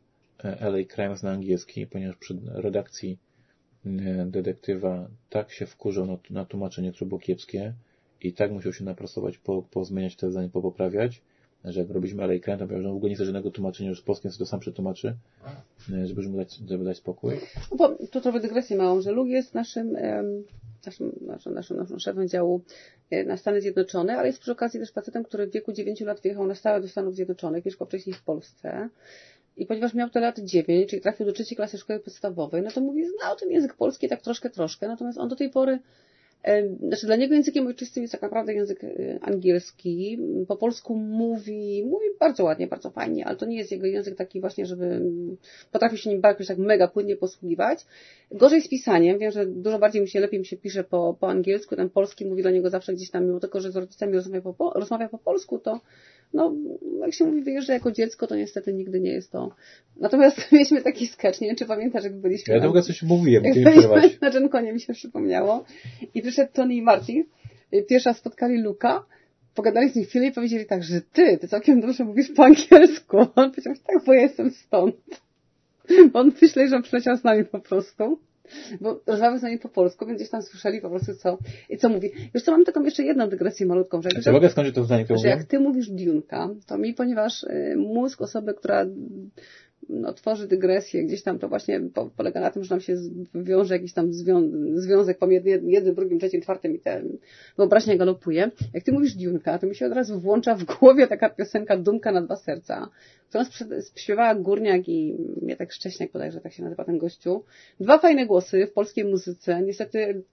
e, 0.43 0.61
LA 0.61 0.85
Crimes 0.95 1.23
na 1.23 1.31
angielski, 1.31 1.87
ponieważ 1.87 2.15
przy 2.17 2.39
redakcji 2.45 3.17
mm, 3.85 4.31
detektywa 4.31 5.09
tak 5.29 5.51
się 5.51 5.65
wkurzał 5.65 6.19
na, 6.29 6.45
tłumaczenie, 6.45 6.91
które 6.91 7.07
było 7.07 7.19
kiepskie 7.19 7.73
i 8.21 8.33
tak 8.33 8.51
musiał 8.51 8.73
się 8.73 8.83
napracować, 8.83 9.37
po, 9.37 9.61
pozmieniać 9.61 10.15
te 10.15 10.31
zdania, 10.31 10.49
popoprawiać, 10.49 11.21
że 11.63 11.79
jak 11.79 11.89
robiliśmy 11.89 12.23
LA 12.23 12.39
Crime, 12.39 12.57
to 12.57 12.67
powiedział, 12.67 12.83
że 12.83 12.89
w 12.89 12.95
ogóle 12.95 13.09
nie 13.09 13.15
chce 13.15 13.25
żadnego 13.25 13.51
tłumaczenia, 13.51 13.89
już 13.89 13.99
z 13.99 14.03
polskim 14.03 14.31
to 14.39 14.45
sam 14.45 14.59
przetłumaczy, 14.59 15.15
e, 15.93 16.07
żeby 16.07 16.29
mu 16.29 16.37
dać, 16.37 16.59
żeby 16.69 16.83
dać 16.83 16.97
spokój. 16.97 17.33
No 17.71 17.77
bo 17.77 17.95
tu 18.11 18.21
trochę 18.21 18.39
dygresję 18.39 18.77
małą, 18.77 19.01
że 19.01 19.11
Luke 19.11 19.31
jest 19.31 19.53
naszym, 19.53 19.97
naszym, 20.85 21.11
naszym, 21.21 21.53
naszym, 21.53 21.77
naszym 21.77 21.99
szefem 21.99 22.27
działu 22.27 22.61
e, 23.09 23.23
na 23.23 23.37
Stany 23.37 23.61
Zjednoczone, 23.61 24.17
ale 24.17 24.27
jest 24.27 24.39
przy 24.39 24.51
okazji 24.51 24.79
też 24.79 24.91
facetem, 24.91 25.23
który 25.23 25.47
w 25.47 25.51
wieku 25.51 25.73
9 25.73 26.01
lat 26.01 26.21
wyjechał 26.21 26.47
na 26.47 26.55
stałe 26.55 26.81
do 26.81 26.87
Stanów 26.87 27.15
Zjednoczonych, 27.15 27.65
mieszkał 27.65 27.87
wcześniej 27.87 28.13
w 28.13 28.23
Polsce. 28.23 28.89
I 29.57 29.65
ponieważ 29.65 29.93
miał 29.93 30.09
te 30.09 30.19
lat 30.19 30.39
9, 30.39 30.89
czyli 30.89 31.01
trafił 31.01 31.25
do 31.25 31.33
trzeciej 31.33 31.55
klasy 31.55 31.77
szkoły 31.77 31.99
podstawowej, 31.99 32.61
no 32.61 32.71
to 32.71 32.81
mówi, 32.81 33.05
znał 33.05 33.35
ten 33.35 33.51
język 33.51 33.73
polski 33.73 34.07
tak 34.07 34.21
troszkę, 34.21 34.49
troszkę. 34.49 34.87
Natomiast 34.87 35.17
on 35.17 35.29
do 35.29 35.35
tej 35.35 35.49
pory, 35.49 35.79
znaczy 36.79 37.05
dla 37.05 37.15
niego 37.15 37.35
językiem 37.35 37.67
ojczystym 37.67 38.03
jest 38.03 38.11
tak 38.11 38.21
naprawdę 38.21 38.53
język 38.53 38.83
e, 38.83 39.19
angielski. 39.21 40.19
Po 40.47 40.55
polsku 40.55 40.95
mówi, 40.95 41.83
mówi 41.85 42.05
bardzo 42.19 42.43
ładnie, 42.43 42.67
bardzo 42.67 42.89
fajnie, 42.89 43.25
ale 43.25 43.35
to 43.35 43.45
nie 43.45 43.57
jest 43.57 43.71
jego 43.71 43.85
język 43.85 44.15
taki 44.15 44.41
właśnie, 44.41 44.65
żeby 44.65 45.01
potrafi 45.71 45.97
się 45.97 46.09
nim 46.09 46.21
jakoś 46.23 46.47
tak 46.47 46.57
mega 46.57 46.87
płynnie 46.87 47.15
posługiwać. 47.15 47.85
Gorzej 48.31 48.61
z 48.61 48.67
pisaniem. 48.67 49.19
Wiem, 49.19 49.31
że 49.31 49.45
dużo 49.45 49.79
bardziej 49.79 50.01
mi 50.01 50.07
się, 50.07 50.19
lepiej 50.19 50.39
mi 50.39 50.45
się 50.45 50.57
pisze 50.57 50.83
po, 50.83 51.17
po 51.19 51.29
angielsku. 51.29 51.75
Ten 51.75 51.89
polski 51.89 52.25
mówi 52.25 52.41
dla 52.41 52.51
niego 52.51 52.69
zawsze 52.69 52.93
gdzieś 52.93 53.11
tam, 53.11 53.25
mimo 53.25 53.39
tego, 53.39 53.59
że 53.59 53.71
z 53.71 53.75
rodzicami 53.75 54.13
rozmawia 54.13 54.53
po, 54.53 54.71
rozmawia 54.75 55.09
po 55.09 55.17
polsku, 55.17 55.59
to 55.59 55.79
no, 56.33 56.55
jak 57.01 57.13
się 57.13 57.25
mówi, 57.25 57.41
wyjeżdża 57.43 57.73
jako 57.73 57.91
dziecko, 57.91 58.27
to 58.27 58.35
niestety 58.35 58.73
nigdy 58.73 58.99
nie 58.99 59.11
jest 59.11 59.31
to. 59.31 59.55
Natomiast 59.99 60.37
mieliśmy 60.51 60.81
taki 60.81 61.07
sketch, 61.07 61.41
nie 61.41 61.47
wiem, 61.47 61.55
czy 61.55 61.65
pamiętasz, 61.65 62.03
jak 62.03 62.15
byliśmy 62.15 62.53
Ja 62.53 62.59
ogóle 62.65 62.81
coś 62.81 63.03
mówiłem, 63.03 63.43
jak 63.43 63.53
byliśmy 63.53 64.17
na 64.21 64.29
Genkonie, 64.29 64.73
mi 64.73 64.79
się 64.79 64.93
przypomniało. 64.93 65.65
I 66.13 66.21
przyszedł 66.21 66.51
Tony 66.53 66.75
i 66.75 66.81
Martin, 66.81 67.23
y, 67.73 67.83
pierwsza 67.89 68.13
spotkali 68.13 68.61
Luka, 68.61 69.05
pogadali 69.55 69.89
z 69.89 69.95
nim 69.95 70.05
chwilę 70.05 70.27
i 70.27 70.31
powiedzieli 70.31 70.65
tak, 70.65 70.83
że 70.83 71.01
ty, 71.01 71.37
ty 71.37 71.47
całkiem 71.47 71.81
dobrze 71.81 72.05
mówisz 72.05 72.31
po 72.31 72.45
angielsku. 72.45 73.17
On 73.35 73.51
powiedział, 73.51 73.73
tak, 73.87 74.05
bo 74.05 74.13
ja 74.13 74.21
jestem 74.21 74.51
stąd. 74.51 74.95
Bo 76.11 76.19
on 76.19 76.31
myślał, 76.41 76.67
że 76.67 76.75
on 76.75 76.83
przyleciał 76.83 77.17
z 77.17 77.23
nami 77.23 77.45
po 77.45 77.59
prostu. 77.59 78.19
Bo 78.81 79.01
rozmawiał 79.07 79.37
z 79.37 79.41
nami 79.41 79.59
po 79.59 79.69
polsku, 79.69 80.05
więc 80.05 80.19
gdzieś 80.19 80.29
tam 80.29 80.41
słyszeli 80.41 80.81
po 80.81 80.89
prostu 80.89 81.15
co, 81.15 81.37
i 81.69 81.77
co 81.77 81.89
mówi. 81.89 82.11
Już 82.33 82.43
co 82.43 82.51
mam 82.51 82.65
taką 82.65 82.83
jeszcze 82.83 83.03
jedną 83.03 83.29
dygresję 83.29 83.65
malutką, 83.65 84.01
że, 84.01 84.09
Czy 84.09 84.31
mogę 84.31 84.49
skończyć 84.49 84.75
to 84.75 84.83
zdanie, 84.83 85.03
które 85.03 85.19
że 85.19 85.27
jak 85.27 85.43
ty 85.43 85.59
mówisz 85.59 85.89
Dunka, 85.89 86.49
to 86.67 86.77
mi, 86.77 86.93
ponieważ 86.93 87.43
y, 87.43 87.75
mózg 87.77 88.21
osoby, 88.21 88.53
która 88.53 88.85
no, 89.89 90.13
tworzy 90.13 90.47
dygresję, 90.47 91.03
gdzieś 91.03 91.23
tam 91.23 91.39
to 91.39 91.49
właśnie 91.49 91.81
po, 91.93 92.09
polega 92.17 92.41
na 92.41 92.51
tym, 92.51 92.63
że 92.63 92.75
nam 92.75 92.81
się 92.81 92.95
wiąże 93.35 93.75
jakiś 93.75 93.93
tam 93.93 94.13
zwią 94.13 94.51
związek 94.73 95.17
pomiędzy 95.17 95.49
jednym, 95.49 95.95
drugim, 95.95 96.19
trzecim, 96.19 96.41
czwartym 96.41 96.75
i 96.75 96.79
ten 96.79 97.17
wyobraźnia 97.57 97.97
galopuje. 97.97 98.51
Jak 98.73 98.83
ty 98.83 98.91
mówisz 98.91 99.15
Diunka, 99.15 99.59
to 99.59 99.67
mi 99.67 99.75
się 99.75 99.85
od 99.85 99.93
razu 99.93 100.19
włącza 100.19 100.55
w 100.55 100.63
głowie 100.63 101.07
taka 101.07 101.29
piosenka 101.29 101.77
Dumka 101.77 102.11
na 102.11 102.21
dwa 102.21 102.35
serca, 102.35 102.89
którą 103.29 103.43
śpiewała 103.95 104.35
Górniak 104.35 104.89
i 104.89 105.17
Mietek 105.41 105.73
Szcześniak 105.73 106.11
bodajże 106.11 106.41
tak 106.41 106.53
się 106.53 106.63
nazywa 106.63 106.85
ten 106.85 106.97
gościu. 106.97 107.43
Dwa 107.79 107.97
fajne 107.97 108.25
głosy 108.25 108.67
w 108.67 108.73
polskiej 108.73 109.05
muzyce, 109.05 109.61
niestety 109.61 110.23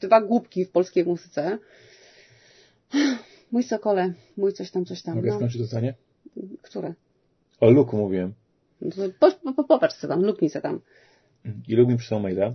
dwa 0.00 0.20
głupki 0.20 0.64
w 0.64 0.70
polskiej 0.70 1.04
muzyce. 1.04 1.58
Mój 3.52 3.62
Sokole, 3.62 4.12
mój 4.36 4.52
coś 4.52 4.70
tam, 4.70 4.84
coś 4.84 5.02
tam. 5.02 5.16
Mogę 5.16 5.30
no. 5.30 5.36
skończyć 5.36 5.60
to 5.60 5.66
zdanie? 5.66 5.94
Które? 6.62 6.94
O 7.60 7.70
Luku 7.70 7.96
mówiłem. 7.96 8.34
Po, 9.18 9.30
po, 9.30 9.52
po, 9.52 9.64
popatrz 9.64 9.96
co 9.96 10.08
tam, 10.08 10.24
luknij 10.24 10.50
co 10.50 10.60
tam. 10.60 10.80
I 11.68 11.76
mi 11.76 11.96
przysłał 11.96 12.20
maila, 12.20 12.52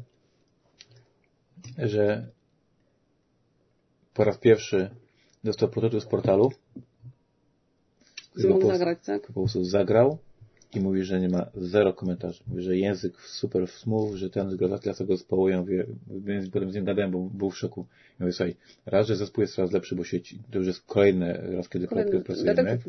że 1.77 2.27
po 4.13 4.23
raz 4.23 4.37
pierwszy 4.37 4.89
dostał 5.43 5.69
prototyp 5.69 6.01
z 6.01 6.05
portalu. 6.05 6.51
Mógł 8.49 8.67
zagrać, 8.67 9.05
tak? 9.05 9.27
Po 9.27 9.33
prostu 9.33 9.63
zagrał 9.63 10.17
i 10.75 10.79
mówi, 10.79 11.03
że 11.03 11.19
nie 11.19 11.29
ma 11.29 11.45
zero 11.55 11.93
komentarzy. 11.93 12.43
Mówi, 12.47 12.63
że 12.63 12.77
język 12.77 13.21
super 13.21 13.67
smooth, 13.67 14.15
że 14.15 14.29
ten 14.29 14.57
gratulacje 14.57 15.05
go 15.05 15.17
zespołu. 15.17 15.49
Ja 15.49 15.59
mówię, 15.59 15.85
więc 16.07 16.49
potem 16.49 16.71
z 16.71 16.75
nim 16.75 16.85
gadałem, 16.85 17.11
bo 17.11 17.19
był 17.19 17.49
w 17.49 17.57
szoku. 17.57 17.85
Ja 18.19 18.25
mówię, 18.25 18.33
słuchaj, 18.33 18.55
raz, 18.85 19.07
że 19.07 19.15
zespół 19.15 19.41
jest 19.41 19.53
coraz 19.53 19.71
lepszy, 19.71 19.95
bo 19.95 20.03
sieci, 20.03 20.39
to 20.51 20.57
już 20.57 20.67
jest 20.67 20.81
kolejny 20.81 21.33
raz, 21.55 21.69
kiedy 21.69 21.87
Kolejny, 21.87 22.21
pracujemy. 22.21 22.79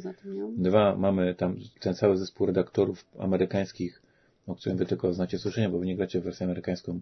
Dwa, 0.56 0.96
mamy 0.96 1.34
tam 1.34 1.56
ten 1.80 1.94
cały 1.94 2.16
zespół 2.16 2.46
redaktorów 2.46 3.04
amerykańskich, 3.18 4.02
o 4.46 4.54
którym 4.54 4.78
wy 4.78 4.86
tylko 4.86 5.12
znacie 5.12 5.38
słyszenia, 5.38 5.70
bo 5.70 5.78
wy 5.78 5.86
nie 5.86 5.96
gracie 5.96 6.20
w 6.20 6.24
wersję 6.24 6.46
amerykańską. 6.46 7.00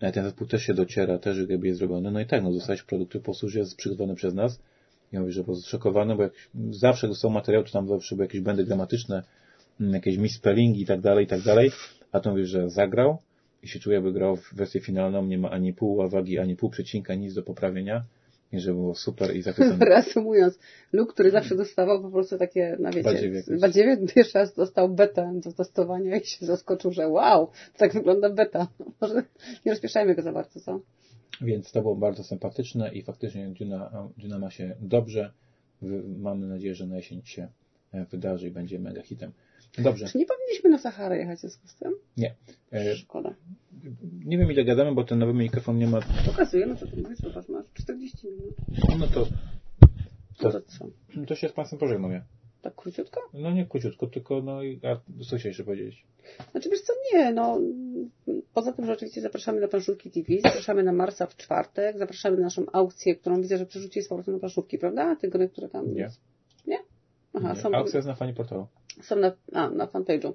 Ale 0.00 0.12
ten 0.12 0.24
zespół 0.24 0.46
też 0.46 0.62
się 0.62 0.74
dociera, 0.74 1.18
też 1.18 1.38
jakby 1.48 1.66
jest 1.66 1.78
zrobiony. 1.78 2.10
No 2.10 2.20
i 2.20 2.26
tak, 2.26 2.42
no 2.42 2.52
dostałeś 2.52 2.82
produkt, 2.82 3.12
po 3.12 3.20
prostu 3.20 3.58
jest 3.58 3.76
przygotowany 3.76 4.14
przez 4.14 4.34
nas. 4.34 4.60
Ja 5.12 5.20
mówię, 5.20 5.32
że 5.32 5.40
po 5.40 5.46
prostu 5.46 5.70
szokowany, 5.70 6.16
bo 6.16 6.22
jak 6.22 6.32
zawsze 6.70 7.08
dostał 7.08 7.30
materiał, 7.30 7.64
to 7.64 7.72
tam 7.72 7.88
zawsze 7.88 8.16
były 8.16 8.24
jakieś 8.26 8.40
błędy 8.40 8.64
gramatyczne, 8.64 9.22
jakieś 9.80 10.16
misspellingi 10.16 10.82
i 10.82 10.86
tak 10.86 11.00
dalej, 11.00 11.24
i 11.24 11.28
tak 11.28 11.40
dalej, 11.40 11.70
a 12.12 12.20
to 12.20 12.30
mówi, 12.30 12.46
że 12.46 12.70
zagrał 12.70 13.18
i 13.62 13.68
się 13.68 13.78
czuje, 13.78 14.00
by 14.00 14.12
grał 14.12 14.36
w 14.36 14.54
wersję 14.54 14.80
finalną, 14.80 15.26
nie 15.26 15.38
ma 15.38 15.50
ani 15.50 15.72
pół 15.72 15.98
uwagi, 15.98 16.38
ani 16.38 16.56
pół 16.56 16.70
przecinka, 16.70 17.14
nic 17.14 17.34
do 17.34 17.42
poprawienia 17.42 18.04
i 18.52 18.60
że 18.60 18.72
było 18.72 18.94
super 18.94 19.36
i 19.36 19.42
zachwycony. 19.42 19.84
Reasumując, 19.90 20.58
Luke, 20.92 21.12
który 21.12 21.30
zawsze 21.30 21.56
dostawał 21.56 22.02
po 22.02 22.10
prostu 22.10 22.38
takie, 22.38 22.76
na 22.80 22.90
wiecie, 22.90 23.02
badziewie, 23.02 23.42
badziewie 23.60 23.96
pierwszy 24.14 24.38
raz 24.38 24.54
dostał 24.54 24.88
betę 24.88 25.40
do 25.44 25.52
testowania 25.52 26.16
i 26.16 26.26
się 26.26 26.46
zaskoczył, 26.46 26.92
że 26.92 27.08
wow, 27.08 27.50
tak 27.76 27.92
wygląda 27.92 28.30
beta. 28.30 28.68
No, 28.78 28.86
może 29.00 29.22
nie 29.66 29.72
rozpieszajmy 29.72 30.14
go 30.14 30.22
za 30.22 30.32
bardzo, 30.32 30.60
co? 30.60 30.80
Więc 31.40 31.72
to 31.72 31.82
było 31.82 31.96
bardzo 31.96 32.24
sympatyczne 32.24 32.94
i 32.94 33.02
faktycznie 33.02 33.48
Duna, 33.48 34.08
Duna 34.18 34.38
ma 34.38 34.50
się 34.50 34.76
dobrze. 34.80 35.32
Mamy 36.18 36.46
nadzieję, 36.46 36.74
że 36.74 36.86
na 36.86 36.96
jesień 36.96 37.22
się 37.24 37.48
e, 37.92 38.04
wydarzy 38.04 38.48
i 38.48 38.50
będzie 38.50 38.78
mega 38.78 39.02
hitem. 39.02 39.32
Dobrze. 39.78 40.06
Czy 40.06 40.18
nie 40.18 40.26
powinniśmy 40.26 40.70
na 40.70 40.78
Saharę 40.78 41.18
jechać 41.18 41.38
w 41.38 41.40
związku 41.40 41.68
z 41.68 41.74
tym? 41.74 41.92
Nie. 42.16 42.34
E, 42.72 42.96
Szkoda. 42.96 43.34
Nie 44.24 44.38
wiem 44.38 44.52
ile 44.52 44.64
gadamy, 44.64 44.94
bo 44.94 45.04
ten 45.04 45.18
nowy 45.18 45.34
mikrofon 45.34 45.78
nie 45.78 45.86
ma... 45.86 46.00
Pokazuje, 46.26 46.66
no 46.66 46.76
co 46.76 46.86
ty 46.86 46.96
mówisz, 46.96 47.18
zobacz, 47.18 47.48
masz 47.48 47.64
40 47.74 48.26
minut. 48.26 48.54
No 48.98 49.06
to... 49.06 49.26
To, 50.38 50.50
to 50.50 50.60
co? 50.60 50.86
To 51.26 51.34
się 51.34 51.48
z 51.48 51.52
Państwem 51.52 51.80
pożegnam 51.80 52.12
ja. 52.12 52.24
Tak 52.62 52.74
króciutko? 52.74 53.20
No 53.34 53.50
nie 53.50 53.66
króciutko, 53.66 54.06
tylko 54.06 54.42
no 54.42 54.60
a 54.82 54.96
co 55.18 55.24
chciałeś 55.24 55.44
jeszcze 55.44 55.64
powiedzieć? 55.64 56.04
Znaczy 56.50 56.70
wiesz 56.70 56.80
co, 56.80 56.92
nie, 57.12 57.32
no 57.32 57.60
poza 58.54 58.72
tym, 58.72 58.86
że 58.86 58.92
oczywiście 58.92 59.20
zapraszamy 59.20 59.60
na 59.60 59.68
planszówki 59.68 60.10
TV, 60.10 60.40
zapraszamy 60.42 60.82
na 60.82 60.92
Marsa 60.92 61.26
w 61.26 61.36
czwartek, 61.36 61.98
zapraszamy 61.98 62.36
na 62.36 62.42
naszą 62.42 62.66
aukcję, 62.72 63.16
którą 63.16 63.40
widzę, 63.40 63.58
że 63.58 63.66
przerzucili 63.66 64.04
z 64.04 64.08
powrotem 64.08 64.34
na 64.34 64.40
planszówki, 64.40 64.78
prawda? 64.78 65.16
Te 65.16 65.28
gry, 65.28 65.48
które 65.48 65.68
tam... 65.68 65.94
Nie. 65.94 66.10
Nie? 66.66 66.78
Aha, 67.34 67.52
nie. 67.52 67.60
Są... 67.60 67.74
Aukcja 67.74 67.98
jest 67.98 68.08
na 68.08 68.14
fani 68.14 68.34
portalu 68.34 68.66
są 69.02 69.16
na, 69.16 69.32
a, 69.52 69.70
na 69.70 69.86
fanpage'u. 69.86 70.32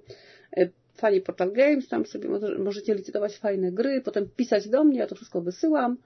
E, 0.57 0.70
fani 0.93 1.22
Portal 1.22 1.51
Games, 1.51 1.88
tam 1.88 2.05
sobie 2.05 2.30
możecie 2.59 2.95
licytować 2.95 3.38
fajne 3.38 3.72
gry, 3.72 4.01
potem 4.01 4.30
pisać 4.36 4.70
do 4.70 4.84
mnie, 4.84 4.99
ja 4.99 5.07
to 5.07 5.16
wszystko 5.16 5.41
wysyłam. 5.41 5.97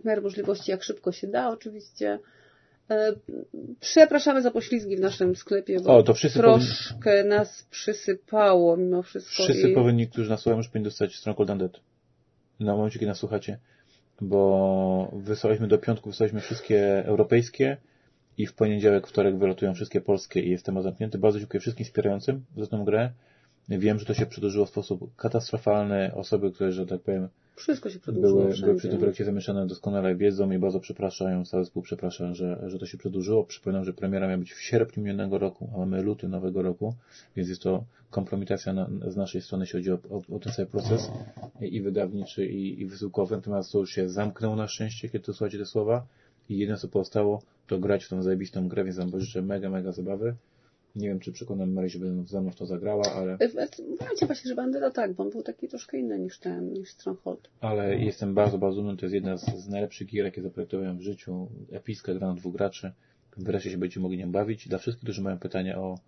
W 0.00 0.04
miarę 0.04 0.20
możliwości, 0.20 0.70
jak 0.70 0.82
szybko 0.82 1.12
się 1.12 1.26
da, 1.26 1.48
oczywiście. 1.48 2.18
E, 2.90 3.12
przepraszamy 3.80 4.42
za 4.42 4.50
poślizgi 4.50 4.96
w 4.96 5.00
naszym 5.00 5.36
sklepie, 5.36 5.80
bo 5.80 5.96
o, 5.96 6.02
to 6.02 6.14
troszkę 6.14 7.02
powinni... 7.02 7.28
nas 7.28 7.66
przysypało 7.70 8.76
mimo 8.76 9.02
wszystko. 9.02 9.42
Wszyscy 9.42 9.70
i... 9.70 9.74
powinni, 9.74 10.08
którzy 10.08 10.30
nas 10.30 10.40
słuchają, 10.40 10.56
już 10.56 10.68
powinni 10.68 10.84
dostać 10.84 11.16
Stronghold 11.16 11.50
Undead. 11.50 11.80
Na 12.60 12.76
momencie, 12.76 12.98
kiedy 12.98 13.08
nas 13.08 13.18
słuchacie. 13.18 13.58
Bo 14.20 15.10
wysłaliśmy 15.12 15.68
do 15.68 15.78
piątku, 15.78 16.10
wysłaliśmy 16.10 16.40
wszystkie 16.40 17.04
europejskie, 17.06 17.76
i 18.38 18.46
w 18.46 18.54
poniedziałek, 18.54 19.06
wtorek 19.06 19.38
wylatują 19.38 19.74
wszystkie 19.74 20.00
polskie 20.00 20.40
i 20.40 20.50
jest 20.50 20.66
temat 20.66 20.82
zamknięty. 20.82 21.18
Bardzo 21.18 21.38
dziękuję 21.38 21.60
wszystkim 21.60 21.86
wspierającym 21.86 22.44
za 22.56 22.66
tę 22.66 22.82
grę. 22.86 23.10
Wiem, 23.68 23.98
że 23.98 24.04
to 24.04 24.14
się 24.14 24.26
przedłużyło 24.26 24.66
w 24.66 24.68
sposób 24.68 25.16
katastrofalny. 25.16 26.14
Osoby, 26.14 26.52
które, 26.52 26.72
że 26.72 26.86
tak 26.86 27.00
powiem, 27.00 27.28
wszystko 27.56 27.90
się 27.90 27.98
przedłużyło. 27.98 28.42
Były, 28.42 28.54
były 28.60 28.74
przy 28.74 28.88
tym 28.88 28.98
projekcie 28.98 29.24
zamieszane 29.24 29.66
doskonale 29.66 30.14
wiedzą 30.14 30.50
i 30.50 30.58
bardzo 30.58 30.80
przepraszają, 30.80 31.44
cały 31.44 31.64
zespół 31.64 31.82
przeprasza, 31.82 32.34
że, 32.34 32.62
że 32.66 32.78
to 32.78 32.86
się 32.86 32.98
przedłużyło. 32.98 33.44
Przypominam, 33.44 33.84
że 33.84 33.92
premiera 33.92 34.26
miała 34.26 34.38
być 34.38 34.52
w 34.52 34.62
sierpniu 34.62 35.02
minionego 35.02 35.38
roku, 35.38 35.70
a 35.74 35.78
mamy 35.78 36.02
luty 36.02 36.28
nowego 36.28 36.62
roku, 36.62 36.94
więc 37.36 37.48
jest 37.48 37.62
to 37.62 37.84
kompromitacja 38.10 38.72
na, 38.72 38.90
z 39.08 39.16
naszej 39.16 39.40
strony, 39.40 39.62
jeśli 39.62 39.78
chodzi 39.78 39.92
o, 39.92 39.98
o, 40.16 40.36
o 40.36 40.38
ten 40.38 40.52
cały 40.52 40.68
proces 40.68 41.10
i, 41.60 41.76
i 41.76 41.82
wydawniczy, 41.82 42.46
i, 42.46 42.80
i 42.80 42.86
wysyłkowy. 42.86 43.36
Natomiast 43.36 43.72
to 43.72 43.78
już 43.78 43.90
się 43.90 44.08
zamknął 44.08 44.56
na 44.56 44.68
szczęście, 44.68 45.08
kiedy 45.08 45.24
to 45.24 45.32
słuchacie 45.32 45.58
te 45.58 45.66
słowa 45.66 46.06
i 46.52 46.58
jedyne 46.58 46.78
co 46.78 46.88
pozostało 46.88 47.42
to 47.66 47.78
grać 47.78 48.04
w 48.04 48.08
tą 48.08 48.22
zajebistą 48.22 48.68
grę, 48.68 48.84
więc 48.84 48.96
wam 48.96 49.20
życzę 49.20 49.42
mega, 49.42 49.70
mega 49.70 49.92
zabawy. 49.92 50.34
Nie 50.96 51.08
wiem, 51.08 51.20
czy 51.20 51.32
przekonam 51.32 51.72
Maryś, 51.72 51.92
żeby 51.92 52.24
ze 52.26 52.40
mną 52.40 52.50
w 52.50 52.56
to 52.56 52.66
zagrała, 52.66 53.04
ale... 53.14 53.38
Mówiłem 53.90 54.16
Ci 54.18 54.26
właśnie, 54.26 54.48
że 54.48 54.54
będę 54.54 54.80
no 54.80 54.90
tak, 54.90 55.12
bo 55.12 55.22
on 55.22 55.30
był 55.30 55.42
taki 55.42 55.68
troszkę 55.68 55.98
inny 55.98 56.18
niż 56.18 56.38
ten, 56.38 56.72
niż 56.72 56.90
Stronghold. 56.90 57.48
Ale 57.60 57.98
jestem 57.98 58.34
bardzo, 58.34 58.58
bardzo 58.58 58.82
dumny. 58.82 58.96
To 58.96 59.06
jest 59.06 59.14
jedna 59.14 59.36
z, 59.36 59.56
z 59.56 59.68
najlepszych 59.68 60.08
gier, 60.08 60.24
jakie 60.24 60.42
zaprojektowałem 60.42 60.98
w 60.98 61.02
życiu. 61.02 61.48
Epicka 61.70 62.14
gra 62.14 62.28
na 62.28 62.34
dwóch 62.34 62.52
graczy. 62.52 62.92
Wreszcie 63.36 63.70
się 63.70 63.78
będziecie 63.78 64.00
mogli 64.00 64.18
nią 64.18 64.32
bawić. 64.32 64.68
Dla 64.68 64.78
wszystkich, 64.78 65.04
którzy 65.04 65.22
mają 65.22 65.38
pytania 65.38 65.78
o 65.78 65.98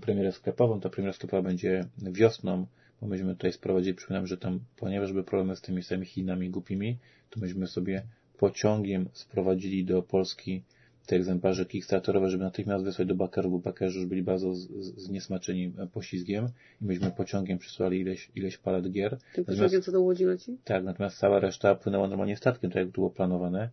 premierę 0.00 0.32
sklepową, 0.32 0.80
ta 0.80 0.88
premiera 0.88 1.12
sklepowa 1.12 1.42
będzie 1.42 1.84
wiosną, 2.02 2.66
bo 3.00 3.06
myśmy 3.06 3.34
tutaj 3.34 3.52
sprowadzili, 3.52 3.94
przypominam, 3.94 4.26
że 4.26 4.36
tam, 4.36 4.60
ponieważ 4.76 5.12
były 5.12 5.24
problemy 5.24 5.56
z 5.56 5.60
tymi 5.60 5.82
samymi 5.82 6.06
Chinami 6.06 6.50
głupimi, 6.50 6.98
to 7.30 7.40
myśmy 7.40 7.66
sobie 7.66 8.02
pociągiem 8.38 9.08
sprowadzili 9.12 9.84
do 9.84 10.02
Polski 10.02 10.62
te 11.06 11.16
egzemplarze 11.16 11.66
kickstarterowe, 11.66 12.30
żeby 12.30 12.44
natychmiast 12.44 12.84
wysłać 12.84 13.08
do 13.08 13.14
bakerów, 13.14 13.52
bo 13.52 13.58
bakerzy 13.58 13.98
już 13.98 14.08
byli 14.08 14.22
bardzo 14.22 14.54
zniesmaczeni 14.96 15.72
poślizgiem 15.92 16.48
i 16.82 16.84
myśmy 16.84 17.10
pociągiem 17.10 17.58
przysłali 17.58 18.00
ileś, 18.00 18.30
ileś 18.34 18.58
palet 18.58 18.90
gier. 18.90 19.18
Tym 19.34 19.44
pociągiem, 19.44 19.82
co 19.82 19.92
do 19.92 20.00
Łodzi 20.00 20.24
leci? 20.24 20.58
Tak, 20.64 20.84
natomiast 20.84 21.18
cała 21.18 21.40
reszta 21.40 21.74
płynęła 21.74 22.08
normalnie 22.08 22.36
statkiem, 22.36 22.70
tak 22.70 22.76
jak 22.80 22.88
było 22.88 23.10
planowane 23.10 23.70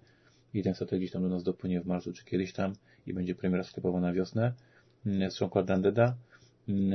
i 0.53 0.63
ten 0.63 0.76
statek 0.76 0.99
gdzieś 0.99 1.11
tam 1.11 1.22
do 1.22 1.30
nas 1.30 1.43
dopłynie 1.43 1.82
w 1.82 1.86
marcu, 1.86 2.13
czy 2.13 2.26
kiedyś 2.26 2.53
tam 2.53 2.74
i 3.07 3.13
będzie 3.13 3.36
premiera 3.36 3.63
sklepowa 3.63 3.99
na 3.99 4.13
wiosnę. 4.13 4.53
Mm, 5.05 5.30
Undeada. 5.76 6.16
Mm, 6.70 6.93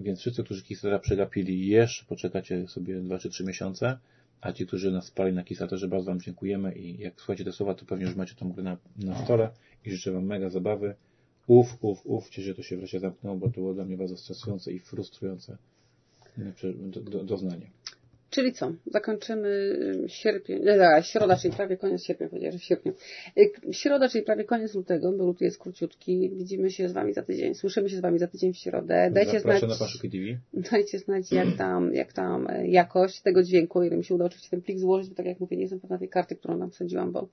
więc 0.00 0.20
wszyscy, 0.20 0.44
którzy 0.44 0.62
Kickstartera 0.62 0.98
przegapili, 0.98 1.66
jeszcze 1.66 2.04
poczekacie 2.04 2.68
sobie 2.68 3.00
2 3.00 3.18
czy 3.18 3.30
3 3.30 3.44
miesiące 3.44 3.98
a 4.40 4.52
ci, 4.52 4.66
którzy 4.66 4.90
nas 4.90 5.04
spali 5.04 5.32
na 5.32 5.44
Kickstarterze, 5.44 5.88
bardzo 5.88 6.10
Wam 6.10 6.20
dziękujemy 6.20 6.72
i 6.74 6.98
jak 6.98 7.20
słuchacie 7.20 7.44
te 7.44 7.52
słowa, 7.52 7.74
to 7.74 7.84
pewnie 7.84 8.06
już 8.06 8.14
macie 8.14 8.34
tą 8.34 8.52
grę 8.52 8.62
na, 8.62 8.76
na 8.96 9.24
stole 9.24 9.50
i 9.84 9.90
życzę 9.90 10.12
Wam 10.12 10.24
mega 10.24 10.50
zabawy. 10.50 10.94
Uf, 11.46 11.76
uf, 11.80 12.06
uf, 12.06 12.28
cieszę 12.28 12.42
się, 12.42 12.48
że 12.48 12.54
to 12.54 12.62
się 12.62 12.76
wreszcie 12.76 13.00
zamknęło, 13.00 13.36
bo 13.36 13.46
to 13.46 13.52
było 13.52 13.74
dla 13.74 13.84
mnie 13.84 13.96
bardzo 13.96 14.16
stresujące 14.16 14.72
i 14.72 14.78
frustrujące 14.78 15.58
do, 16.74 17.00
do, 17.00 17.24
doznanie. 17.24 17.70
Czyli 18.30 18.52
co? 18.52 18.72
Zakończymy 18.86 19.76
sierpień, 20.06 20.62
nie, 20.64 21.02
środa, 21.02 21.36
czyli 21.36 21.54
prawie 21.54 21.76
koniec 21.76 22.04
sierpnia, 22.04 22.28
powiedziałem, 22.28 22.52
że 22.52 22.58
w 22.58 22.64
sierpniu. 22.64 22.92
Y, 23.38 23.74
środa, 23.74 24.08
czyli 24.08 24.24
prawie 24.24 24.44
koniec 24.44 24.74
lutego, 24.74 25.12
bo 25.12 25.24
luty 25.24 25.44
jest 25.44 25.58
króciutki. 25.58 26.30
Widzimy 26.30 26.70
się 26.70 26.88
z 26.88 26.92
Wami 26.92 27.12
za 27.12 27.22
tydzień, 27.22 27.54
słyszymy 27.54 27.88
się 27.88 27.96
z 27.96 28.00
Wami 28.00 28.18
za 28.18 28.26
tydzień 28.26 28.52
w 28.52 28.56
środę. 28.56 29.10
Dajcie 29.12 29.40
znać, 29.40 29.62
na 29.62 29.68
TV. 30.10 30.24
Dajcie 30.70 30.98
znać, 30.98 31.32
jak 31.32 31.48
tam, 31.58 31.94
jak 31.94 32.12
tam 32.12 32.46
e, 32.50 32.68
jakość 32.68 33.20
tego 33.20 33.42
dźwięku, 33.42 33.82
ile 33.82 33.96
mi 33.96 34.04
się 34.04 34.14
uda 34.14 34.24
oczywiście 34.24 34.50
ten 34.50 34.62
plik 34.62 34.78
złożyć, 34.78 35.10
bo 35.10 35.16
tak 35.16 35.26
jak 35.26 35.40
mówię, 35.40 35.56
nie 35.56 35.62
jestem 35.62 35.80
pewna 35.80 35.98
tej 35.98 36.08
karty, 36.08 36.36
którą 36.36 36.56
nam 36.56 36.70
wsadziłam, 36.70 37.12
bo 37.12 37.28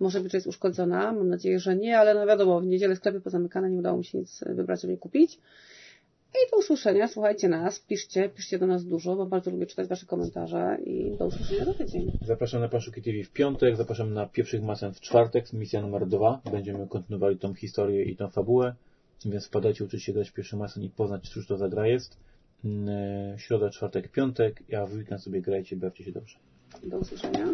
może 0.00 0.20
być, 0.20 0.32
że 0.32 0.38
jest 0.38 0.46
uszkodzona. 0.46 1.12
Mam 1.12 1.28
nadzieję, 1.28 1.58
że 1.58 1.76
nie, 1.76 1.98
ale 1.98 2.14
no 2.14 2.26
wiadomo, 2.26 2.60
w 2.60 2.66
niedzielę 2.66 2.96
sklepy 2.96 3.20
pozamykane, 3.20 3.70
nie 3.70 3.78
udało 3.78 3.98
mi 3.98 4.04
się 4.04 4.18
nic 4.18 4.44
wybrać, 4.46 4.82
żeby 4.82 4.96
kupić. 4.96 5.38
I 6.34 6.50
do 6.50 6.58
usłyszenia, 6.58 7.08
słuchajcie 7.08 7.48
nas, 7.48 7.80
piszcie, 7.80 8.28
piszcie 8.28 8.58
do 8.58 8.66
nas 8.66 8.84
dużo, 8.84 9.16
bo 9.16 9.26
bardzo 9.26 9.50
lubię 9.50 9.66
czytać 9.66 9.88
Wasze 9.88 10.06
komentarze 10.06 10.78
i 10.84 11.16
do 11.18 11.26
usłyszenia 11.26 11.64
za 11.64 11.74
tydzień. 11.74 12.12
Zapraszam 12.26 12.60
na 12.60 12.68
Paszuki 12.68 13.02
TV 13.02 13.24
w 13.24 13.30
piątek, 13.30 13.76
zapraszam 13.76 14.14
na 14.14 14.26
pierwszych 14.26 14.62
masę 14.62 14.92
w 14.92 15.00
czwartek, 15.00 15.52
misja 15.52 15.80
numer 15.80 16.06
dwa. 16.06 16.40
Będziemy 16.52 16.88
kontynuowali 16.88 17.38
tą 17.38 17.54
historię 17.54 18.04
i 18.04 18.16
tą 18.16 18.28
fabułę, 18.28 18.74
więc 19.26 19.46
wpadajcie, 19.46 19.84
uczyć 19.84 20.02
się 20.02 20.12
grać 20.12 20.30
pierwszy 20.30 20.56
masę 20.56 20.80
i 20.80 20.90
poznać, 20.90 21.28
cóż 21.28 21.46
to 21.46 21.56
za 21.56 21.68
gra 21.68 21.86
jest. 21.86 22.16
Środa, 23.36 23.70
czwartek, 23.70 24.08
piątek, 24.08 24.62
a 24.78 24.86
w 24.86 24.94
weekend 24.94 25.22
sobie 25.22 25.40
grajcie, 25.40 25.76
bawcie 25.76 26.04
się 26.04 26.12
dobrze. 26.12 26.36
Do 26.82 26.98
usłyszenia. 26.98 27.46